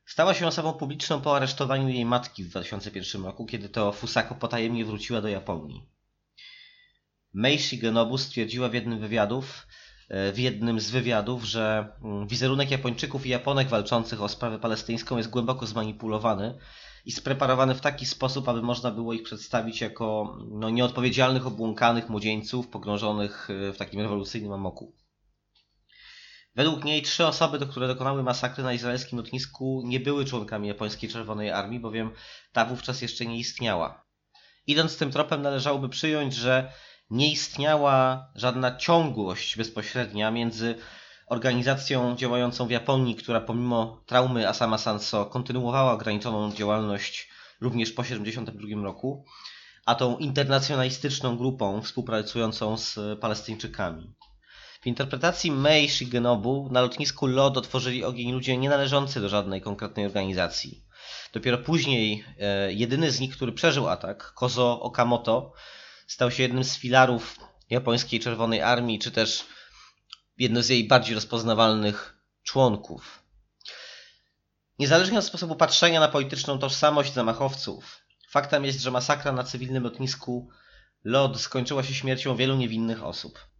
Stała 0.07 0.35
się 0.35 0.47
osobą 0.47 0.73
publiczną 0.73 1.21
po 1.21 1.37
aresztowaniu 1.37 1.89
jej 1.89 2.05
matki 2.05 2.45
w 2.45 2.49
2001 2.49 3.25
roku, 3.25 3.47
kiedy 3.47 3.69
to 3.69 3.93
Fusako 3.93 4.35
potajemnie 4.35 4.85
wróciła 4.85 5.21
do 5.21 5.29
Japonii. 5.29 5.87
Mei 7.35 7.59
Shigenobu 7.59 8.19
stwierdziła 8.19 8.69
w 8.69 8.75
jednym 8.75 9.01
wywiadów, 9.01 9.67
e, 10.09 10.33
w 10.33 10.39
jednym 10.39 10.81
z 10.81 10.91
wywiadów, 10.91 11.45
że 11.45 11.93
mm, 12.03 12.29
wizerunek 12.29 12.71
Japończyków 12.71 13.27
i 13.27 13.29
Japonek 13.29 13.69
walczących 13.69 14.23
o 14.23 14.29
sprawę 14.29 14.59
palestyńską 14.59 15.17
jest 15.17 15.31
głęboko 15.31 15.67
zmanipulowany 15.67 16.59
i 17.05 17.13
spreparowany 17.13 17.75
w 17.75 17.81
taki 17.81 18.07
sposób, 18.07 18.49
aby 18.49 18.63
można 18.63 18.91
było 18.91 19.13
ich 19.13 19.23
przedstawić 19.23 19.81
jako 19.81 20.37
no, 20.51 20.71
nieodpowiedzialnych, 20.71 21.47
obłąkanych 21.47 22.09
młodzieńców 22.09 22.69
pogrążonych 22.69 23.49
e, 23.51 23.73
w 23.73 23.77
takim 23.77 24.01
rewolucyjnym 24.01 24.53
amoku. 24.53 24.93
Według 26.55 26.85
niej 26.85 27.03
trzy 27.03 27.27
osoby, 27.27 27.59
do 27.59 27.67
które 27.67 27.89
dokonały 27.89 28.23
masakry 28.23 28.65
na 28.65 28.73
izraelskim 28.73 29.19
lotnisku, 29.19 29.83
nie 29.85 30.01
były 30.01 30.25
członkami 30.25 30.69
japońskiej 30.69 31.11
Czerwonej 31.11 31.51
Armii, 31.51 31.81
bowiem 31.81 32.11
ta 32.53 32.65
wówczas 32.65 33.03
jeszcze 33.03 33.27
nie 33.27 33.39
istniała. 33.39 34.05
Idąc 34.67 34.97
tym 34.97 35.11
tropem, 35.11 35.43
należałoby 35.43 35.89
przyjąć, 35.89 36.35
że 36.35 36.73
nie 37.11 37.33
istniała 37.33 38.27
żadna 38.35 38.77
ciągłość 38.77 39.57
bezpośrednia 39.57 40.31
między 40.31 40.75
organizacją 41.27 42.17
działającą 42.17 42.67
w 42.67 42.71
Japonii, 42.71 43.17
która 43.17 43.41
pomimo 43.41 44.03
traumy 44.07 44.49
Asama 44.49 44.79
Sanso 44.79 45.27
kontynuowała 45.27 45.93
ograniczoną 45.93 46.53
działalność 46.53 47.31
również 47.61 47.93
po 47.93 48.03
1972 48.03 48.85
roku, 48.85 49.25
a 49.87 49.95
tą 49.95 50.17
internacjonalistyczną 50.17 51.37
grupą 51.37 51.83
współpracującą 51.83 52.77
z 52.77 52.99
Palestyńczykami. 53.21 54.15
W 54.83 54.87
interpretacji 54.87 55.51
Mei 55.51 55.89
Shigenobu 55.89 56.69
na 56.71 56.81
lotnisku 56.81 57.27
LOT 57.27 57.57
otworzyli 57.57 58.05
ogień 58.05 58.33
ludzie 58.33 58.57
nie 58.57 58.69
należący 58.69 59.21
do 59.21 59.29
żadnej 59.29 59.61
konkretnej 59.61 60.07
organizacji. 60.07 60.85
Dopiero 61.33 61.59
później 61.59 62.25
e, 62.41 62.73
jedyny 62.73 63.11
z 63.11 63.21
nich, 63.21 63.37
który 63.37 63.53
przeżył 63.53 63.89
atak, 63.89 64.33
Kozo 64.35 64.81
Okamoto, 64.81 65.53
stał 66.07 66.31
się 66.31 66.43
jednym 66.43 66.65
z 66.65 66.77
filarów 66.77 67.37
japońskiej 67.71 68.21
Czerwonej 68.21 68.63
Armii, 68.63 68.99
czy 68.99 69.11
też 69.11 69.45
jednym 70.39 70.63
z 70.63 70.69
jej 70.69 70.89
bardziej 70.89 71.15
rozpoznawalnych 71.15 72.17
członków. 72.43 73.23
Niezależnie 74.79 75.19
od 75.19 75.25
sposobu 75.25 75.57
patrzenia 75.57 76.01
na 76.01 76.09
polityczną 76.09 76.59
tożsamość 76.59 77.13
zamachowców, 77.13 77.99
faktem 78.31 78.65
jest, 78.65 78.81
że 78.81 78.91
masakra 78.91 79.33
na 79.33 79.45
cywilnym 79.45 79.83
lotnisku 79.83 80.49
LOD 81.05 81.41
skończyła 81.41 81.83
się 81.83 81.95
śmiercią 81.95 82.37
wielu 82.37 82.57
niewinnych 82.57 83.05
osób. 83.05 83.52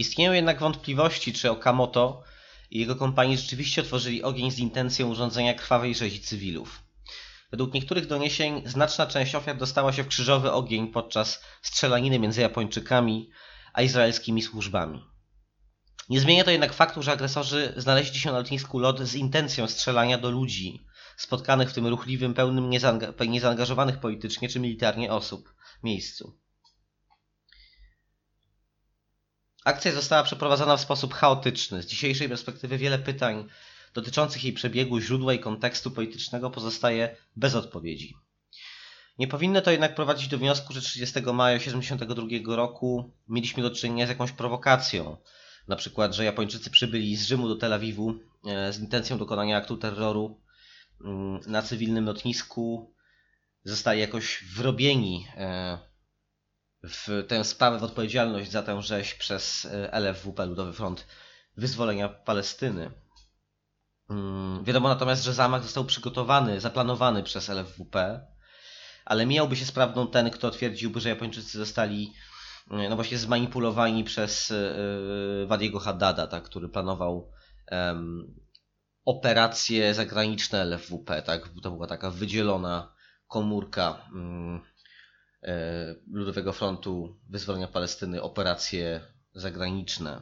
Istnieją 0.00 0.32
jednak 0.32 0.60
wątpliwości, 0.60 1.32
czy 1.32 1.50
Okamoto 1.50 2.22
i 2.70 2.78
jego 2.78 2.96
kompanii 2.96 3.36
rzeczywiście 3.36 3.82
otworzyli 3.82 4.22
ogień 4.22 4.50
z 4.50 4.58
intencją 4.58 5.08
urządzenia 5.08 5.54
krwawej 5.54 5.94
rzezi 5.94 6.20
cywilów. 6.20 6.82
Według 7.50 7.74
niektórych 7.74 8.06
doniesień 8.06 8.62
znaczna 8.66 9.06
część 9.06 9.34
ofiar 9.34 9.56
dostała 9.56 9.92
się 9.92 10.02
w 10.02 10.08
krzyżowy 10.08 10.52
ogień 10.52 10.88
podczas 10.88 11.44
strzelaniny 11.62 12.18
między 12.18 12.40
Japończykami 12.40 13.30
a 13.72 13.82
izraelskimi 13.82 14.42
służbami. 14.42 15.04
Nie 16.08 16.20
zmienia 16.20 16.44
to 16.44 16.50
jednak 16.50 16.72
faktu, 16.72 17.02
że 17.02 17.12
agresorzy 17.12 17.72
znaleźli 17.76 18.18
się 18.18 18.30
na 18.32 18.38
lotnisku 18.38 18.78
LOT 18.78 19.00
z 19.00 19.14
intencją 19.14 19.66
strzelania 19.66 20.18
do 20.18 20.30
ludzi 20.30 20.86
spotkanych 21.16 21.70
w 21.70 21.74
tym 21.74 21.86
ruchliwym, 21.86 22.34
pełnym 22.34 22.70
niezaangażowanych 23.28 24.00
politycznie 24.00 24.48
czy 24.48 24.60
militarnie 24.60 25.12
osób 25.12 25.54
miejscu. 25.82 26.40
Akcja 29.64 29.92
została 29.92 30.22
przeprowadzona 30.22 30.76
w 30.76 30.80
sposób 30.80 31.14
chaotyczny. 31.14 31.82
Z 31.82 31.86
dzisiejszej 31.86 32.28
perspektywy 32.28 32.78
wiele 32.78 32.98
pytań 32.98 33.48
dotyczących 33.94 34.44
jej 34.44 34.52
przebiegu, 34.52 35.00
źródła 35.00 35.34
i 35.34 35.38
kontekstu 35.38 35.90
politycznego 35.90 36.50
pozostaje 36.50 37.16
bez 37.36 37.54
odpowiedzi. 37.54 38.16
Nie 39.18 39.28
powinno 39.28 39.60
to 39.60 39.70
jednak 39.70 39.94
prowadzić 39.94 40.28
do 40.28 40.38
wniosku, 40.38 40.72
że 40.72 40.80
30 40.80 41.20
maja 41.20 41.58
1972 41.58 42.56
roku 42.56 43.12
mieliśmy 43.28 43.62
do 43.62 43.70
czynienia 43.70 44.06
z 44.06 44.08
jakąś 44.08 44.32
prowokacją. 44.32 45.16
Na 45.68 45.76
przykład, 45.76 46.14
że 46.14 46.24
Japończycy 46.24 46.70
przybyli 46.70 47.16
z 47.16 47.26
Rzymu 47.26 47.48
do 47.48 47.56
Tel 47.56 47.72
Awiwu 47.72 48.14
e, 48.46 48.72
z 48.72 48.78
intencją 48.78 49.18
dokonania 49.18 49.56
aktu 49.56 49.76
terroru 49.76 50.40
mm, 51.04 51.40
na 51.46 51.62
cywilnym 51.62 52.04
lotnisku, 52.04 52.94
zostali 53.64 54.00
jakoś 54.00 54.44
wrobieni 54.44 55.26
e, 55.36 55.78
w 56.82 57.24
tę 57.28 57.44
sprawę, 57.44 57.78
w 57.78 57.84
odpowiedzialność 57.84 58.50
za 58.50 58.62
tę 58.62 58.82
rzeź 58.82 59.14
przez 59.14 59.64
e, 59.64 59.92
LFWP, 59.92 60.46
Ludowy 60.46 60.72
Front 60.72 61.06
Wyzwolenia 61.56 62.08
Palestyny. 62.08 62.90
Mm, 64.10 64.64
wiadomo 64.64 64.88
natomiast, 64.88 65.24
że 65.24 65.32
zamach 65.32 65.62
został 65.62 65.84
przygotowany, 65.84 66.60
zaplanowany 66.60 67.22
przez 67.22 67.48
LFWP, 67.50 68.26
ale 69.04 69.26
mijałby 69.26 69.56
się 69.56 69.64
z 69.64 69.72
prawdą 69.72 70.06
ten, 70.06 70.30
kto 70.30 70.50
twierdziłby, 70.50 71.00
że 71.00 71.08
Japończycy 71.08 71.58
zostali 71.58 72.12
e, 72.70 72.88
no 72.88 72.96
właśnie 72.96 73.18
zmanipulowani 73.18 74.04
przez 74.04 74.50
e, 74.50 75.46
Wadiego 75.46 75.78
Haddada, 75.78 76.26
tak, 76.26 76.44
który 76.44 76.68
planował 76.68 77.30
um, 77.70 78.34
operacje 79.04 79.94
zagraniczne 79.94 80.62
LFWP, 80.62 81.22
tak, 81.22 81.48
to 81.62 81.70
była 81.70 81.86
taka 81.86 82.10
wydzielona 82.10 82.94
komórka 83.26 84.06
um, 84.14 84.69
Ludowego 86.10 86.52
Frontu 86.52 87.16
Wyzwolenia 87.28 87.68
Palestyny 87.68 88.22
operacje 88.22 89.00
zagraniczne. 89.34 90.20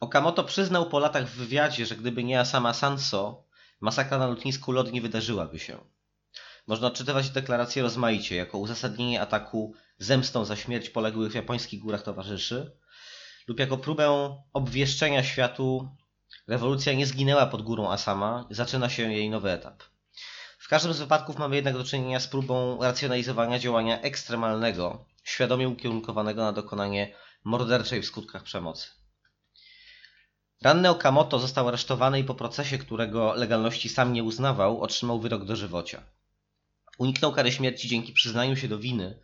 Okamoto 0.00 0.44
przyznał 0.44 0.88
po 0.88 0.98
latach 0.98 1.28
w 1.28 1.36
wywiadzie, 1.36 1.86
że 1.86 1.96
gdyby 1.96 2.24
nie 2.24 2.40
Asama 2.40 2.74
Sanso, 2.74 3.44
masakra 3.80 4.18
na 4.18 4.26
lotnisku 4.26 4.72
LOT 4.72 4.92
nie 4.92 5.02
wydarzyłaby 5.02 5.58
się. 5.58 5.78
Można 6.66 6.86
odczytywać 6.86 7.30
deklarację 7.30 7.82
rozmaicie 7.82 8.36
jako 8.36 8.58
uzasadnienie 8.58 9.20
ataku 9.20 9.74
zemstą 9.98 10.44
za 10.44 10.56
śmierć 10.56 10.90
poległych 10.90 11.32
w 11.32 11.34
japońskich 11.34 11.80
górach 11.80 12.02
towarzyszy 12.02 12.76
lub 13.48 13.58
jako 13.60 13.78
próbę 13.78 14.36
obwieszczenia 14.52 15.24
światu 15.24 15.88
rewolucja 16.46 16.92
nie 16.92 17.06
zginęła 17.06 17.46
pod 17.46 17.62
górą 17.62 17.90
Asama, 17.90 18.46
zaczyna 18.50 18.88
się 18.88 19.12
jej 19.12 19.30
nowy 19.30 19.50
etap. 19.50 19.82
W 20.64 20.68
każdym 20.68 20.92
z 20.94 20.98
wypadków 20.98 21.38
mamy 21.38 21.56
jednak 21.56 21.74
do 21.74 21.84
czynienia 21.84 22.20
z 22.20 22.28
próbą 22.28 22.82
racjonalizowania 22.82 23.58
działania 23.58 24.00
ekstremalnego 24.00 25.04
świadomie 25.24 25.68
ukierunkowanego 25.68 26.42
na 26.42 26.52
dokonanie 26.52 27.14
morderczej 27.44 28.02
w 28.02 28.06
skutkach 28.06 28.42
przemocy. 28.42 28.88
Ranny 30.62 30.90
Okamoto 30.90 31.38
został 31.38 31.68
aresztowany 31.68 32.20
i 32.20 32.24
po 32.24 32.34
procesie, 32.34 32.78
którego 32.78 33.34
legalności 33.34 33.88
sam 33.88 34.12
nie 34.12 34.24
uznawał, 34.24 34.80
otrzymał 34.80 35.20
wyrok 35.20 35.44
dożywocia. 35.44 36.02
Uniknął 36.98 37.32
kary 37.32 37.52
śmierci 37.52 37.88
dzięki 37.88 38.12
przyznaniu 38.12 38.56
się 38.56 38.68
do 38.68 38.78
winy, 38.78 39.18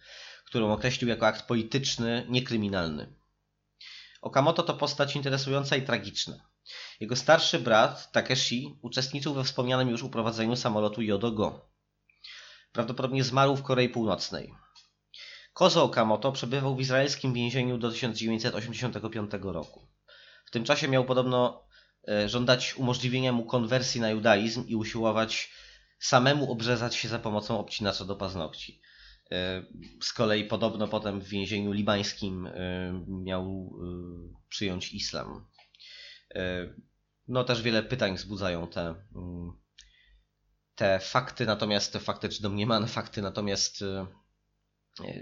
którą 0.47 0.72
określił 0.72 1.09
jako 1.09 1.26
akt 1.26 1.47
polityczny, 1.47 2.26
niekryminalny. 2.28 3.14
Okamoto 4.22 4.62
to 4.62 4.74
postać 4.74 5.16
interesująca 5.16 5.76
i 5.76 5.82
tragiczna. 5.82 6.49
Jego 7.00 7.16
starszy 7.16 7.58
brat, 7.58 8.12
Takeshi, 8.12 8.78
uczestniczył 8.82 9.34
we 9.34 9.44
wspomnianym 9.44 9.88
już 9.88 10.02
uprowadzeniu 10.02 10.56
samolotu 10.56 11.02
Yodo-Go. 11.02 11.70
Prawdopodobnie 12.72 13.24
zmarł 13.24 13.56
w 13.56 13.62
Korei 13.62 13.88
Północnej. 13.88 14.54
Kozo 15.52 15.84
Okamoto 15.84 16.32
przebywał 16.32 16.76
w 16.76 16.80
izraelskim 16.80 17.34
więzieniu 17.34 17.78
do 17.78 17.90
1985 17.90 19.30
roku. 19.42 19.88
W 20.44 20.50
tym 20.50 20.64
czasie 20.64 20.88
miał 20.88 21.04
podobno 21.04 21.64
e, 22.08 22.28
żądać 22.28 22.74
umożliwienia 22.76 23.32
mu 23.32 23.44
konwersji 23.44 24.00
na 24.00 24.11
judaizm 24.11 24.66
i 24.66 24.76
usiłować 24.76 25.50
samemu 25.98 26.52
obrzezać 26.52 26.96
się 26.96 27.08
za 27.08 27.18
pomocą 27.18 27.58
obcinacza 27.58 28.04
do 28.04 28.16
paznokci. 28.16 28.80
E, 29.30 29.62
z 30.02 30.12
kolei 30.12 30.44
podobno 30.44 30.88
potem 30.88 31.20
w 31.20 31.28
więzieniu 31.28 31.72
libańskim 31.72 32.46
e, 32.46 32.52
miał 33.08 33.72
przyjąć 34.48 34.92
islam. 34.92 35.46
No 37.28 37.45
też 37.45 37.62
wiele 37.62 37.83
pytań 37.83 38.16
wzbudzają 38.16 38.66
te, 38.66 38.95
mm, 39.14 39.53
te 40.74 41.01
fakty, 41.01 41.47
natomiast 41.47 41.93
te 41.93 42.01
fakty, 42.01 42.28
czy 42.28 42.43
domniemane 42.43 42.87
fakty, 42.87 43.22
natomiast 43.22 43.85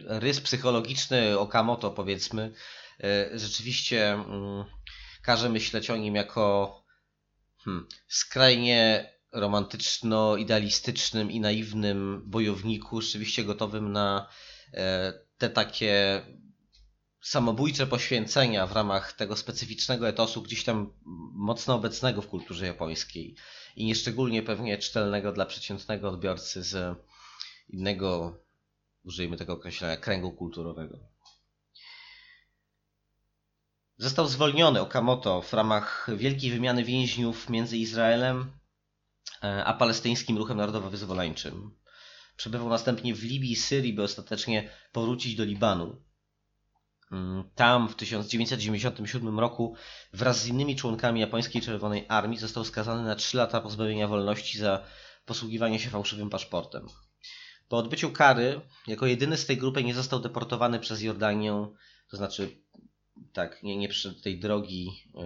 rys 0.07 0.41
psychologiczny 0.41 1.39
Okamoto 1.39 1.91
powiedzmy 1.91 2.53
rzeczywiście 3.35 4.13
mm, 4.13 4.65
każe 5.23 5.49
myśleć 5.49 5.91
o 5.91 5.97
nim 5.97 6.15
jako 6.15 6.77
hmm, 7.65 7.87
skrajnie 8.09 9.11
romantyczno-idealistycznym 9.33 11.31
i 11.31 11.41
naiwnym 11.41 12.23
bojowniku, 12.27 13.01
rzeczywiście 13.01 13.45
gotowym 13.45 13.93
na 13.93 14.29
e, 14.75 15.13
te 15.39 15.51
takie 15.51 16.23
samobójcze 17.29 17.87
poświęcenia 17.87 18.66
w 18.66 18.72
ramach 18.72 19.12
tego 19.12 19.37
specyficznego 19.37 20.09
etosu, 20.09 20.43
gdzieś 20.43 20.64
tam 20.64 20.93
mocno 21.35 21.74
obecnego 21.74 22.22
w 22.22 22.29
kulturze 22.29 22.66
japońskiej 22.66 23.35
i 23.76 23.85
nieszczególnie 23.85 24.43
pewnie 24.43 24.79
czytelnego 24.79 25.33
dla 25.33 25.47
przeciętnego 25.47 26.09
odbiorcy 26.09 26.62
z 26.62 26.99
innego, 27.68 28.39
użyjmy 29.05 29.37
tego 29.37 29.53
określenia, 29.53 29.97
kręgu 29.97 30.33
kulturowego. 30.33 30.99
Został 33.97 34.26
zwolniony 34.26 34.81
Okamoto 34.81 35.43
w 35.43 35.53
ramach 35.53 36.11
wielkiej 36.16 36.51
wymiany 36.51 36.85
więźniów 36.85 37.49
między 37.49 37.76
Izraelem 37.76 38.53
e, 39.43 39.64
a 39.64 39.74
palestyńskim 39.74 40.39
ruchem 40.39 40.57
narodowo-wyzwoleńczym. 40.57 41.70
Przebywał 42.37 42.68
następnie 42.68 43.14
w 43.14 43.22
Libii 43.22 43.53
i 43.53 43.57
Syrii, 43.57 43.93
by 43.93 44.03
ostatecznie 44.03 44.70
powrócić 44.93 45.35
do 45.37 45.45
Libanu. 45.45 46.08
Mm, 47.13 47.51
tam 47.55 47.89
w 47.89 47.95
1997 47.95 49.41
roku 49.41 49.75
wraz 50.13 50.43
z 50.43 50.47
innymi 50.47 50.77
członkami 50.77 51.21
japońskiej 51.21 51.63
Czerwonej 51.63 52.05
Armii 52.09 52.39
został 52.39 52.65
skazany 52.65 53.03
na 53.03 53.15
3 53.15 53.37
lata 53.37 53.61
pozbawienia 53.61 54.09
wolności 54.09 54.59
za 54.59 54.85
posługiwanie 55.25 55.79
się 55.79 55.91
fałszywym 55.91 56.31
paszportem. 56.31 56.87
Po 57.69 57.77
odbyciu 57.77 58.11
kary, 58.11 58.61
jako 58.87 59.07
jedyny 59.07 59.37
z 59.37 59.47
tej 59.47 59.57
grupy 59.57 59.85
nie 59.85 59.95
został 59.95 60.21
deportowany 60.21 60.81
przez 60.81 61.03
Jordanię, 61.03 61.67
to 62.11 62.17
znaczy 62.17 62.63
tak, 63.33 63.63
nie, 63.63 63.77
nie 63.77 63.89
przyszedł 63.89 64.21
tej 64.21 64.39
drogi 64.39 64.89
e, 65.15 65.21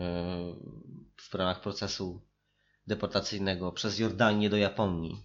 w 1.16 1.34
ramach 1.34 1.60
procesu 1.60 2.22
deportacyjnego 2.86 3.72
przez 3.72 3.98
Jordanię 3.98 4.50
do 4.50 4.56
Japonii. 4.56 5.22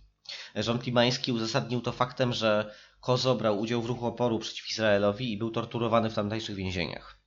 Rząd 0.55 0.85
libański 0.85 1.31
uzasadnił 1.31 1.81
to 1.81 1.91
faktem, 1.91 2.33
że 2.33 2.73
Kozo 2.99 3.35
brał 3.35 3.59
udział 3.59 3.81
w 3.81 3.85
ruchu 3.85 4.05
oporu 4.05 4.39
przeciw 4.39 4.69
Izraelowi 4.69 5.33
i 5.33 5.37
był 5.37 5.51
torturowany 5.51 6.09
w 6.09 6.13
tamtejszych 6.13 6.55
więzieniach. 6.55 7.19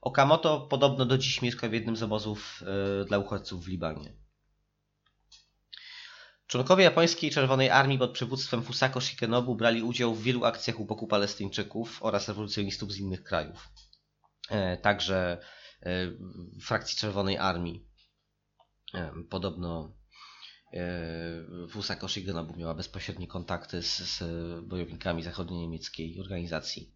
Okamoto 0.00 0.60
podobno 0.60 1.06
do 1.06 1.18
dziś 1.18 1.42
mieszka 1.42 1.68
w 1.68 1.72
jednym 1.72 1.96
z 1.96 2.02
obozów 2.02 2.62
e, 3.02 3.04
dla 3.04 3.18
uchodźców 3.18 3.64
w 3.64 3.68
Libanie. 3.68 4.12
Członkowie 6.46 6.84
japońskiej 6.84 7.30
Czerwonej 7.30 7.70
Armii 7.70 7.98
pod 7.98 8.12
przywództwem 8.12 8.62
Fusako 8.62 9.00
Shikenobu 9.00 9.54
brali 9.54 9.82
udział 9.82 10.14
w 10.14 10.22
wielu 10.22 10.44
akcjach 10.44 10.80
u 10.80 10.84
boku 10.84 11.06
Palestyńczyków 11.06 12.02
oraz 12.02 12.28
rewolucjonistów 12.28 12.92
z 12.92 12.98
innych 12.98 13.22
krajów. 13.22 13.68
E, 14.50 14.76
także 14.76 15.38
e, 15.82 15.90
frakcji 16.62 16.98
Czerwonej 16.98 17.38
Armii. 17.38 17.88
Podobno 19.30 19.97
Fusako 21.70 22.08
Shigenobu 22.08 22.56
miała 22.56 22.74
bezpośrednie 22.74 23.26
kontakty 23.26 23.82
z, 23.82 23.98
z 23.98 24.22
bojownikami 24.64 25.22
zachodnio-niemieckiej 25.22 26.20
organizacji. 26.20 26.94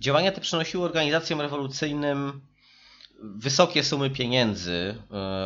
Działania 0.00 0.32
te 0.32 0.40
przynosiły 0.40 0.84
organizacjom 0.84 1.40
rewolucyjnym 1.40 2.46
wysokie 3.22 3.84
sumy 3.84 4.10
pieniędzy 4.10 5.02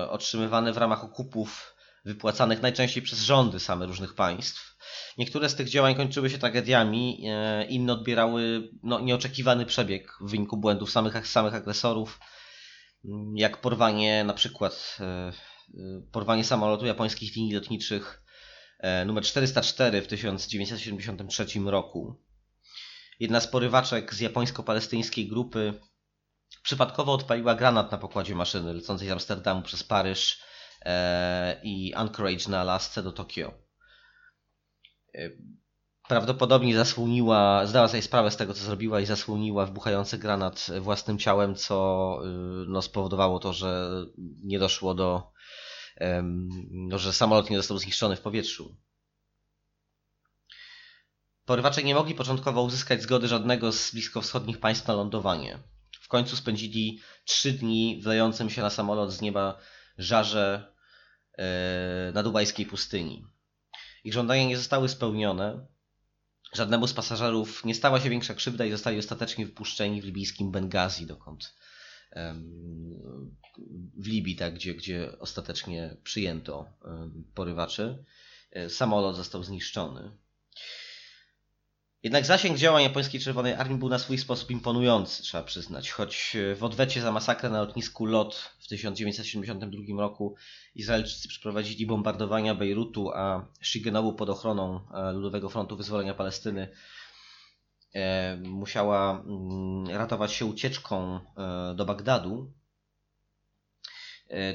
otrzymywane 0.09 0.72
w 0.72 0.76
ramach 0.76 1.05
okupów 1.05 1.74
wypłacanych 2.05 2.62
najczęściej 2.62 3.03
przez 3.03 3.20
rządy 3.20 3.61
same 3.61 3.87
różnych 3.87 4.14
państw 4.14 4.74
Niektóre 5.18 5.49
z 5.49 5.55
tych 5.55 5.68
działań 5.68 5.95
kończyły 5.95 6.30
się 6.30 6.39
tragediami, 6.39 7.24
e, 7.28 7.64
inne 7.64 7.93
odbierały 7.93 8.68
no, 8.82 9.01
nieoczekiwany 9.01 9.66
przebieg 9.66 10.12
w 10.20 10.30
wyniku 10.30 10.57
błędów 10.57 10.91
samych, 10.91 11.26
samych 11.28 11.55
agresorów, 11.55 12.20
jak 13.35 13.61
porwanie 13.61 14.24
na 14.24 14.35
przykład 14.35 14.99
e, 15.01 15.05
e, 15.05 15.32
porwanie 16.12 16.45
samolotu 16.45 16.87
japońskich 16.87 17.37
linii 17.37 17.55
lotniczych 17.55 18.23
numer 19.07 19.25
404 19.25 20.03
w 20.03 20.07
1973 20.07 21.47
roku. 21.67 22.25
Jedna 23.21 23.41
z 23.41 23.47
porywaczek 23.47 24.15
z 24.15 24.21
japońsko-palestyńskiej 24.21 25.29
grupy 25.29 25.75
przypadkowo 26.62 27.12
odpaliła 27.12 27.55
granat 27.55 27.93
na 27.93 27.99
pokładzie 27.99 28.35
maszyny 28.35 28.75
lecącej 28.75 29.09
z 29.09 29.11
Amsterdamu 29.11 29.62
przez 29.62 29.85
Paryż 29.85 30.43
i 31.62 31.95
Anchorage 31.95 32.49
na 32.49 32.61
Alasce 32.61 33.03
do 33.03 33.12
Tokio. 33.12 33.55
E, 35.15 35.31
prawdopodobnie 36.09 36.77
zasłoniła, 36.77 37.67
zdała 37.67 37.89
sobie 37.89 38.03
sprawę 38.03 38.31
z 38.31 38.37
tego, 38.37 38.55
co 38.55 38.65
zrobiła 38.65 39.01
i 39.01 39.07
zasłoniła 39.07 39.67
wbuchający 39.67 40.19
granat 40.19 40.71
własnym 40.81 41.19
ciałem, 41.19 41.55
co 41.55 42.19
y, 42.25 42.29
no, 42.69 42.83
spowodowało 42.83 43.39
to, 43.39 43.53
że 43.53 43.91
nie 44.45 44.59
doszło 44.59 44.95
do, 44.95 45.33
no, 46.70 46.99
że 46.99 47.12
samolot 47.12 47.51
nie 47.51 47.57
został 47.57 47.78
zniszczony 47.78 48.16
w 48.16 48.20
powietrzu. 48.20 48.76
Porywacze 51.45 51.82
nie 51.82 51.95
mogli 51.95 52.14
początkowo 52.14 52.62
uzyskać 52.62 53.03
zgody 53.03 53.28
żadnego 53.28 53.72
z 53.72 53.92
bliskowschodnich 53.92 54.61
państw 54.61 54.88
na 54.88 54.95
lądowanie. 54.95 55.59
W 56.01 56.09
końcu 56.09 56.36
spędzili 56.36 57.01
trzy 57.24 57.53
dni 57.53 58.01
wlejącym 58.03 58.51
się 58.51 58.62
na 58.62 58.70
samolot 58.70 59.12
z 59.12 59.20
nieba 59.20 59.59
żarze 59.99 60.74
e, 61.38 62.12
na 62.14 62.22
dubajskiej 62.22 62.66
pustyni. 62.66 63.26
Ich 64.05 64.12
żądania 64.12 64.45
nie 64.45 64.57
zostały 64.57 64.88
spełnione. 64.88 65.66
Żadnemu 66.53 66.86
z 66.86 66.92
pasażerów 66.92 67.64
nie 67.64 67.74
stała 67.74 68.01
się 68.01 68.11
większa 68.11 68.34
krzywda 68.34 68.64
i 68.64 68.70
zostali 68.70 68.99
ostatecznie 68.99 69.47
wypuszczeni 69.47 70.03
w 70.03 70.05
libijskim 70.05 70.53
Bengazi, 70.53 71.07
dokąd 71.07 71.55
w 73.97 74.07
Libii, 74.07 74.37
tak, 74.37 74.55
gdzie, 74.55 74.75
gdzie 74.75 75.19
ostatecznie 75.19 75.97
przyjęto 76.03 76.67
porywaczy. 77.35 78.05
E, 78.55 78.71
samolot 78.71 79.17
został 79.17 79.45
zniszczony. 79.45 80.11
Jednak 82.03 82.27
zasięg 82.27 82.59
działań 82.59 82.83
japońskiej 82.83 83.21
Czerwonej 83.21 83.53
Armii 83.53 83.79
był 83.79 83.89
na 83.89 83.99
swój 83.99 84.19
sposób 84.19 84.51
imponujący, 84.51 85.23
trzeba 85.23 85.45
przyznać. 85.45 85.91
Choć 85.91 86.37
w 86.57 86.65
odwecie 86.65 87.01
za 87.01 87.12
masakrę 87.12 87.51
na 87.51 87.61
lotnisku 87.61 88.07
LOT 88.07 88.35
w 88.59 88.69
1972 88.69 89.83
roku 89.99 90.37
Izraelczycy 90.75 91.29
przeprowadzili 91.29 91.87
bombardowania 91.87 92.55
Bejrutu, 92.55 93.11
a 93.11 93.49
Shigenobu 93.62 94.12
pod 94.12 94.31
ochroną 94.31 94.81
e, 94.95 95.12
Ludowego 95.12 95.49
Frontu 95.49 95.77
Wyzwolenia 95.77 96.15
Palestyny 96.15 96.62
e, 96.62 96.69
musiała 98.42 99.11
mm, 99.26 99.86
ratować 99.86 100.32
się 100.32 100.47
ucieczką 100.47 101.20
e, 101.36 101.74
do 101.74 101.84
Bagdadu, 101.84 102.53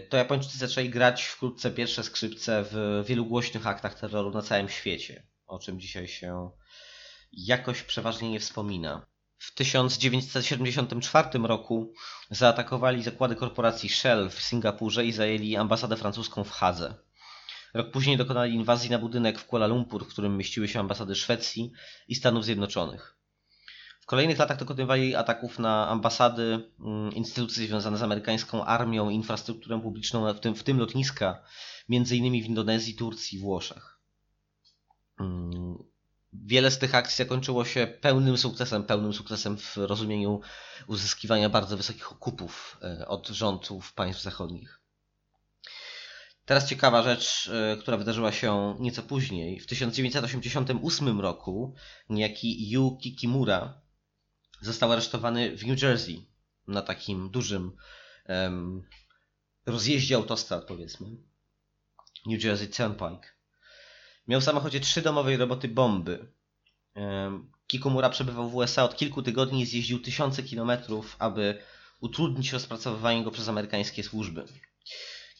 to 0.10 0.18
Japończycy 0.18 0.58
zaczęli 0.58 0.90
grać 0.90 1.24
wkrótce 1.24 1.72
pierwsze 1.72 2.04
skrzypce 2.04 2.66
w 2.72 3.04
wielu 3.08 3.26
głośnych 3.26 3.68
aktach 3.68 4.00
terroru 4.00 4.32
na 4.32 4.42
całym 4.42 4.70
świecie, 4.70 5.24
o 5.48 5.60
czym 5.60 5.80
dzisiaj 5.80 6.08
się 6.08 6.52
jakoś 7.32 7.84
przeważnie 7.84 8.30
nie 8.30 8.40
wspomina. 8.40 9.06
W 9.38 9.54
1974 9.54 11.40
roku 11.44 11.94
zaatakowali 12.30 13.04
zakłady 13.04 13.36
korporacji 13.36 13.90
Shell 13.90 14.30
w 14.30 14.42
Singapurze 14.42 15.06
i 15.06 15.12
zajęli 15.12 15.56
ambasadę 15.56 15.98
francuską 15.98 16.44
w 16.44 16.52
Hadze. 16.52 16.96
Rok 17.74 17.92
później 17.92 18.18
dokonali 18.18 18.54
inwazji 18.54 18.90
na 18.90 19.00
budynek 19.00 19.40
w 19.40 19.46
Kuala 19.46 19.68
Lumpur, 19.68 20.06
w 20.06 20.10
którym 20.10 20.38
mieściły 20.38 20.68
się 20.68 20.80
ambasady 20.80 21.16
Szwecji 21.16 21.72
i 22.08 22.16
Stanów 22.16 22.46
Zjednoczonych. 22.46 23.19
Kolejnych 24.10 24.40
latach 24.40 24.58
dokonywali 24.58 25.16
ataków 25.16 25.60
na 25.60 25.88
ambasady, 25.88 26.70
mm, 26.80 27.14
instytucje 27.14 27.68
związane 27.68 27.98
z 27.98 28.04
amerykańską 28.04 28.66
armią, 28.66 29.10
infrastrukturę 29.10 29.82
publiczną, 29.82 30.34
w 30.34 30.40
tym, 30.40 30.56
w 30.56 30.64
tym 30.64 30.80
lotniska, 30.80 31.44
innymi 31.90 32.44
w 32.44 32.46
Indonezji, 32.46 32.96
Turcji, 32.96 33.40
Włoszech. 33.40 34.00
Mm, 35.20 35.78
wiele 36.34 36.72
z 36.72 36.78
tych 36.80 36.96
akcji 36.96 37.18
zakończyło 37.18 37.66
się 37.66 37.88
pełnym 38.02 38.38
sukcesem, 38.38 38.84
pełnym 38.84 39.14
sukcesem 39.14 39.58
w 39.58 39.78
rozumieniu 39.78 40.42
uzyskiwania 40.88 41.50
bardzo 41.50 41.78
wysokich 41.78 42.12
okupów 42.12 42.78
e, 42.84 43.08
od 43.08 43.28
rządów 43.28 43.94
państw 43.94 44.24
zachodnich. 44.24 44.82
Teraz 46.46 46.70
ciekawa 46.70 47.04
rzecz, 47.04 47.50
e, 47.54 47.78
która 47.78 47.98
wydarzyła 47.98 48.32
się 48.32 48.76
nieco 48.80 49.04
później. 49.04 49.60
W 49.60 49.68
1988 49.68 51.22
roku 51.22 51.76
niejaki 52.10 52.70
Yu 52.72 52.98
Kikimura 52.98 53.89
został 54.62 54.92
aresztowany 54.92 55.58
w 55.58 55.66
New 55.66 55.82
Jersey 55.82 56.26
na 56.68 56.82
takim 56.82 57.30
dużym 57.30 57.72
um, 58.28 58.84
rozjeździe 59.66 60.16
autostrad, 60.16 60.66
powiedzmy. 60.66 61.08
New 62.26 62.44
Jersey 62.44 62.68
Turnpike. 62.68 63.28
Miał 64.28 64.42
w 64.42 64.44
samochodzie 64.44 64.80
trzy 64.80 65.02
domowe 65.02 65.38
roboty 65.38 65.68
bomby. 65.68 66.32
Um, 66.96 67.52
Kikumura 67.68 68.10
przebywał 68.10 68.50
w 68.50 68.56
USA 68.56 68.84
od 68.84 68.98
kilku 68.98 69.22
tygodni 69.22 69.62
i 69.62 69.66
zjeździł 69.66 70.00
tysiące 70.02 70.44
kilometrów, 70.44 71.16
aby 71.20 71.62
utrudnić 72.00 72.52
rozpracowywanie 72.52 73.24
go 73.24 73.32
przez 73.32 73.50
amerykańskie 73.50 74.04
służby. 74.04 74.46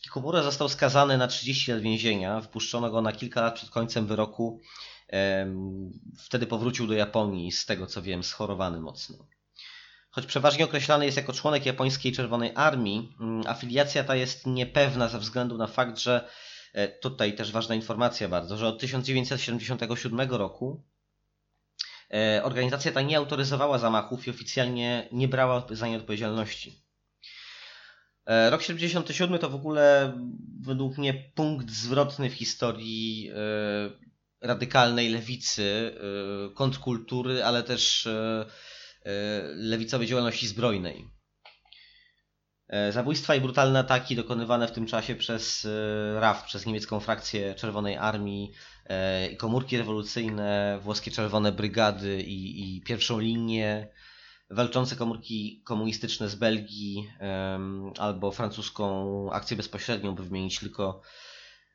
Kikumura 0.02 0.44
został 0.44 0.70
skazany 0.70 1.18
na 1.18 1.28
30 1.28 1.72
lat 1.72 1.82
więzienia. 1.82 2.42
Wypuszczono 2.42 2.90
go 2.92 3.02
na 3.02 3.12
kilka 3.12 3.42
lat 3.42 3.56
przed 3.56 3.70
końcem 3.70 4.08
wyroku 4.08 4.62
Wtedy 6.18 6.48
powrócił 6.48 6.88
do 6.88 6.94
Japonii, 6.94 7.52
z 7.52 7.66
tego 7.66 7.88
co 7.88 8.02
wiem, 8.02 8.24
schorowany 8.24 8.80
mocno. 8.80 9.28
Choć 10.12 10.26
przeważnie 10.26 10.66
określany 10.66 11.06
jest 11.06 11.18
jako 11.18 11.34
członek 11.34 11.66
japońskiej 11.66 12.12
Czerwonej 12.12 12.52
Armii, 12.56 13.16
mm, 13.20 13.44
afiliacja 13.48 14.04
ta 14.04 14.16
jest 14.16 14.46
niepewna 14.46 15.08
ze 15.08 15.20
względu 15.20 15.58
na 15.58 15.68
fakt, 15.68 16.00
że 16.00 16.30
e, 16.74 16.88
tutaj 16.88 17.36
też 17.36 17.52
ważna 17.52 17.76
informacja 17.76 18.30
bardzo, 18.30 18.58
że 18.58 18.68
od 18.68 18.80
1977 18.80 20.32
roku 20.32 20.84
e, 22.14 22.42
organizacja 22.44 22.92
ta 22.92 23.02
nie 23.02 23.18
autoryzowała 23.18 23.78
zamachów 23.78 24.28
i 24.28 24.30
oficjalnie 24.30 25.10
nie 25.12 25.28
brała 25.28 25.66
za 25.72 25.88
nie 25.88 25.98
odpowiedzialności. 25.98 26.84
E, 28.26 28.50
rok 28.50 28.62
77 28.62 29.40
to 29.40 29.50
w 29.50 29.56
ogóle 29.56 30.14
według 30.62 30.98
mnie 30.98 31.14
punkt 31.14 31.72
zwrotny 31.72 32.30
w 32.30 32.34
historii 32.34 33.32
radykalnej 34.42 35.10
lewicy, 35.10 35.96
y, 36.52 36.54
kontrkultury, 36.54 37.44
ale 37.44 37.64
też 37.64 38.06
y, 38.06 38.46
y, 39.06 39.10
lewicowej 39.56 40.08
działalności 40.08 40.48
zbrojnej. 40.48 41.20
E, 42.70 42.92
zabójstwa 42.92 43.36
i 43.36 43.42
brutalne 43.42 43.80
ataki 43.80 44.16
dokonywane 44.16 44.68
w 44.68 44.72
tym 44.72 44.86
czasie 44.86 45.16
przez 45.16 45.68
RAF, 46.20 46.44
przez 46.44 46.66
niemiecką 46.66 47.00
frakcję 47.00 47.56
Czerwonej 47.56 47.98
Armii, 47.98 48.52
e, 48.86 49.36
komórki 49.36 49.78
rewolucyjne, 49.78 50.80
włoskie 50.82 51.12
Czerwone 51.12 51.52
Brygady 51.52 52.22
i, 52.22 52.78
i 52.78 52.82
pierwszą 52.82 53.20
linię, 53.20 53.88
walczące 54.50 54.96
komórki 54.96 55.62
komunistyczne 55.66 56.30
z 56.30 56.36
Belgii 56.36 57.10
albo 57.98 58.32
francuską 58.32 59.30
akcję 59.32 59.58
bezpośrednią, 59.58 60.16
by 60.16 60.24
wymienić 60.24 60.60
tylko 60.60 61.02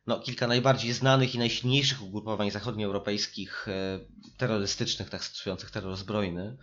no, 0.06 0.20
kilka 0.20 0.46
najbardziej 0.46 0.92
znanych 0.92 1.34
i 1.34 1.38
najsilniejszych 1.38 2.02
ugrupowań 2.02 2.50
zachodnioeuropejskich 2.50 3.68
e, 3.68 4.00
terrorystycznych, 4.36 5.10
tak 5.10 5.24
stosujących 5.24 5.70
terror 5.70 5.96
zbrojny, 5.96 6.56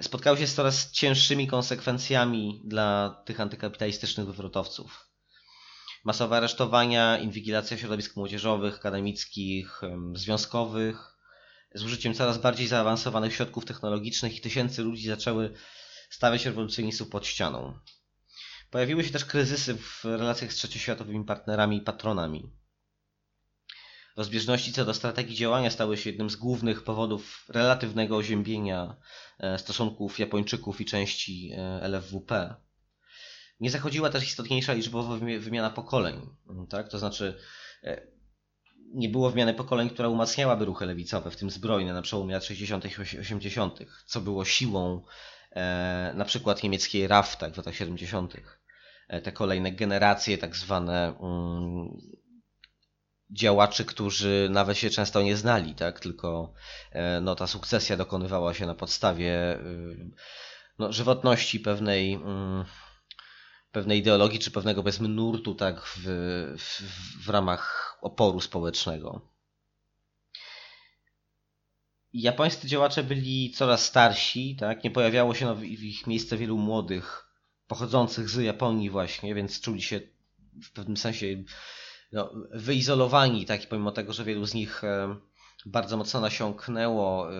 spotkały 0.00 0.38
się 0.38 0.46
z 0.46 0.54
coraz 0.54 0.90
cięższymi 0.90 1.46
konsekwencjami 1.46 2.62
dla 2.64 3.22
tych 3.24 3.40
antykapitalistycznych 3.40 4.26
wywrotowców. 4.26 5.08
Masowe 6.04 6.36
aresztowania, 6.36 7.18
inwigilacja 7.18 7.78
środowisk 7.78 8.16
młodzieżowych, 8.16 8.74
akademickich, 8.74 9.80
związkowych, 10.14 11.14
z 11.74 11.84
użyciem 11.84 12.14
coraz 12.14 12.38
bardziej 12.38 12.66
zaawansowanych 12.66 13.34
środków 13.34 13.64
technologicznych 13.64 14.36
i 14.36 14.40
tysięcy 14.40 14.82
ludzi 14.82 15.08
zaczęły 15.08 15.54
stawiać 16.10 16.46
rewolucjonistów 16.46 17.08
pod 17.08 17.26
ścianą. 17.26 17.78
Pojawiły 18.70 19.04
się 19.04 19.10
też 19.10 19.24
kryzysy 19.24 19.74
w 19.74 20.04
relacjach 20.04 20.52
z 20.52 20.56
trzecioświatowymi 20.56 21.24
partnerami 21.24 21.76
i 21.76 21.80
patronami. 21.80 22.52
Rozbieżności 24.16 24.72
co 24.72 24.84
do 24.84 24.94
strategii 24.94 25.36
działania 25.36 25.70
stały 25.70 25.96
się 25.96 26.10
jednym 26.10 26.30
z 26.30 26.36
głównych 26.36 26.84
powodów 26.84 27.44
relatywnego 27.48 28.16
oziębienia 28.16 28.96
e, 29.38 29.58
stosunków 29.58 30.18
Japończyków 30.18 30.80
i 30.80 30.84
części 30.84 31.52
e, 31.52 31.80
LFWP. 31.82 32.54
Nie 33.60 33.70
zachodziła 33.70 34.10
też 34.10 34.24
istotniejsza 34.24 34.72
liczbowa 34.72 35.16
wymiana 35.38 35.70
pokoleń, 35.70 36.20
tak? 36.68 36.88
to 36.88 36.98
znaczy 36.98 37.38
e, 37.82 38.06
nie 38.94 39.08
było 39.08 39.30
wymiany 39.30 39.54
pokoleń, 39.54 39.90
która 39.90 40.08
umacniałaby 40.08 40.64
ruchy 40.64 40.86
lewicowe, 40.86 41.30
w 41.30 41.36
tym 41.36 41.50
zbrojne, 41.50 41.92
na 41.92 42.02
przełomie 42.02 42.34
lat 42.34 42.44
60. 42.44 42.84
i 43.14 43.18
80., 43.20 43.78
co 44.06 44.20
było 44.20 44.44
siłą 44.44 45.02
na 46.14 46.24
przykład 46.24 46.62
niemieckiej 46.62 47.06
RAF 47.06 47.36
tak, 47.36 47.54
w 47.54 47.56
latach 47.56 47.74
70. 47.74 48.36
Te 49.22 49.32
kolejne 49.32 49.72
generacje, 49.72 50.38
tak 50.38 50.56
zwane 50.56 51.16
mm, 51.20 51.88
działaczy, 53.34 53.84
którzy 53.84 54.48
nawet 54.50 54.78
się 54.78 54.90
często 54.90 55.22
nie 55.22 55.36
znali, 55.36 55.74
tak? 55.74 56.00
Tylko 56.00 56.52
e, 56.92 57.20
no, 57.20 57.34
ta 57.34 57.46
sukcesja 57.46 57.96
dokonywała 57.96 58.54
się 58.54 58.66
na 58.66 58.74
podstawie 58.74 59.60
y, 59.60 60.10
no, 60.78 60.92
żywotności 60.92 61.60
pewnej, 61.60 62.12
mm, 62.14 62.64
pewnej 63.72 63.98
ideologii, 63.98 64.38
czy 64.38 64.50
pewnego 64.50 64.82
powiedzmy 64.82 65.08
nurtu, 65.08 65.54
tak? 65.54 65.80
W, 65.84 65.98
w, 66.58 66.82
w 67.26 67.28
ramach 67.28 67.96
oporu 68.00 68.40
społecznego. 68.40 69.20
Japońscy 72.12 72.68
działacze 72.68 73.02
byli 73.02 73.50
coraz 73.50 73.84
starsi, 73.84 74.56
tak? 74.56 74.84
Nie 74.84 74.90
pojawiało 74.90 75.34
się 75.34 75.54
w 75.54 75.64
ich 75.64 76.06
miejsce 76.06 76.36
wielu 76.36 76.58
młodych, 76.58 77.28
pochodzących 77.66 78.28
z 78.28 78.42
Japonii 78.42 78.90
właśnie, 78.90 79.34
więc 79.34 79.60
czuli 79.60 79.82
się 79.82 80.00
w 80.62 80.72
pewnym 80.72 80.96
sensie 80.96 81.26
no, 82.14 82.30
wyizolowani, 82.50 83.46
tak, 83.46 83.68
pomimo 83.68 83.92
tego, 83.92 84.12
że 84.12 84.24
wielu 84.24 84.46
z 84.46 84.54
nich 84.54 84.84
e, 84.84 85.16
bardzo 85.66 85.96
mocno 85.96 86.20
nasiąknęło 86.20 87.32
e, 87.32 87.36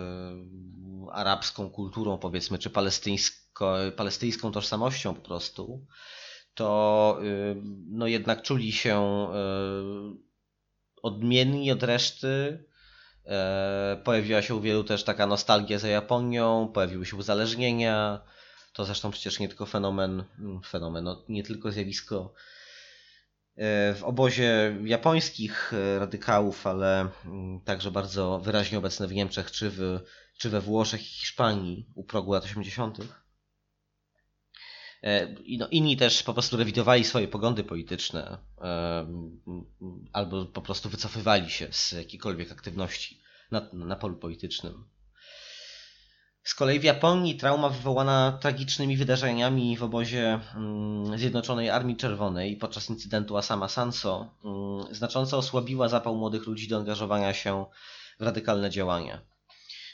arabską 1.12 1.70
kulturą, 1.70 2.18
powiedzmy, 2.18 2.58
czy 2.58 2.70
palestyńsko, 2.70 3.76
palestyńską 3.96 4.52
tożsamością 4.52 5.14
po 5.14 5.20
prostu, 5.20 5.86
to 6.54 7.18
e, 7.20 7.24
no, 7.90 8.06
jednak 8.06 8.42
czuli 8.42 8.72
się 8.72 9.28
odmienni 11.02 11.72
od 11.72 11.82
reszty. 11.82 12.64
Pojawiła 14.04 14.42
się 14.42 14.54
u 14.54 14.60
wielu 14.60 14.84
też 14.84 15.04
taka 15.04 15.26
nostalgia 15.26 15.78
za 15.78 15.88
Japonią, 15.88 16.70
pojawiły 16.74 17.06
się 17.06 17.16
uzależnienia. 17.16 18.20
To 18.72 18.84
zresztą 18.84 19.10
przecież 19.10 19.38
nie 19.38 19.48
tylko 19.48 19.66
fenomen, 19.66 20.24
fenomen 20.66 21.04
no, 21.04 21.24
nie 21.28 21.42
tylko 21.42 21.72
zjawisko 21.72 22.34
w 23.56 24.00
obozie 24.02 24.76
japońskich 24.84 25.72
e, 25.72 25.98
radykałów, 25.98 26.66
ale 26.66 27.08
mm, 27.24 27.60
także 27.60 27.90
bardzo 27.90 28.38
wyraźnie 28.38 28.78
obecne 28.78 29.06
w 29.06 29.12
Niemczech 29.12 29.50
czy, 29.50 29.70
w, 29.70 30.00
czy 30.38 30.50
we 30.50 30.60
Włoszech 30.60 31.00
i 31.00 31.04
Hiszpanii 31.04 31.86
u 31.94 32.04
progu 32.04 32.32
lat 32.32 32.44
80. 32.44 32.98
E, 35.02 35.34
no, 35.58 35.68
inni 35.68 35.96
też 35.96 36.22
po 36.22 36.32
prostu 36.32 36.56
rewidowali 36.56 37.04
swoje 37.04 37.28
poglądy 37.28 37.64
polityczne 37.64 38.38
e, 38.60 39.06
albo 40.12 40.46
po 40.46 40.62
prostu 40.62 40.88
wycofywali 40.88 41.50
się 41.50 41.68
z 41.70 41.92
jakiejkolwiek 41.92 42.52
aktywności 42.52 43.20
na, 43.50 43.68
na 43.72 43.96
polu 43.96 44.16
politycznym. 44.16 44.84
Z 46.44 46.54
kolei 46.54 46.80
w 46.80 46.84
Japonii 46.84 47.36
trauma 47.36 47.68
wywołana 47.68 48.38
tragicznymi 48.40 48.96
wydarzeniami 48.96 49.76
w 49.76 49.82
obozie 49.82 50.40
mm, 50.56 51.18
Zjednoczonej 51.18 51.70
Armii 51.70 51.96
Czerwonej 51.96 52.56
podczas 52.56 52.90
incydentu 52.90 53.36
Asama 53.36 53.68
Sanso 53.68 54.34
mm, 54.44 54.94
znacząco 54.94 55.38
osłabiła 55.38 55.88
zapał 55.88 56.16
młodych 56.16 56.46
ludzi 56.46 56.68
do 56.68 56.76
angażowania 56.76 57.34
się 57.34 57.66
w 58.20 58.22
radykalne 58.22 58.70
działania. 58.70 59.20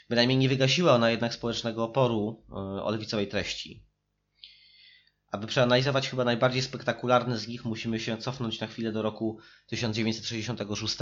Bynajmniej 0.09 0.37
nie 0.37 0.49
wygasiła 0.49 0.93
ona 0.93 1.11
jednak 1.11 1.33
społecznego 1.33 1.83
oporu 1.83 2.43
y, 2.49 2.53
o 2.83 2.91
lewicowej 2.91 3.27
treści. 3.27 3.85
Aby 5.31 5.47
przeanalizować 5.47 6.09
chyba 6.09 6.23
najbardziej 6.23 6.61
spektakularny 6.61 7.37
z 7.37 7.47
nich, 7.47 7.65
musimy 7.65 7.99
się 7.99 8.17
cofnąć 8.17 8.59
na 8.59 8.67
chwilę 8.67 8.91
do 8.91 9.01
roku 9.01 9.39
1966. 9.67 10.97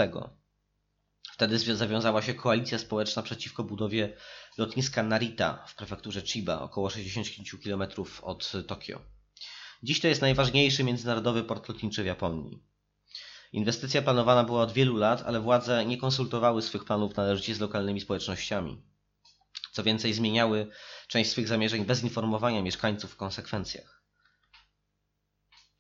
Wtedy 1.32 1.76
zawiązała 1.76 2.22
się 2.22 2.34
koalicja 2.34 2.78
społeczna 2.78 3.22
przeciwko 3.22 3.64
budowie 3.64 4.18
lotniska 4.58 5.04
Narita 5.04 5.66
w 5.68 5.76
prefekturze 5.76 6.22
Chiba, 6.22 6.60
około 6.62 6.90
60 6.90 7.28
km 7.64 7.84
od 8.22 8.52
Tokio. 8.68 9.02
Dziś 9.84 10.00
to 10.00 10.08
jest 10.08 10.22
najważniejszy 10.22 10.84
międzynarodowy 10.84 11.44
port 11.44 11.70
lotniczy 11.70 12.04
w 12.04 12.06
Japonii. 12.06 12.64
Inwestycja 13.52 14.02
planowana 14.02 14.44
była 14.44 14.62
od 14.62 14.74
wielu 14.74 14.98
lat, 14.98 15.24
ale 15.26 15.40
władze 15.40 15.86
nie 15.86 15.98
konsultowały 15.98 16.62
swych 16.62 16.86
planów 16.86 17.16
należycie 17.16 17.56
z 17.56 17.60
lokalnymi 17.60 18.02
społecznościami. 18.02 18.82
Co 19.72 19.84
więcej, 19.84 20.14
zmieniały 20.14 20.72
część 21.08 21.30
swych 21.30 21.48
zamierzeń 21.48 21.86
bez 21.86 22.04
informowania 22.04 22.62
mieszkańców 22.62 23.12
w 23.12 23.16
konsekwencjach. 23.16 24.04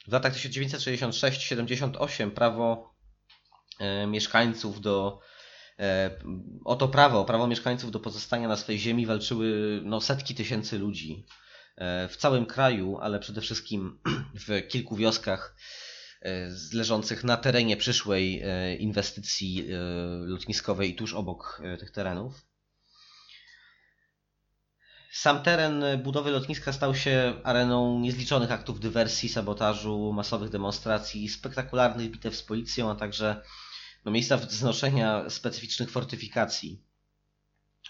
W 0.07 0.11
latach 0.11 0.33
1966-78 0.33 2.31
prawo 2.31 2.93
e, 3.79 4.07
mieszkańców 4.07 4.81
do 4.81 5.19
o 6.65 6.75
to 6.75 6.87
prawo, 6.87 7.25
prawo 7.25 7.47
mieszkańców 7.47 7.91
do 7.91 7.99
pozostania 7.99 8.47
na 8.47 8.57
swojej 8.57 8.79
ziemi 8.79 9.05
walczyły 9.05 9.81
no, 9.83 10.01
setki 10.01 10.35
tysięcy 10.35 10.79
ludzi 10.79 11.25
e, 11.75 12.07
w 12.07 12.17
całym 12.17 12.45
kraju, 12.45 12.97
ale 13.01 13.19
przede 13.19 13.41
wszystkim 13.41 13.99
w 14.47 14.67
kilku 14.67 14.95
wioskach 14.95 15.55
leżących 16.73 17.23
na 17.23 17.37
terenie 17.37 17.77
przyszłej 17.77 18.43
inwestycji 18.79 19.67
lotniskowej 20.25 20.95
tuż 20.95 21.13
obok 21.13 21.61
tych 21.79 21.91
terenów. 21.91 22.49
Sam 25.11 25.43
teren 25.43 25.83
budowy 26.03 26.31
lotniska 26.31 26.73
stał 26.73 26.95
się 26.95 27.33
areną 27.43 27.99
niezliczonych 27.99 28.51
aktów 28.51 28.79
dywersji, 28.79 29.29
sabotażu, 29.29 30.13
masowych 30.13 30.49
demonstracji, 30.49 31.29
spektakularnych 31.29 32.11
bitew 32.11 32.35
z 32.35 32.43
policją, 32.43 32.91
a 32.91 32.95
także 32.95 33.41
no, 34.05 34.11
miejsca 34.11 34.37
wznoszenia 34.37 35.29
specyficznych 35.29 35.91
fortyfikacji. 35.91 36.83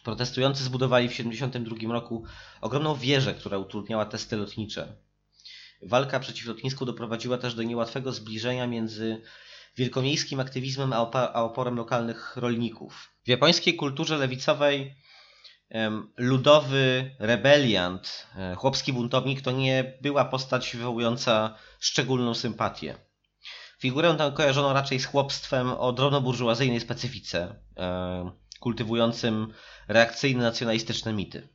Protestujący 0.04 0.64
zbudowali 0.64 1.08
w 1.08 1.12
1972 1.12 1.94
roku 1.94 2.24
ogromną 2.62 2.96
wieżę, 2.96 3.34
która 3.34 3.58
utrudniała 3.58 4.06
testy 4.06 4.38
lotnicze. 4.38 4.96
Walka 5.82 6.20
przeciw 6.20 6.48
lotnisku 6.48 6.86
doprowadziła 6.86 7.38
też 7.38 7.54
do 7.54 7.64
niełatwego 7.64 8.12
zbliżenia 8.12 8.68
między 8.68 9.22
wielkomiejskim 9.78 10.40
aktywizmem 10.40 10.94
a 10.94 11.34
oporem 11.44 11.76
lokalnych 11.76 12.38
rolników. 12.38 13.10
W 13.26 13.28
japońskiej 13.28 13.76
kulturze 13.76 14.18
lewicowej 14.18 14.96
ludowy 16.18 17.16
rebeliant, 17.20 18.28
e, 18.36 18.56
chłopski 18.56 18.94
buntownik 18.94 19.42
to 19.42 19.52
nie 19.52 19.98
była 20.02 20.26
postać 20.26 20.76
wywołująca 20.76 21.56
szczególną 21.80 22.34
sympatię. 22.34 23.09
Figurę 23.80 24.16
tę 24.18 24.32
kojarzono 24.36 24.74
raczej 24.74 25.00
z 25.00 25.06
chłopstwem 25.06 25.72
o 25.72 25.94
drobnoburżuazyjnej 25.94 26.80
specyfice, 26.80 27.56
e, 27.78 28.32
kultywującym 28.60 29.54
reakcyjne 29.88 30.44
nacjonalistyczne 30.44 31.14
mity. 31.14 31.50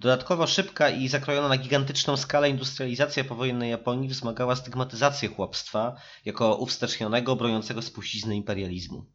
Dodatkowo 0.00 0.46
szybka 0.46 0.90
i 0.90 1.08
zakrojona 1.08 1.48
na 1.48 1.56
gigantyczną 1.56 2.16
skalę 2.16 2.50
industrializacja 2.50 3.24
powojennej 3.24 3.70
Japonii 3.70 4.08
wzmagała 4.08 4.56
stygmatyzację 4.56 5.28
chłopstwa 5.28 5.96
jako 6.24 6.54
uwstecznionego, 6.54 7.36
broniącego 7.36 7.82
spuścizny 7.82 8.36
imperializmu. 8.36 9.06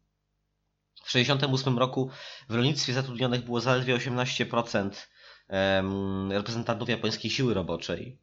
W 0.94 1.12
1968 1.12 1.78
roku 1.78 2.10
w 2.48 2.54
rolnictwie 2.54 2.92
zatrudnionych 2.92 3.44
było 3.44 3.60
zaledwie 3.60 3.96
18% 3.96 4.90
reprezentantów 6.30 6.88
japońskiej 6.88 7.30
siły 7.30 7.54
roboczej, 7.54 8.18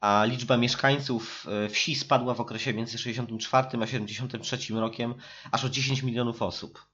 a 0.00 0.24
liczba 0.24 0.56
mieszkańców 0.56 1.46
e, 1.66 1.68
wsi 1.68 1.94
spadła 1.94 2.34
w 2.34 2.40
okresie 2.40 2.74
między 2.74 2.98
64 2.98 3.68
a 3.82 3.86
73 3.86 4.58
rokiem 4.74 5.14
aż 5.50 5.64
o 5.64 5.68
10 5.68 6.02
milionów 6.02 6.42
osób. 6.42 6.88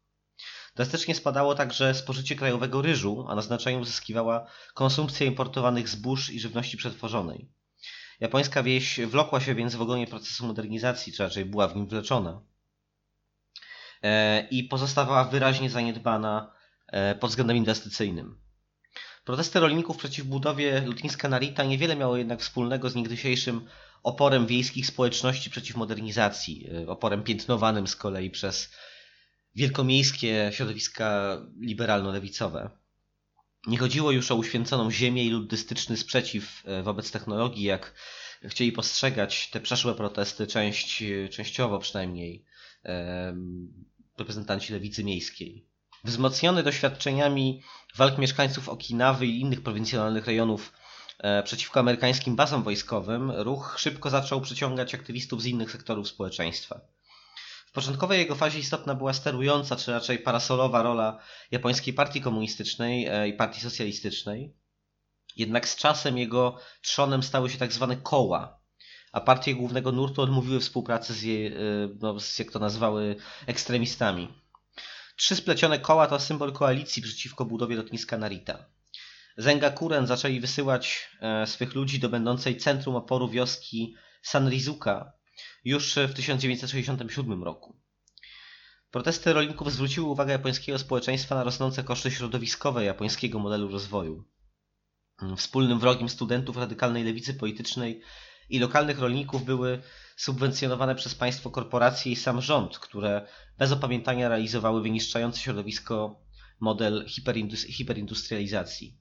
Drastycznie 0.77 1.15
spadało 1.15 1.55
także 1.55 1.95
spożycie 1.95 2.37
krajowego 2.37 2.83
ryżu, 2.83 3.27
a 3.29 3.35
na 3.35 3.43
znaczeniu 3.43 3.85
zyskiwała 3.85 4.47
konsumpcja 4.75 5.27
importowanych 5.27 5.89
zbóż 5.89 6.31
i 6.31 6.41
żywności 6.41 6.77
przetworzonej. 6.77 7.49
Japońska 8.21 8.63
wieś 8.63 9.01
wlokła 9.01 9.41
się 9.41 9.55
więc 9.55 9.75
w 9.75 9.83
ogonie 9.83 10.07
procesu 10.07 10.47
modernizacji, 10.47 11.13
czy 11.13 11.23
raczej 11.23 11.45
była 11.45 11.69
w 11.69 11.77
nim 11.77 11.87
wleczona. 11.87 12.41
E, 14.03 14.41
i 14.51 14.65
pozostawała 14.65 15.25
wyraźnie 15.25 15.71
zaniedbana 15.71 16.53
e, 16.87 17.15
pod 17.15 17.31
względem 17.31 17.57
inwestycyjnym. 17.57 18.44
Protesty 19.25 19.61
rolników 19.61 19.97
przeciw 19.97 20.27
budowie 20.27 20.81
lotniska 20.87 21.29
Narita 21.29 21.65
niewiele 21.65 21.97
miało 21.97 22.17
jednak 22.17 22.41
wspólnego 22.41 22.91
z 22.91 22.95
niegdysiejszym 22.95 23.67
oporem 24.03 24.47
wiejskich 24.47 24.87
społeczności 24.87 25.51
przeciw 25.51 25.77
modernizacji, 25.77 26.69
e, 26.83 26.89
oporem 26.89 27.23
piętnowanym 27.23 27.87
z 27.87 27.97
kolei 27.97 28.31
przez 28.31 28.71
wielkomiejskie 29.55 30.51
środowiska 30.53 31.39
liberalno-lewicowe. 31.61 32.71
Nie 33.67 33.79
chodziło 33.79 34.11
już 34.11 34.31
o 34.31 34.37
uświęconą 34.37 34.91
ziemię 34.91 35.25
i 35.25 35.31
luddystyczny 35.31 35.97
sprzeciw 35.97 36.63
wobec 36.83 37.11
technologii, 37.11 37.65
jak 37.65 37.95
chcieli 38.45 38.73
postrzegać 38.73 39.51
te 39.51 39.61
przeszłe 39.61 39.95
protesty, 39.95 40.47
część, 40.47 41.03
częściowo 41.31 41.79
przynajmniej, 41.79 42.45
reprezentanci 44.19 44.73
lewicy 44.73 45.05
miejskiej. 45.05 45.67
Wzmocniony 46.05 46.63
doświadczeniami 46.63 47.63
walk 47.97 48.19
mieszkańców 48.19 48.69
Okinawy 48.69 49.27
i 49.27 49.41
innych 49.41 49.63
prowincjonalnych 49.63 50.27
rejonów 50.27 50.73
e, 51.19 51.43
przeciwko 51.43 51.81
amerykańskim 51.81 52.37
bazom 52.37 52.63
wojskowym, 52.63 53.31
ruch 53.31 53.77
szybko 53.79 54.11
zaczął 54.11 54.41
przyciągać 54.41 54.95
aktywistów 54.95 55.43
z 55.43 55.47
innych 55.47 55.71
sektorów 55.71 56.09
społeczeństwa. 56.09 56.81
W 57.67 57.73
początkowej 57.73 58.19
jego 58.19 58.35
fazie 58.35 58.59
istotna 58.59 58.95
była 58.95 59.13
sterująca, 59.13 59.77
czy 59.77 59.93
raczej 59.93 60.19
parasolowa 60.19 60.83
rola 60.83 61.19
japońskiej 61.51 61.95
partii 61.95 62.21
komunistycznej 62.21 63.07
e, 63.07 63.29
i 63.29 63.33
partii 63.33 63.61
socjalistycznej. 63.61 64.55
Jednak 65.37 65.69
z 65.69 65.77
czasem 65.77 66.19
jego 66.19 66.59
trzonem 66.83 67.23
stały 67.23 67.51
się 67.51 67.59
tak 67.59 67.73
zwane 67.73 67.97
koła, 67.97 68.61
a 69.13 69.21
partie 69.21 69.55
głównego 69.55 69.93
nurtu 69.93 70.23
odmówiły 70.23 70.61
współpracy 70.61 71.15
z, 71.15 71.23
je, 71.23 71.51
no, 72.01 72.21
z 72.21 72.39
jak 72.39 72.51
to 72.51 72.59
nazwały, 72.59 73.17
ekstremistami. 73.47 74.44
Trzy 75.17 75.37
splecione 75.37 75.79
koła 75.79 76.07
to 76.07 76.21
symbol 76.21 76.53
koalicji 76.53 77.03
przeciwko 77.03 77.45
budowie 77.45 77.77
lotniska 77.77 78.19
Narita. 78.19 78.65
Zengakuren 79.37 80.07
zaczęli 80.07 80.41
wysyłać 80.41 81.09
e, 81.21 81.47
swych 81.47 81.75
ludzi 81.75 81.99
do 81.99 82.09
będącej 82.09 82.57
centrum 82.57 82.97
oporu 82.97 83.29
wioski 83.29 83.95
Sanrizuka 84.23 85.13
już 85.65 85.95
w 85.95 86.15
1967 86.15 87.45
roku. 87.45 87.77
Protesty 88.91 89.33
rolników 89.33 89.73
zwróciły 89.73 90.07
uwagę 90.07 90.33
japońskiego 90.33 90.79
społeczeństwa 90.79 91.35
na 91.35 91.45
rosnące 91.45 91.85
koszty 91.85 92.11
środowiskowe 92.11 92.85
japońskiego 92.85 93.39
modelu 93.39 93.69
rozwoju. 93.69 94.25
Wspólnym 95.37 95.81
wrogiem 95.81 96.09
studentów 96.09 96.57
radykalnej 96.57 97.05
lewicy 97.05 97.35
politycznej 97.35 98.01
i 98.51 98.59
lokalnych 98.59 98.99
rolników 98.99 99.45
były 99.45 99.83
subwencjonowane 100.17 100.95
przez 100.95 101.15
państwo 101.15 101.51
korporacje 101.51 102.13
i 102.13 102.17
sam 102.17 102.41
rząd, 102.41 102.79
które 102.79 103.27
bez 103.59 103.73
opamiętania 103.73 104.29
realizowały 104.29 104.83
wyniszczający 104.83 105.41
środowisko 105.41 106.21
model 106.61 107.07
hiperindustrializacji. 107.69 108.99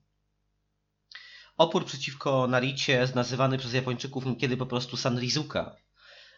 Opór 1.58 1.86
przeciwko 1.86 2.48
Naricie, 2.48 3.08
nazywany 3.16 3.58
przez 3.58 3.74
Japończyków 3.74 4.26
niekiedy 4.26 4.58
po 4.58 4.66
prostu 4.66 4.98
Sanrizuka, 4.98 5.76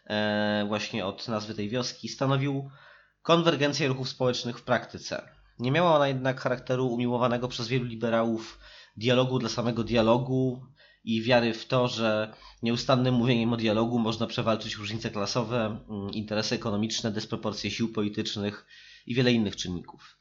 e, 0.06 0.65
właśnie 0.68 1.06
od 1.06 1.27
nazwy 1.27 1.53
tej 1.53 1.69
wioski, 1.69 2.10
stanowił 2.10 2.69
konwergencję 3.22 3.88
ruchów 3.88 4.10
społecznych 4.10 4.60
w 4.60 4.64
praktyce. 4.64 5.30
Nie 5.60 5.72
miała 5.72 5.95
ona 5.95 6.07
jednak 6.07 6.41
charakteru 6.41 6.88
umiłowanego 6.88 7.47
przez 7.47 7.68
wielu 7.68 7.85
liberałów 7.85 8.60
dialogu 8.97 9.39
dla 9.39 9.49
samego 9.49 9.84
dialogu, 9.84 10.65
i 11.06 11.22
wiary 11.22 11.53
w 11.53 11.65
to, 11.65 11.88
że 11.88 12.34
nieustannym 12.64 13.14
mówieniem 13.14 13.53
o 13.53 13.57
dialogu 13.57 13.99
można 13.99 14.27
przewalczyć 14.27 14.76
różnice 14.76 15.10
klasowe, 15.10 15.65
mm, 15.90 16.11
interesy 16.11 16.56
ekonomiczne, 16.56 17.11
dysproporcje 17.11 17.72
sił 17.72 17.94
politycznych 17.94 18.65
i 19.06 19.15
wiele 19.15 19.32
innych 19.32 19.56
czynników. 19.56 20.18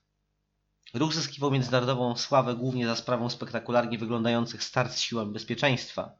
Ruch 0.94 1.14
zyskiwał 1.14 1.50
międzynarodową 1.50 2.16
sławę 2.16 2.54
głównie 2.54 2.86
za 2.86 2.96
sprawą 2.96 3.30
spektakularnie 3.30 3.98
wyglądających 3.98 4.64
start 4.64 4.92
z 4.92 5.00
siłami 5.00 5.32
bezpieczeństwa. 5.32 6.18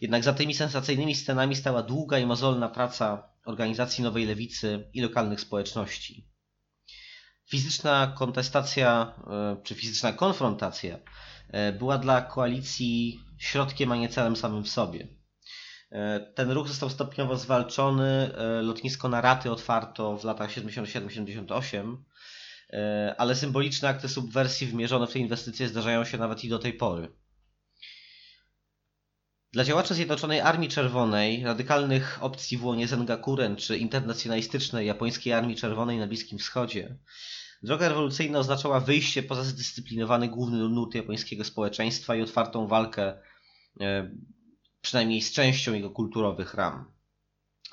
Jednak 0.00 0.24
za 0.24 0.32
tymi 0.32 0.54
sensacyjnymi 0.54 1.14
scenami 1.14 1.56
stała 1.56 1.82
długa 1.82 2.18
i 2.18 2.26
mozolna 2.26 2.68
praca 2.68 3.28
organizacji 3.44 4.04
Nowej 4.04 4.26
Lewicy 4.26 4.90
i 4.94 5.00
lokalnych 5.00 5.40
społeczności. 5.40 6.28
Fizyczna 7.46 8.14
kontestacja, 8.18 9.14
e, 9.26 9.62
czy 9.62 9.74
fizyczna 9.74 10.12
konfrontacja 10.12 10.98
była 11.78 11.98
dla 11.98 12.22
koalicji 12.22 13.20
środkiem, 13.38 13.92
a 13.92 13.96
nie 13.96 14.08
celem 14.08 14.36
samym 14.36 14.64
w 14.64 14.68
sobie. 14.68 15.08
E, 15.94 16.20
ten 16.34 16.50
ruch 16.50 16.68
został 16.68 16.90
stopniowo 16.90 17.36
zwalczony. 17.36 18.34
E, 18.36 18.62
lotnisko 18.62 19.08
Naraty 19.08 19.50
otwarto 19.50 20.16
w 20.18 20.24
latach 20.24 20.50
77-78, 20.50 21.96
e, 22.72 23.14
ale 23.18 23.34
symboliczne 23.34 23.88
akty 23.88 24.08
subwersji 24.08 24.66
wymierzone 24.66 25.06
w 25.06 25.12
te 25.12 25.18
inwestycje 25.18 25.68
zdarzają 25.68 26.04
się 26.04 26.18
nawet 26.18 26.44
i 26.44 26.48
do 26.48 26.58
tej 26.58 26.72
pory. 26.72 27.12
Dla 29.52 29.64
działaczy 29.64 29.94
Zjednoczonej 29.94 30.40
Armii 30.40 30.68
Czerwonej, 30.68 31.44
radykalnych 31.44 32.18
opcji 32.20 32.58
w 32.58 32.64
łonie 32.64 32.88
Zengakuren 32.88 33.56
czy 33.56 33.78
internacjonalistycznej 33.78 34.86
japońskiej 34.86 35.32
Armii 35.32 35.56
Czerwonej 35.56 35.98
na 35.98 36.06
Bliskim 36.06 36.38
Wschodzie, 36.38 36.96
droga 37.64 37.88
rewolucyjna 37.88 38.38
oznaczała 38.38 38.80
wyjście 38.80 39.22
poza 39.22 39.44
zdyscyplinowany 39.44 40.28
główny 40.28 40.68
nurt 40.68 40.94
japońskiego 40.94 41.44
społeczeństwa 41.44 42.16
i 42.16 42.22
otwartą 42.22 42.66
walkę 42.66 43.14
E, 43.80 44.10
przynajmniej 44.80 45.22
z 45.22 45.32
częścią 45.32 45.74
jego 45.74 45.90
kulturowych 45.90 46.54
ram. 46.54 46.92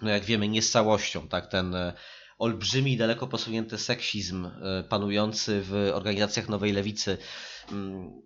No 0.02 0.10
jak 0.10 0.24
wiemy, 0.24 0.48
nie 0.48 0.62
z 0.62 0.72
całością, 0.72 1.28
tak, 1.28 1.48
ten 1.48 1.76
e, 1.76 1.94
olbrzymi, 2.38 2.98
daleko 2.98 3.28
posunięty 3.28 3.78
seksizm 3.78 4.50
panujący 4.90 5.62
w 5.62 5.92
organizacjach 5.94 6.50
Nowej 6.50 6.72
Lewicy, 6.72 7.18
mm, 7.72 8.22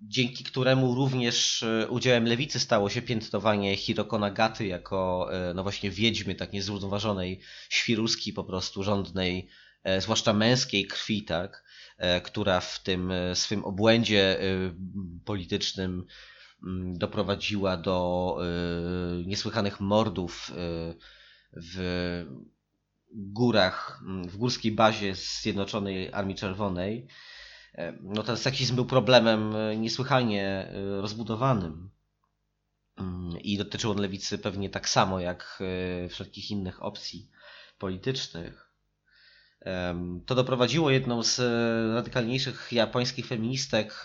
dzięki 0.00 0.44
któremu 0.44 0.94
również 0.94 1.64
udziałem 1.88 2.26
lewicy 2.26 2.60
stało 2.60 2.90
się 2.90 3.02
piętnowanie 3.02 3.76
Hiroko 3.76 4.18
Nagaty 4.18 4.66
jako 4.66 5.28
no 5.54 5.62
właśnie 5.62 5.90
wiedźmy 5.90 6.34
tak 6.34 6.52
niezrównoważonej, 6.52 7.40
świruskiej 7.68 8.32
po 8.32 8.44
prostu 8.44 8.82
rządnej, 8.82 9.48
zwłaszcza 9.98 10.32
męskiej 10.32 10.86
krwi, 10.86 11.24
tak, 11.24 11.64
która 12.24 12.60
w 12.60 12.82
tym 12.82 13.12
swym 13.34 13.64
obłędzie 13.64 14.38
politycznym 15.24 16.06
Mm, 16.62 16.98
doprowadziła 16.98 17.76
do 17.76 18.38
niesłychanych 19.26 19.80
mordów 19.80 20.52
w 21.52 22.24
górach, 23.12 24.02
w 24.28 24.36
górskiej 24.36 24.72
bazie 24.72 25.14
Zjednoczonej 25.14 26.12
Armii 26.12 26.36
Czerwonej, 26.36 27.06
e, 27.74 27.92
no 28.02 28.22
ten 28.22 28.36
seksizm 28.36 28.74
był 28.74 28.84
problemem 28.84 29.54
niesłychanie 29.76 30.72
rozbudowanym. 31.00 31.90
Mm, 32.96 33.40
I 33.40 33.58
dotyczył 33.58 33.90
on 33.90 34.00
lewicy 34.00 34.38
pewnie 34.38 34.70
tak 34.70 34.88
samo 34.88 35.20
jak 35.20 35.62
wszelkich 36.08 36.50
innych 36.50 36.82
opcji 36.82 37.30
politycznych. 37.78 38.61
To 40.26 40.34
doprowadziło 40.34 40.90
jedną 40.90 41.22
z 41.22 41.38
radykalniejszych 41.94 42.68
japońskich 42.72 43.26
feministek 43.26 44.04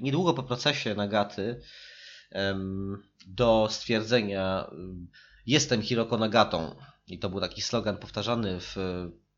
niedługo 0.00 0.34
po 0.34 0.42
procesie 0.42 0.94
Nagaty 0.94 1.60
do 3.26 3.68
stwierdzenia 3.70 4.70
jestem 5.46 5.82
Hiroko 5.82 6.18
Nagatą. 6.18 6.76
I 7.06 7.18
to 7.18 7.30
był 7.30 7.40
taki 7.40 7.62
slogan 7.62 7.96
powtarzany 7.96 8.60
w, 8.60 8.76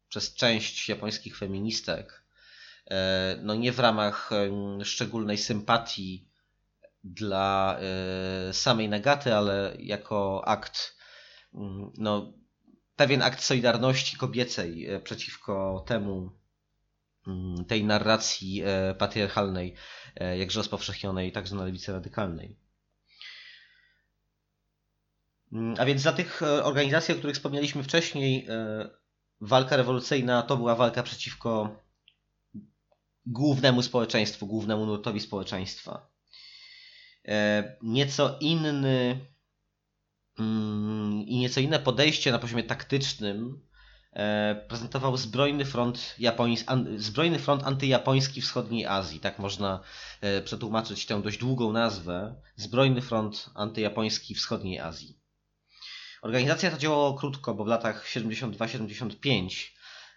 przez 0.09 0.35
część 0.35 0.89
japońskich 0.89 1.39
feministek. 1.39 2.25
E, 2.91 3.37
no 3.43 3.55
nie 3.55 3.73
w 3.73 3.79
ramach 3.79 4.31
szczególnej 4.85 5.39
sympatii 5.39 6.29
dla 7.05 7.79
e, 7.79 8.53
samej 8.53 8.89
Nagaty, 8.89 9.35
ale 9.35 9.77
jako 9.79 10.49
akt, 10.49 10.97
no, 11.99 12.33
pewien 12.97 13.23
akt 13.23 13.43
solidarności 13.43 14.17
kobiecej 14.17 14.91
e, 14.91 15.01
przeciwko 15.01 15.85
temu, 15.87 16.31
tej 17.69 17.85
narracji 17.85 18.63
patriarchalnej, 18.99 19.75
jakże 20.39 20.61
rozpowszechnionej 20.61 21.33
także 21.33 21.57
na 21.57 21.65
lewicy 21.65 21.93
radykalnej. 21.93 22.57
Mm, 25.55 25.75
a 25.79 25.85
więc 25.85 26.03
za 26.03 26.13
tych 26.13 26.43
e, 26.43 26.65
organizacji, 26.65 27.15
o 27.15 27.17
których 27.17 27.37
wspomnieliśmy 27.37 27.83
wcześniej, 27.83 28.47
e, 28.49 28.89
walka 29.41 29.77
rewolucyjna 29.77 30.43
to 30.43 30.57
była 30.57 30.75
walka 30.75 31.03
przeciwko 31.03 31.81
głównemu 33.27 33.83
społeczeństwu, 33.83 34.47
głównemu 34.47 34.87
nurtowi 34.87 35.21
społeczeństwa. 35.21 36.11
E, 37.29 37.77
nieco 37.83 38.39
inny 38.41 38.71
mm, 38.71 39.27
i 41.27 41.39
nieco 41.39 41.61
inne 41.61 41.79
podejście 41.79 42.33
na 42.33 42.39
poziomie 42.39 42.63
taktycznym 42.63 43.61
prezentował 44.69 45.17
zbrojny 45.17 45.65
front, 45.65 46.15
Japońs 46.19 46.65
zbrojny 46.97 47.39
front 47.39 47.63
antyjapoński 47.65 48.41
wschodniej 48.41 48.87
Azji. 48.87 49.21
Tak 49.21 49.39
można 49.39 49.81
przetłumaczyć 50.45 51.07
tę 51.07 51.23
dość 51.23 51.39
długą 51.39 51.73
nazwę. 51.73 52.35
Zbrojny 52.57 53.03
front 53.03 53.51
antyjapoński 53.55 54.35
wschodniej 54.35 54.81
Azji. 54.81 55.19
Organizacja 56.25 56.71
ta 56.71 56.79
działała 56.79 57.19
krótko, 57.19 57.55
bo 57.55 57.65
w 57.65 57.67
latach 57.67 58.07
72-75, 58.07 59.71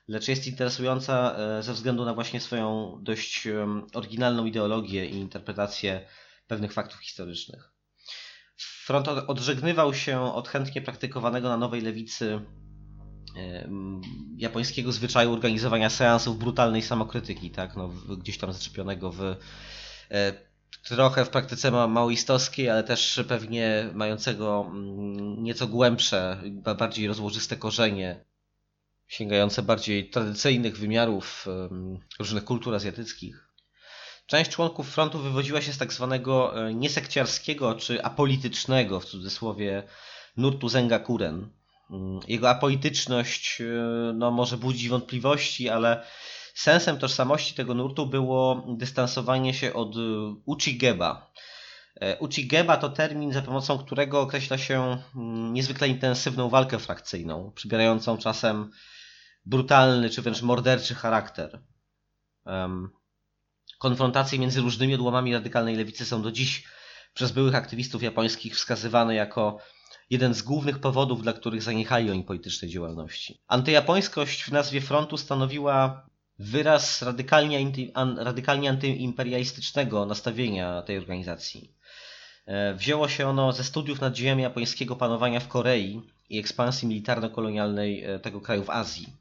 lecz 0.08 0.28
jest 0.28 0.48
interesująca 0.48 1.36
e, 1.38 1.64
ze 1.64 1.74
względu 1.74 2.06
na 2.06 2.14
właśnie 2.14 2.42
swoją 2.42 2.98
dość 3.02 3.48
oryginalną 3.94 4.46
ideologię 4.46 5.06
i 5.06 5.16
interpretację 5.16 6.08
pewnych 6.48 6.74
faktów 6.74 7.00
historycznych. 7.00 7.77
Front 8.88 9.08
odżegnywał 9.08 9.94
się 9.94 10.34
od 10.34 10.48
chętnie 10.48 10.82
praktykowanego 10.82 11.50
na 11.50 11.58
Nowej 11.58 11.82
Lewicy 11.82 12.42
japońskiego 14.38 14.92
zwyczaju 14.92 15.34
organizowania 15.34 15.90
seansów 15.90 16.40
brutalnej 16.40 16.82
samokrytyki, 16.82 17.52
tak? 17.52 17.76
no, 17.76 17.90
gdzieś 18.18 18.38
tam 18.38 18.54
zaczepionego 18.54 19.12
w 19.12 19.22
e, 20.12 20.34
trochę 20.84 21.26
w 21.26 21.30
praktyce 21.30 21.88
maoistowskiej, 21.88 22.70
ale 22.70 22.84
też 22.84 23.22
pewnie 23.28 23.90
mającego 23.94 24.66
mm, 24.70 25.44
nieco 25.44 25.68
głębsze, 25.68 26.42
bardziej 26.78 27.08
rozłożyste 27.08 27.56
korzenie, 27.56 28.26
sięgające 29.08 29.62
bardziej 29.62 30.10
tradycyjnych 30.10 30.78
wymiarów 30.78 31.46
różnych 32.20 32.44
kultur 32.44 32.76
azjatyckich. 32.76 33.47
Część 34.28 34.52
członków 34.52 34.90
frontu 34.90 35.20
wywodziła 35.20 35.62
się 35.62 35.74
z 35.74 35.78
tak 35.78 35.94
zwanego 35.94 36.68
e, 36.68 36.74
niesekciarskiego 36.74 37.76
czy 37.76 38.04
apolitycznego, 38.04 39.00
w 39.00 39.06
cudzysłowie, 39.06 39.84
nurtu 40.38 40.70
Zengakuren. 40.70 41.50
Mm, 41.92 42.20
jego 42.28 42.50
apolityczność 42.50 43.62
e, 43.62 43.66
no, 44.14 44.32
może 44.32 44.58
budzi 44.58 44.90
wątpliwości, 44.90 45.70
ale 45.70 46.04
Sensem 46.54 46.98
tożsamości 46.98 47.54
tego 47.54 47.74
nurtu 47.74 48.08
było 48.08 48.66
dystansowanie 48.78 49.54
się 49.54 49.74
od 49.74 49.96
y, 49.96 50.00
uchigeba. 50.46 51.32
E, 52.02 52.18
uchigeba 52.20 52.78
to 52.78 52.90
termin, 52.90 53.34
za 53.34 53.42
pomocą 53.42 53.78
którego 53.78 54.22
określa 54.22 54.58
się 54.58 54.98
mm, 55.16 55.54
niezwykle 55.54 55.88
intensywną 55.88 56.50
walkę 56.50 56.80
frakcyjną, 56.80 57.52
przybierającą 57.56 58.18
czasem 58.18 58.72
brutalny 59.46 60.10
czy 60.10 60.22
wręcz 60.22 60.42
morderczy 60.42 60.96
charakter. 60.96 61.60
Konfrontacje 63.78 64.40
między 64.40 64.62
różnymi 64.62 64.96
odłamami 64.96 65.34
radykalnej 65.34 65.76
lewicy 65.76 66.06
są 66.06 66.22
do 66.22 66.32
dziś 66.32 66.64
przez 67.14 67.32
byłych 67.32 67.56
aktywistów 67.56 68.04
japońskich 68.04 68.56
wskazywane 68.56 69.16
jako 69.16 69.58
jeden 70.10 70.34
z 70.34 70.42
głównych 70.42 70.80
powodów, 70.80 71.22
dla 71.22 71.34
których 71.34 71.64
zaniechali 71.64 72.12
oni 72.12 72.24
politycznej 72.24 72.72
działalności. 72.72 73.40
Antyjapońskość 73.48 74.44
w 74.44 74.52
nazwie 74.52 74.82
frontu 74.82 75.18
stanowiła 75.18 76.08
wyraz 76.40 77.02
radykalnie, 77.02 77.58
anty, 77.58 77.92
an, 77.94 78.20
radykalnie 78.20 78.70
antyimperialistycznego 78.70 80.06
nastawienia 80.06 80.82
tej 80.82 80.98
organizacji. 80.98 81.72
E, 82.46 82.74
wzięło 82.74 83.08
się 83.08 83.28
ono 83.28 83.52
ze 83.52 83.64
studiów 83.64 84.02
nad 84.02 84.14
dziejami 84.14 84.44
japońskiego 84.44 84.96
panowania 84.96 85.40
w 85.40 85.48
Korei 85.48 86.02
i 86.30 86.40
ekspansji 86.40 86.88
militarno-kolonialnej 86.88 88.04
e, 88.04 88.20
tego 88.20 88.42
kraju 88.42 88.64
w 88.64 88.70
Azji. 88.70 89.14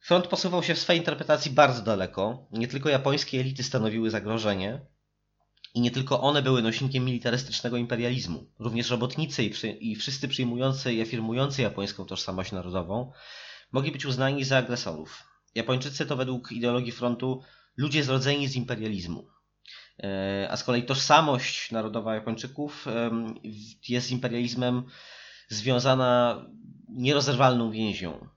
Front 0.00 0.26
posuwał 0.26 0.62
się 0.62 0.74
w 0.74 0.78
swojej 0.78 1.00
interpretacji 1.00 1.50
bardzo 1.50 1.82
daleko. 1.82 2.46
Nie 2.52 2.68
tylko 2.68 2.88
japońskie 2.88 3.40
elity 3.40 3.62
stanowiły 3.62 4.10
zagrożenie 4.10 4.80
i 5.74 5.80
nie 5.80 5.90
tylko 5.90 6.20
one 6.20 6.42
były 6.42 6.62
nośnikiem 6.62 7.04
militarystycznego 7.04 7.76
imperializmu. 7.76 8.46
Również 8.58 8.90
robotnicy 8.90 9.44
i, 9.44 9.50
przy, 9.50 9.68
i 9.68 9.96
wszyscy 9.96 10.28
przyjmujący 10.28 10.94
i 10.94 11.02
afirmujący 11.02 11.62
japońską 11.62 12.04
tożsamość 12.04 12.52
narodową 12.52 13.12
mogli 13.72 13.92
być 13.92 14.06
uznani 14.06 14.44
za 14.44 14.58
agresorów. 14.58 15.24
Japończycy 15.54 16.06
to 16.06 16.16
według 16.16 16.52
ideologii 16.52 16.92
frontu 16.92 17.42
ludzie 17.76 18.04
zrodzeni 18.04 18.48
z 18.48 18.56
imperializmu. 18.56 19.28
E, 20.02 20.48
a 20.50 20.56
z 20.56 20.64
kolei 20.64 20.82
tożsamość 20.82 21.70
narodowa 21.70 22.14
Japończyków 22.14 22.86
jest 23.88 24.06
z 24.06 24.10
imperializmem 24.10 24.82
związana 25.48 26.44
nierozerwalną 26.88 27.70
więzią. 27.70 28.28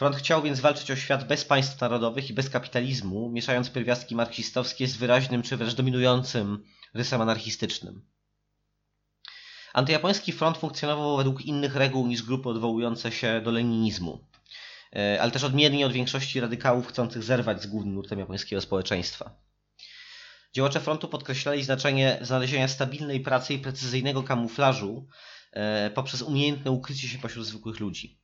Front 0.00 0.16
chciał 0.16 0.42
więc 0.42 0.60
walczyć 0.60 0.90
o 0.90 0.96
świat 0.96 1.26
bez 1.26 1.44
państw 1.44 1.80
narodowych 1.80 2.30
i 2.30 2.34
bez 2.34 2.50
kapitalizmu, 2.50 3.30
mieszając 3.30 3.70
pierwiastki 3.70 4.16
marksistowskie 4.16 4.86
z 4.86 4.96
wyraźnym 4.96 5.42
czy 5.42 5.56
wręcz 5.56 5.74
dominującym 5.74 6.64
rysem 6.94 7.20
anarchistycznym. 7.20 8.06
Antyjapoński 9.72 10.32
front 10.32 10.58
funkcjonował 10.58 11.16
według 11.16 11.42
innych 11.42 11.76
reguł 11.76 12.06
niż 12.06 12.22
grupy 12.22 12.48
odwołujące 12.48 13.12
się 13.12 13.40
do 13.40 13.50
leninizmu. 13.50 14.24
E, 14.96 15.22
ale 15.22 15.30
też 15.30 15.44
odmiernie 15.44 15.86
od 15.86 15.92
większości 15.92 16.40
radykałów 16.40 16.86
chcących 16.86 17.22
zerwać 17.22 17.62
z 17.62 17.66
głównym 17.66 17.94
nurtem 17.94 18.18
japońskiego 18.18 18.62
społeczeństwa. 18.62 19.30
Działacze 20.54 20.80
frontu 20.80 21.08
podkreślali 21.08 21.64
znaczenie 21.64 22.18
znalezienia 22.22 22.68
stabilnej 22.68 23.20
pracy 23.20 23.54
i 23.54 23.58
precyzyjnego 23.58 24.22
kamuflażu 24.22 25.06
e, 25.52 25.90
poprzez 25.90 26.22
umiejętne 26.22 26.70
ukrycie 26.70 27.08
się 27.08 27.18
pośród 27.18 27.46
zwykłych 27.46 27.80
ludzi. 27.80 28.20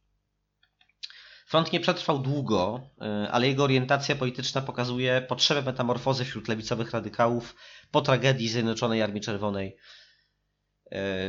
Front 1.46 1.72
nie 1.72 1.80
przetrwał 1.80 2.18
długo, 2.18 2.80
e, 3.00 3.30
ale 3.30 3.48
jego 3.48 3.64
orientacja 3.64 4.16
polityczna 4.16 4.60
pokazuje 4.60 5.22
potrzebę 5.28 5.62
metamorfozy 5.62 6.24
wśród 6.24 6.48
lewicowych 6.48 6.90
radykałów 6.90 7.56
po 7.90 8.00
tragedii 8.00 8.48
Zjednoczonej 8.48 9.02
Armii 9.02 9.20
Czerwonej, 9.20 9.76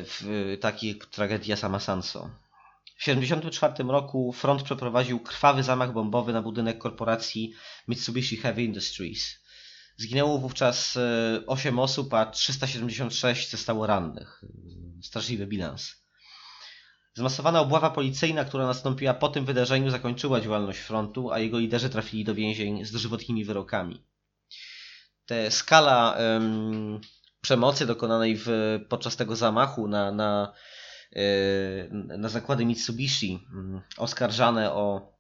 w 0.04 0.58
takiej 0.62 1.00
tragedii 1.12 1.54
Asama 1.54 1.80
Sanso. 1.80 2.30
W 2.98 3.00
1974 3.00 3.90
roku 3.90 4.34
front 4.34 4.64
przeprowadził 4.64 5.20
krwawy 5.20 5.64
zamach 5.64 5.94
bombowy 5.94 6.34
na 6.34 6.42
budynek 6.42 6.78
korporacji 6.78 7.54
Mitsubishi 7.88 8.38
Heavy 8.38 8.64
Industries. 8.64 9.40
Zginęło 9.98 10.40
wówczas 10.40 10.98
8 11.48 11.80
e, 11.80 11.82
osób, 11.82 12.14
a 12.14 12.26
376 12.26 13.52
zostało 13.52 13.88
rannych. 13.88 14.42
Straszliwy 15.02 15.48
bilans. 15.48 16.07
Zmasowana 17.18 17.62
obława 17.62 17.90
policyjna, 17.90 18.46
która 18.46 18.66
nastąpiła 18.68 19.14
po 19.14 19.30
tym 19.30 19.46
wydarzeniu, 19.46 19.90
zakończyła 19.90 20.42
działalność 20.42 20.80
frontu, 20.80 21.32
a 21.32 21.40
jego 21.40 21.60
liderzy 21.60 21.90
trafili 21.90 22.24
do 22.24 22.36
więzień 22.36 22.86
z 22.86 22.92
dożywotnimi 22.92 23.46
wyrokami. 23.46 24.04
Te 25.26 25.52
skala 25.52 26.18
um, 26.20 27.02
przemocy 27.42 27.86
dokonanej 27.86 28.38
w, 28.38 28.50
podczas 28.90 29.16
tego 29.16 29.36
zamachu 29.36 29.88
na, 29.88 30.12
na, 30.12 30.54
yy, 31.12 31.22
na 32.18 32.30
zakłady 32.30 32.66
Mitsubishi, 32.66 33.40
um, 33.54 33.82
oskarżane 33.98 34.74
o, 34.74 35.14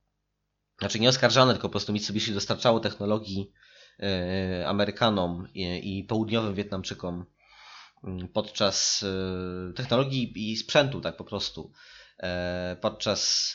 znaczy 0.80 0.99
nie 0.99 1.10
oskarżane, 1.10 1.53
tylko 1.53 1.68
po 1.68 1.72
prostu 1.72 1.94
Mitsubishi 1.94 2.34
dostarczało 2.34 2.80
technologii 2.80 3.52
yy, 3.99 4.68
Amerykanom 4.68 5.48
i, 5.53 5.98
i 5.99 6.03
południowym 6.03 6.56
Wietnamczykom 6.56 7.26
podczas 8.34 9.03
e, 9.69 9.73
technologii 9.73 10.51
i 10.51 10.57
sprzętu, 10.57 11.01
tak 11.01 11.17
po 11.17 11.23
prostu, 11.23 11.71
e, 12.19 12.77
podczas 12.81 13.53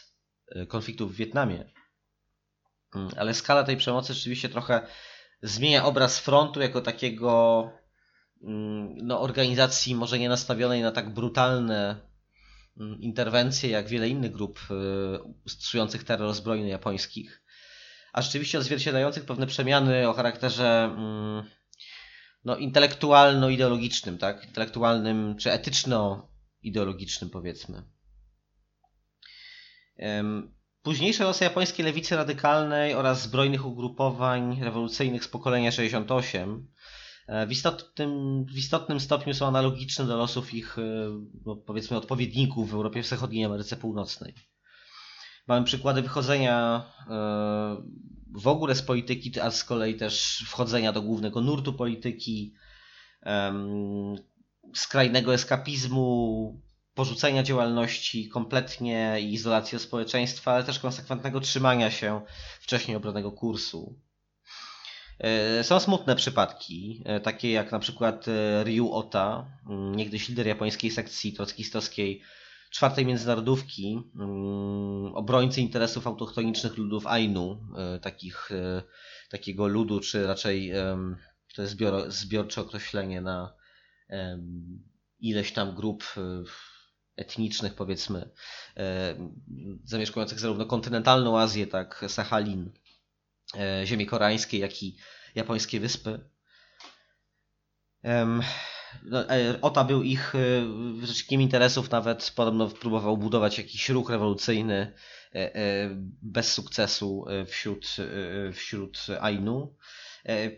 e, 0.49 0.67
konfliktu 0.67 1.09
w 1.09 1.15
Wietnamie. 1.15 1.65
Mm, 2.95 3.09
ale 3.17 3.35
skala 3.35 3.65
tej 3.65 3.77
przemocy 3.77 4.15
rzeczywiście 4.15 4.49
trochę 4.49 4.87
zmienia 5.43 5.85
obraz 5.85 6.19
frontu 6.19 6.61
jako 6.61 6.81
takiego 6.81 7.71
mm, 8.43 8.97
no, 8.97 9.21
organizacji 9.21 9.95
może 9.95 10.19
nie 10.19 10.29
nastawionej 10.29 10.83
na 10.83 10.93
tak 10.93 11.15
brutalne 11.15 12.13
interwencje 13.01 13.71
jak 13.71 13.89
wiele 13.89 14.09
innych 14.09 14.33
grup 14.33 14.61
stosujących 15.47 16.05
terror 16.05 16.35
zbrojny 16.35 16.69
japońskich, 16.69 17.43
a 18.13 18.23
rzeczywiście 18.23 18.59
odzwierciedlających 18.59 19.25
pewne 19.25 19.47
przemiany 19.47 20.09
o 20.09 20.13
charakterze 20.13 20.97
no, 22.45 22.57
intelektualno-ideologicznym, 22.57 24.19
tak? 24.19 24.45
Intelektualnym 24.47 25.37
czy 25.37 25.53
etyczno-ideologicznym, 25.53 27.31
powiedzmy. 27.31 27.83
Późniejsze 30.83 31.25
losy 31.25 31.45
japońskiej 31.45 31.85
lewicy 31.85 32.17
radykalnej 32.17 32.95
oraz 32.95 33.23
zbrojnych 33.23 33.67
ugrupowań 33.67 34.61
rewolucyjnych 34.63 35.25
z 35.25 35.29
pokolenia 35.29 35.73
68 35.73 36.69
e, 37.29 37.47
w 37.47 37.53
istotnym, 37.53 38.45
w 38.45 38.59
istotnym 38.59 39.01
stopniu 39.01 39.35
są 39.35 39.47
analogiczne 39.47 40.07
do 40.07 40.17
losów 40.17 40.55
ich, 40.55 40.79
e, 40.79 40.83
no, 41.47 41.57
powiedzmy, 41.57 41.97
odpowiedników 41.97 42.71
w 42.71 42.75
Europie 42.75 43.03
Wschodniej 43.03 43.43
i 43.43 43.45
Ameryce 43.45 43.77
Północnej. 43.77 44.35
Mamy 45.47 45.67
przykłady 45.67 46.03
wychodzenia 46.03 46.85
e, 47.11 47.77
w 48.35 48.49
ogóle 48.49 48.75
z 48.75 48.83
polityki, 48.83 49.41
a 49.41 49.51
z 49.51 49.65
kolei 49.65 49.95
też 49.95 50.45
wchodzenia 50.49 50.93
do 50.93 51.03
głównego 51.03 51.41
nurtu 51.41 51.73
polityki, 51.73 52.55
skrajnego 54.75 55.35
eskapizmu, 55.35 56.61
porzucenia 56.95 57.43
działalności 57.43 58.29
kompletnie 58.29 59.17
i 59.21 59.33
izolacji 59.33 59.77
od 59.77 59.83
społeczeństwa, 59.83 60.53
ale 60.53 60.65
też 60.65 60.79
konsekwentnego 60.79 61.41
trzymania 61.41 61.91
się 61.91 62.21
wcześniej 62.61 62.97
obranego 62.97 63.33
kursu. 63.33 63.99
E, 65.19 65.65
są 65.65 65.81
smutne 65.81 66.17
przypadki, 66.17 67.03
e, 67.05 67.21
takie 67.21 67.53
jak 67.53 67.73
na 67.73 67.79
przykład 67.79 68.29
e, 68.29 68.65
Ryu 68.65 68.93
Ota, 68.93 69.47
niegdyś 69.69 70.29
lider 70.29 70.47
japońskiej 70.47 70.91
sekcji 70.91 71.33
trockistowskiej 71.33 72.23
czwartej 72.73 73.07
międzynarodówki, 73.07 74.03
mm, 74.15 75.15
obrońcy 75.15 75.61
interesów 75.61 76.07
autochtonicznych 76.07 76.77
ludów 76.77 77.07
Ainu, 77.07 77.61
e, 77.77 77.99
takich, 77.99 78.51
e, 78.53 78.83
takiego 79.31 79.67
ludu, 79.67 80.01
czy 80.01 80.27
raczej 80.27 80.73
to 81.55 81.63
jest 81.63 81.75
zbior, 81.75 82.11
zbiorcze 82.11 82.61
określenie 82.61 83.21
na 83.21 83.55
ileś 85.21 85.53
tam 85.53 85.75
grup 85.75 86.05
e, 86.17 86.21
etnicznych, 87.17 87.75
powiedzmy, 87.75 88.31
zamieszkujących 89.85 90.41
zarówno 90.41 90.67
kontynentalną 90.67 91.39
Azję, 91.39 91.67
tak 91.67 92.05
Sachalin, 92.09 92.73
ziemi 93.85 94.07
koreańskie, 94.07 94.59
jak 94.59 94.83
i 94.83 94.97
japońskie 95.35 95.81
wyspy. 95.81 96.31
No, 99.03 99.31
e, 99.31 99.61
Ota 99.61 99.85
był 99.85 100.03
ich 100.03 100.35
e, 100.35 101.07
rzecznikiem 101.07 101.41
interesów, 101.41 101.91
nawet 101.91 102.33
podobno 102.37 102.69
próbował 102.69 103.17
budować 103.17 103.59
jakiś 103.59 103.89
ruch 103.89 104.11
rewolucyjny 104.11 104.93
e, 105.35 105.51
bez 106.23 106.53
sukcesu 106.53 107.25
wśród, 107.47 107.97
wśród 108.53 109.07
Ainu. 109.21 109.75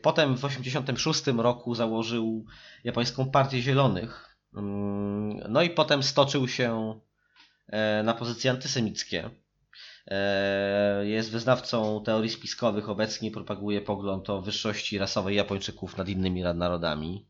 Potem 0.03 0.35
w 0.35 0.41
1986 0.41 1.27
roku 1.27 1.75
założył 1.75 2.47
japońską 2.85 3.31
Partię 3.31 3.63
Zielonych. 3.63 4.37
Mm, 4.57 5.41
no 5.49 5.63
i 5.63 5.71
potem 5.71 6.03
stoczył 6.03 6.49
się 6.49 7.01
na 8.05 8.15
pozycje 8.15 8.51
antysemickie. 8.51 9.31
Jest 11.03 11.31
wyznawcą 11.31 12.03
teorii 12.05 12.31
spiskowych, 12.31 12.89
obecnie 12.89 13.31
propaguje 13.31 13.81
pogląd 13.81 14.31
o 14.31 14.43
wyższości 14.43 14.99
rasowej 14.99 15.37
Japończyków 15.37 15.97
nad 15.97 16.09
innymi 16.09 16.43
narodami. 16.43 17.27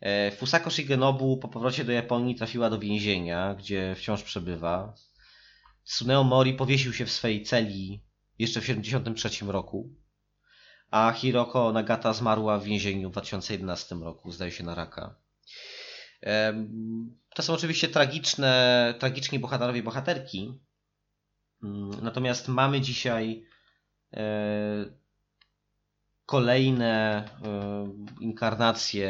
E, 0.00 0.30
Fusako 0.30 0.70
Shigenobu 0.70 1.36
po 1.36 1.48
powrocie 1.48 1.84
do 1.84 1.92
Japonii 1.92 2.34
trafiła 2.34 2.70
do 2.70 2.78
więzienia, 2.78 3.54
gdzie 3.54 3.94
wciąż 3.94 4.22
przebywa. 4.22 4.94
Tsuneo 5.84 6.24
Mori 6.24 6.54
powiesił 6.54 6.92
się 6.92 7.06
w 7.06 7.12
swej 7.12 7.42
celi 7.42 8.04
jeszcze 8.38 8.60
w 8.60 8.64
1973 8.64 9.52
roku, 9.52 9.94
a 10.90 11.12
Hiroko 11.12 11.72
Nagata 11.72 12.12
zmarła 12.12 12.58
w 12.58 12.64
więzieniu 12.64 13.08
w 13.08 13.12
2011 13.12 13.94
roku, 13.94 14.30
zdaje 14.30 14.52
się 14.52 14.64
na 14.64 14.74
raka. 14.74 15.14
To 17.34 17.42
są 17.42 17.54
oczywiście 17.54 17.88
tragiczne, 17.88 18.94
tragiczni 18.98 19.38
bohaterowie 19.38 19.82
bohaterki, 19.82 20.60
mm, 21.62 21.90
natomiast 22.02 22.48
mamy 22.48 22.80
dzisiaj 22.80 23.46
e, 24.12 25.03
kolejne 26.26 27.24
y, 28.20 28.24
inkarnacje 28.24 29.08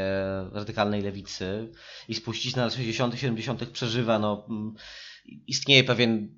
radykalnej 0.53 1.03
lewicy 1.03 1.69
i 2.09 2.15
spuścić 2.15 2.57
na 2.57 2.65
lat 2.65 2.75
60., 2.75 3.19
70. 3.19 3.67
przeżywa, 3.67 4.19
no, 4.19 4.47
mm, 4.51 4.75
istnieje 5.47 5.85
pewien 5.85 6.29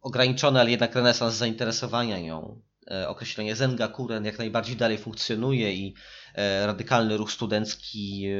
ograniczony, 0.00 0.60
ale 0.60 0.70
jednak 0.70 0.94
renesans 0.94 1.34
zainteresowania 1.34 2.20
nią. 2.20 2.60
E, 2.90 3.08
określenie 3.08 3.56
Zengakuren 3.56 4.24
jak 4.24 4.38
najbardziej 4.38 4.76
dalej 4.76 4.98
funkcjonuje 4.98 5.74
i 5.74 5.94
e, 6.34 6.66
radykalny 6.66 7.16
ruch 7.16 7.32
studencki 7.32 8.26
e, 8.26 8.30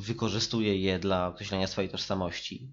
wykorzystuje 0.00 0.76
je 0.76 0.98
dla 0.98 1.26
określenia 1.26 1.66
swojej 1.66 1.90
tożsamości. 1.90 2.72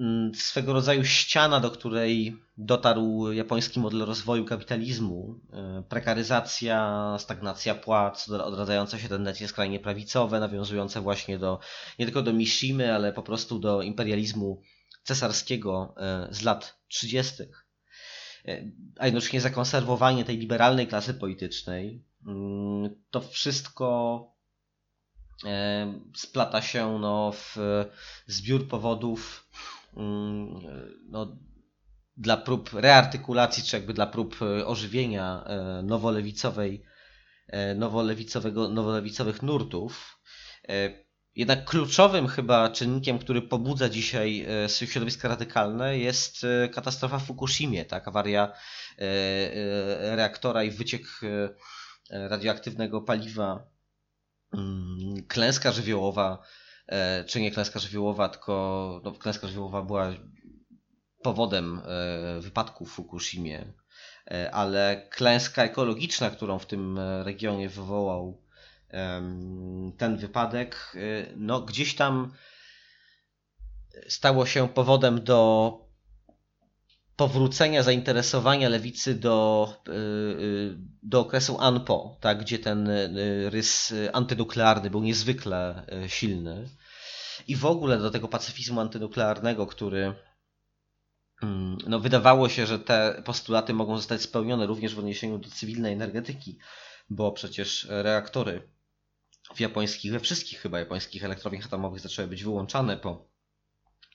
Mm, 0.00 0.34
swego 0.34 0.72
rodzaju 0.72 1.04
ściana, 1.04 1.60
do 1.60 1.70
której 1.70 2.36
dotarł 2.58 3.32
japoński 3.32 3.80
model 3.80 4.00
rozwoju 4.00 4.44
kapitalizmu, 4.44 5.40
e, 5.52 5.82
prekaryzacja, 5.88 7.16
stagnacja 7.18 7.74
płac, 7.74 8.28
odradzające 8.28 8.98
się 8.98 9.08
tendencje 9.08 9.48
skrajnie 9.48 9.80
prawicowe, 9.80 10.40
nawiązujące 10.40 11.00
właśnie 11.00 11.38
do 11.38 11.58
nie 11.98 12.06
tylko 12.06 12.22
do 12.22 12.32
Mishimy, 12.32 12.94
ale 12.94 13.12
po 13.12 13.22
prostu 13.22 13.58
do 13.58 13.82
imperializmu 13.82 14.62
cesarskiego 15.02 15.94
e, 15.96 16.28
z 16.30 16.42
lat 16.42 16.78
30., 16.88 17.42
e, 18.44 18.64
a 18.98 19.06
jednocześnie 19.06 19.40
zakonserwowanie 19.40 20.24
tej 20.24 20.38
liberalnej 20.38 20.86
klasy 20.86 21.14
politycznej, 21.14 22.04
mm, 22.26 23.02
to 23.10 23.20
wszystko 23.20 24.26
splata 26.16 26.62
się 26.62 26.98
no, 26.98 27.32
w 27.32 27.56
zbiór 28.26 28.68
powodów 28.68 29.48
no, 31.08 31.36
dla 32.20 32.36
prób 32.36 32.72
reartykulacji, 32.72 33.62
czy 33.62 33.76
jakby 33.76 33.94
dla 33.94 34.06
prób 34.06 34.36
e, 34.42 34.66
ożywienia 34.66 35.44
e, 35.44 35.82
nowolewicowej, 35.82 36.84
e, 37.48 37.74
nowolewicowego, 37.74 38.68
nowolewicowych 38.68 39.42
nurtów. 39.42 40.20
Jednak 41.34 41.64
kluczowym 41.64 42.28
chyba 42.28 42.68
czynnikiem, 42.70 43.18
który 43.18 43.42
pobudza 43.42 43.88
dzisiaj 43.88 44.46
środowiska 44.68 45.28
radykalne 45.28 45.98
jest 45.98 46.46
katastrofa 46.72 47.18
w 47.18 47.26
Fukushimie, 47.26 47.84
tak? 47.84 48.08
awaria 48.08 48.52
reaktora 50.00 50.64
i 50.64 50.70
wyciek 50.70 51.02
radioaktywnego 52.10 53.00
paliwa, 53.00 53.66
mm, 54.52 55.26
klęska 55.28 55.72
żywiołowa 55.72 56.42
czy 57.26 57.40
nie 57.40 57.50
klęska 57.50 57.78
żywiołowa, 57.78 58.28
tylko 58.28 59.00
no, 59.04 59.12
klęska 59.12 59.46
żywiołowa 59.46 59.82
była 59.82 60.12
powodem 61.22 61.80
e, 61.84 62.40
wypadku 62.40 62.86
w 62.86 62.90
Fukushimie, 62.90 63.72
e, 64.30 64.50
ale 64.54 65.08
klęska 65.10 65.64
ekologiczna, 65.64 66.30
którą 66.30 66.58
w 66.58 66.66
tym 66.66 66.98
regionie 67.24 67.68
wywołał 67.68 68.40
ten 69.98 70.16
wypadek, 70.16 70.96
no 71.36 71.60
gdzieś 71.60 71.94
tam 71.94 72.32
stało 74.08 74.46
się 74.46 74.68
powodem 74.68 75.24
do 75.24 75.72
powrócenia 77.16 77.82
zainteresowania 77.82 78.68
lewicy 78.68 79.14
do, 79.14 79.68
do 81.02 81.20
okresu 81.20 81.60
ANPO, 81.60 82.16
tak, 82.20 82.40
gdzie 82.40 82.58
ten 82.58 82.88
rys 83.48 83.94
antynuklearny 84.12 84.90
był 84.90 85.02
niezwykle 85.02 85.86
silny. 86.06 86.68
I 87.50 87.56
w 87.56 87.64
ogóle 87.64 87.98
do 87.98 88.10
tego 88.10 88.28
pacyfizmu 88.28 88.80
antynuklearnego, 88.80 89.66
który 89.66 90.14
mm, 91.42 91.78
no, 91.86 92.00
wydawało 92.00 92.48
się, 92.48 92.66
że 92.66 92.78
te 92.78 93.22
postulaty 93.24 93.74
mogą 93.74 93.96
zostać 93.96 94.22
spełnione 94.22 94.66
również 94.66 94.94
w 94.94 94.98
odniesieniu 94.98 95.38
do 95.38 95.50
cywilnej 95.50 95.92
energetyki, 95.92 96.58
bo 97.08 97.32
przecież 97.32 97.86
reaktory 97.90 98.68
w 99.54 99.60
japońskich, 99.60 100.12
we 100.12 100.20
wszystkich 100.20 100.60
chyba 100.60 100.78
japońskich 100.78 101.24
elektrowniach 101.24 101.66
atomowych 101.66 102.00
zaczęły 102.00 102.28
być 102.28 102.44
wyłączane 102.44 102.96
po 102.96 103.30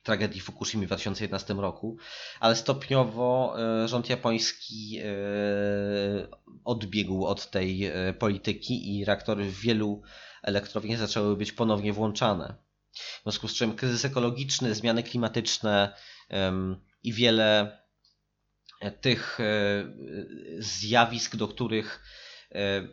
tragedii 0.04 0.42
Fukushima 0.42 0.84
w 0.84 0.88
2011 0.88 1.54
roku, 1.54 1.98
ale 2.40 2.56
stopniowo 2.56 3.56
e, 3.84 3.88
rząd 3.88 4.10
japoński 4.10 5.00
e, 5.00 5.08
odbiegł 6.64 7.26
od 7.26 7.52
tej 7.52 7.86
e, 7.86 8.14
polityki 8.14 8.98
i 8.98 9.06
reaktory 9.06 9.44
w 9.46 9.60
wielu 9.60 10.02
elektrowniach 10.44 11.00
zaczęły 11.00 11.38
być 11.38 11.52
ponownie 11.52 11.94
włączane. 11.94 12.65
W 12.96 13.22
związku 13.24 13.48
z 13.48 13.54
czym 13.54 13.76
kryzys 13.76 14.06
ekologiczny, 14.06 14.76
zmiany 14.76 15.04
klimatyczne 15.04 15.96
i 17.04 17.14
wiele 17.14 17.78
tych 19.02 19.40
zjawisk, 20.60 21.36
do 21.36 21.48
których 21.48 22.04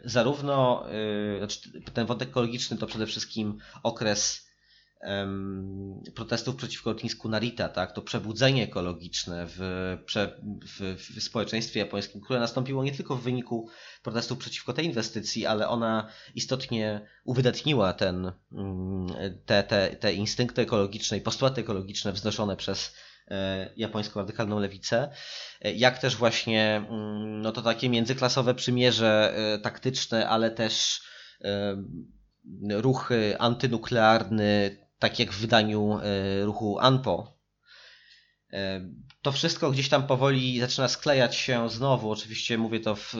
zarówno 0.05 0.87
znaczy 1.39 1.83
ten 1.95 2.07
wątek 2.07 2.29
ekologiczny 2.29 2.79
to 2.79 2.87
przede 2.87 3.07
wszystkim 3.07 3.59
okres 3.83 4.52
protestów 6.15 6.57
przeciwko 6.57 6.91
lotnisku 6.91 7.29
Narita, 7.29 7.69
tak, 7.69 7.93
to 7.93 8.03
przebudzenie 8.03 8.65
ekologiczne 8.65 9.47
w, 9.47 9.59
w, 10.67 10.81
w, 10.81 11.23
społeczeństwie 11.23 11.81
japońskim, 11.81 12.21
które 12.21 12.41
nastąpiło 12.41 12.85
nie 12.85 12.93
tylko 12.93 13.17
w 13.17 13.23
wyniku 13.23 13.69
protestów 14.03 14.39
przeciwko 14.39 14.73
tej 14.73 14.87
inwestycji, 14.87 15.47
ale 15.47 15.69
ona 15.69 16.09
istotnie 16.35 17.07
uwydatniła 17.25 17.93
ten, 17.93 18.33
mm, 18.53 19.07
te, 19.47 19.63
te, 19.63 19.97
te 19.97 20.15
instynkty 20.15 20.63
ekologiczne 20.63 21.17
i 21.17 21.21
postulaty 21.21 21.61
ekologiczne 21.61 22.13
wznoszone 22.13 22.57
przez 22.57 22.95
e, 23.29 23.71
japońską 23.77 24.21
radykalną 24.21 24.59
lewicę, 24.59 25.09
e, 25.61 25.73
jak 25.73 25.99
też 25.99 26.17
właśnie 26.17 26.77
mm, 26.77 27.41
no 27.43 27.53
to 27.53 27.63
takie 27.63 27.89
międzyklasowe 27.89 28.55
przymierze 28.55 29.35
e, 29.37 29.59
taktyczne, 29.59 30.29
ale 30.29 30.51
też 30.51 31.03
ruch 32.71 33.11
antynuklearny, 33.39 34.82
tak 35.03 35.19
jak 35.19 35.33
w 35.33 35.41
wydaniu 35.41 35.99
e, 35.99 36.45
ruchu 36.45 36.79
ANPO. 36.79 37.39
E, 38.53 38.89
to 39.23 39.33
wszystko 39.33 39.71
gdzieś 39.71 39.89
tam 39.89 40.07
powoli 40.07 40.61
zaczyna 40.61 40.89
sklejać 40.89 41.37
się 41.37 41.71
znowu. 41.71 42.11
Oczywiście 42.11 42.59
mówię 42.59 42.81
to 42.81 42.97
w 42.97 43.15
e, 43.15 43.19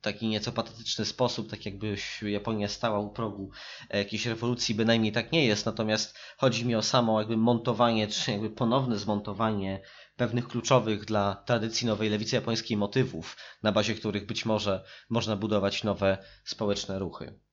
taki 0.00 0.28
nieco 0.28 0.52
patetyczny 0.52 1.04
sposób, 1.04 1.50
tak 1.50 1.66
jakby 1.66 1.96
Japonia 2.22 2.68
stała 2.68 2.98
u 2.98 3.10
progu 3.10 3.50
jakiejś 3.90 4.26
rewolucji, 4.26 4.74
bynajmniej 4.74 5.12
tak 5.12 5.32
nie 5.32 5.46
jest. 5.46 5.66
Natomiast 5.66 6.18
chodzi 6.36 6.66
mi 6.66 6.74
o 6.74 6.82
samo 6.82 7.20
jakby 7.20 7.36
montowanie, 7.36 8.08
czy 8.08 8.30
jakby 8.30 8.50
ponowne 8.50 8.98
zmontowanie 8.98 9.80
pewnych 10.16 10.48
kluczowych 10.48 11.04
dla 11.04 11.34
tradycji 11.34 11.86
nowej 11.86 12.10
lewicy 12.10 12.36
japońskiej 12.36 12.76
motywów, 12.76 13.36
na 13.62 13.72
bazie 13.72 13.94
których 13.94 14.26
być 14.26 14.44
może 14.44 14.84
można 15.10 15.36
budować 15.36 15.84
nowe 15.84 16.18
społeczne 16.44 16.98
ruchy. 16.98 17.47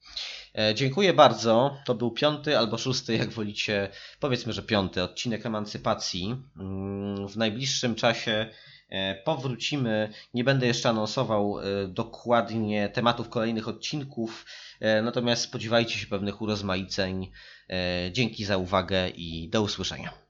E, 0.57 0.75
dziękuję 0.75 1.13
bardzo. 1.13 1.77
To 1.85 1.95
był 1.95 2.11
piąty 2.11 2.57
albo 2.57 2.77
szósty, 2.77 3.15
jak 3.17 3.29
wolicie, 3.29 3.89
powiedzmy, 4.19 4.53
że 4.53 4.61
piąty 4.61 5.03
odcinek 5.03 5.45
emancypacji. 5.45 6.35
Mm, 6.59 7.27
w 7.27 7.37
najbliższym 7.37 7.95
czasie 7.95 8.49
e, 8.89 9.15
powrócimy. 9.15 10.09
Nie 10.33 10.43
będę 10.43 10.67
jeszcze 10.67 10.89
anonsował 10.89 11.59
e, 11.59 11.87
dokładnie 11.87 12.89
tematów 12.89 13.29
kolejnych 13.29 13.67
odcinków, 13.67 14.45
natomiast 15.03 15.41
spodziewajcie 15.41 15.99
się 15.99 16.07
pewnych 16.07 16.41
urozmaiceń. 16.41 17.31
Dzięki 18.11 18.45
za 18.45 18.57
uwagę 18.57 19.09
i 19.09 19.49
do 19.49 19.61
usłyszenia. 19.61 20.24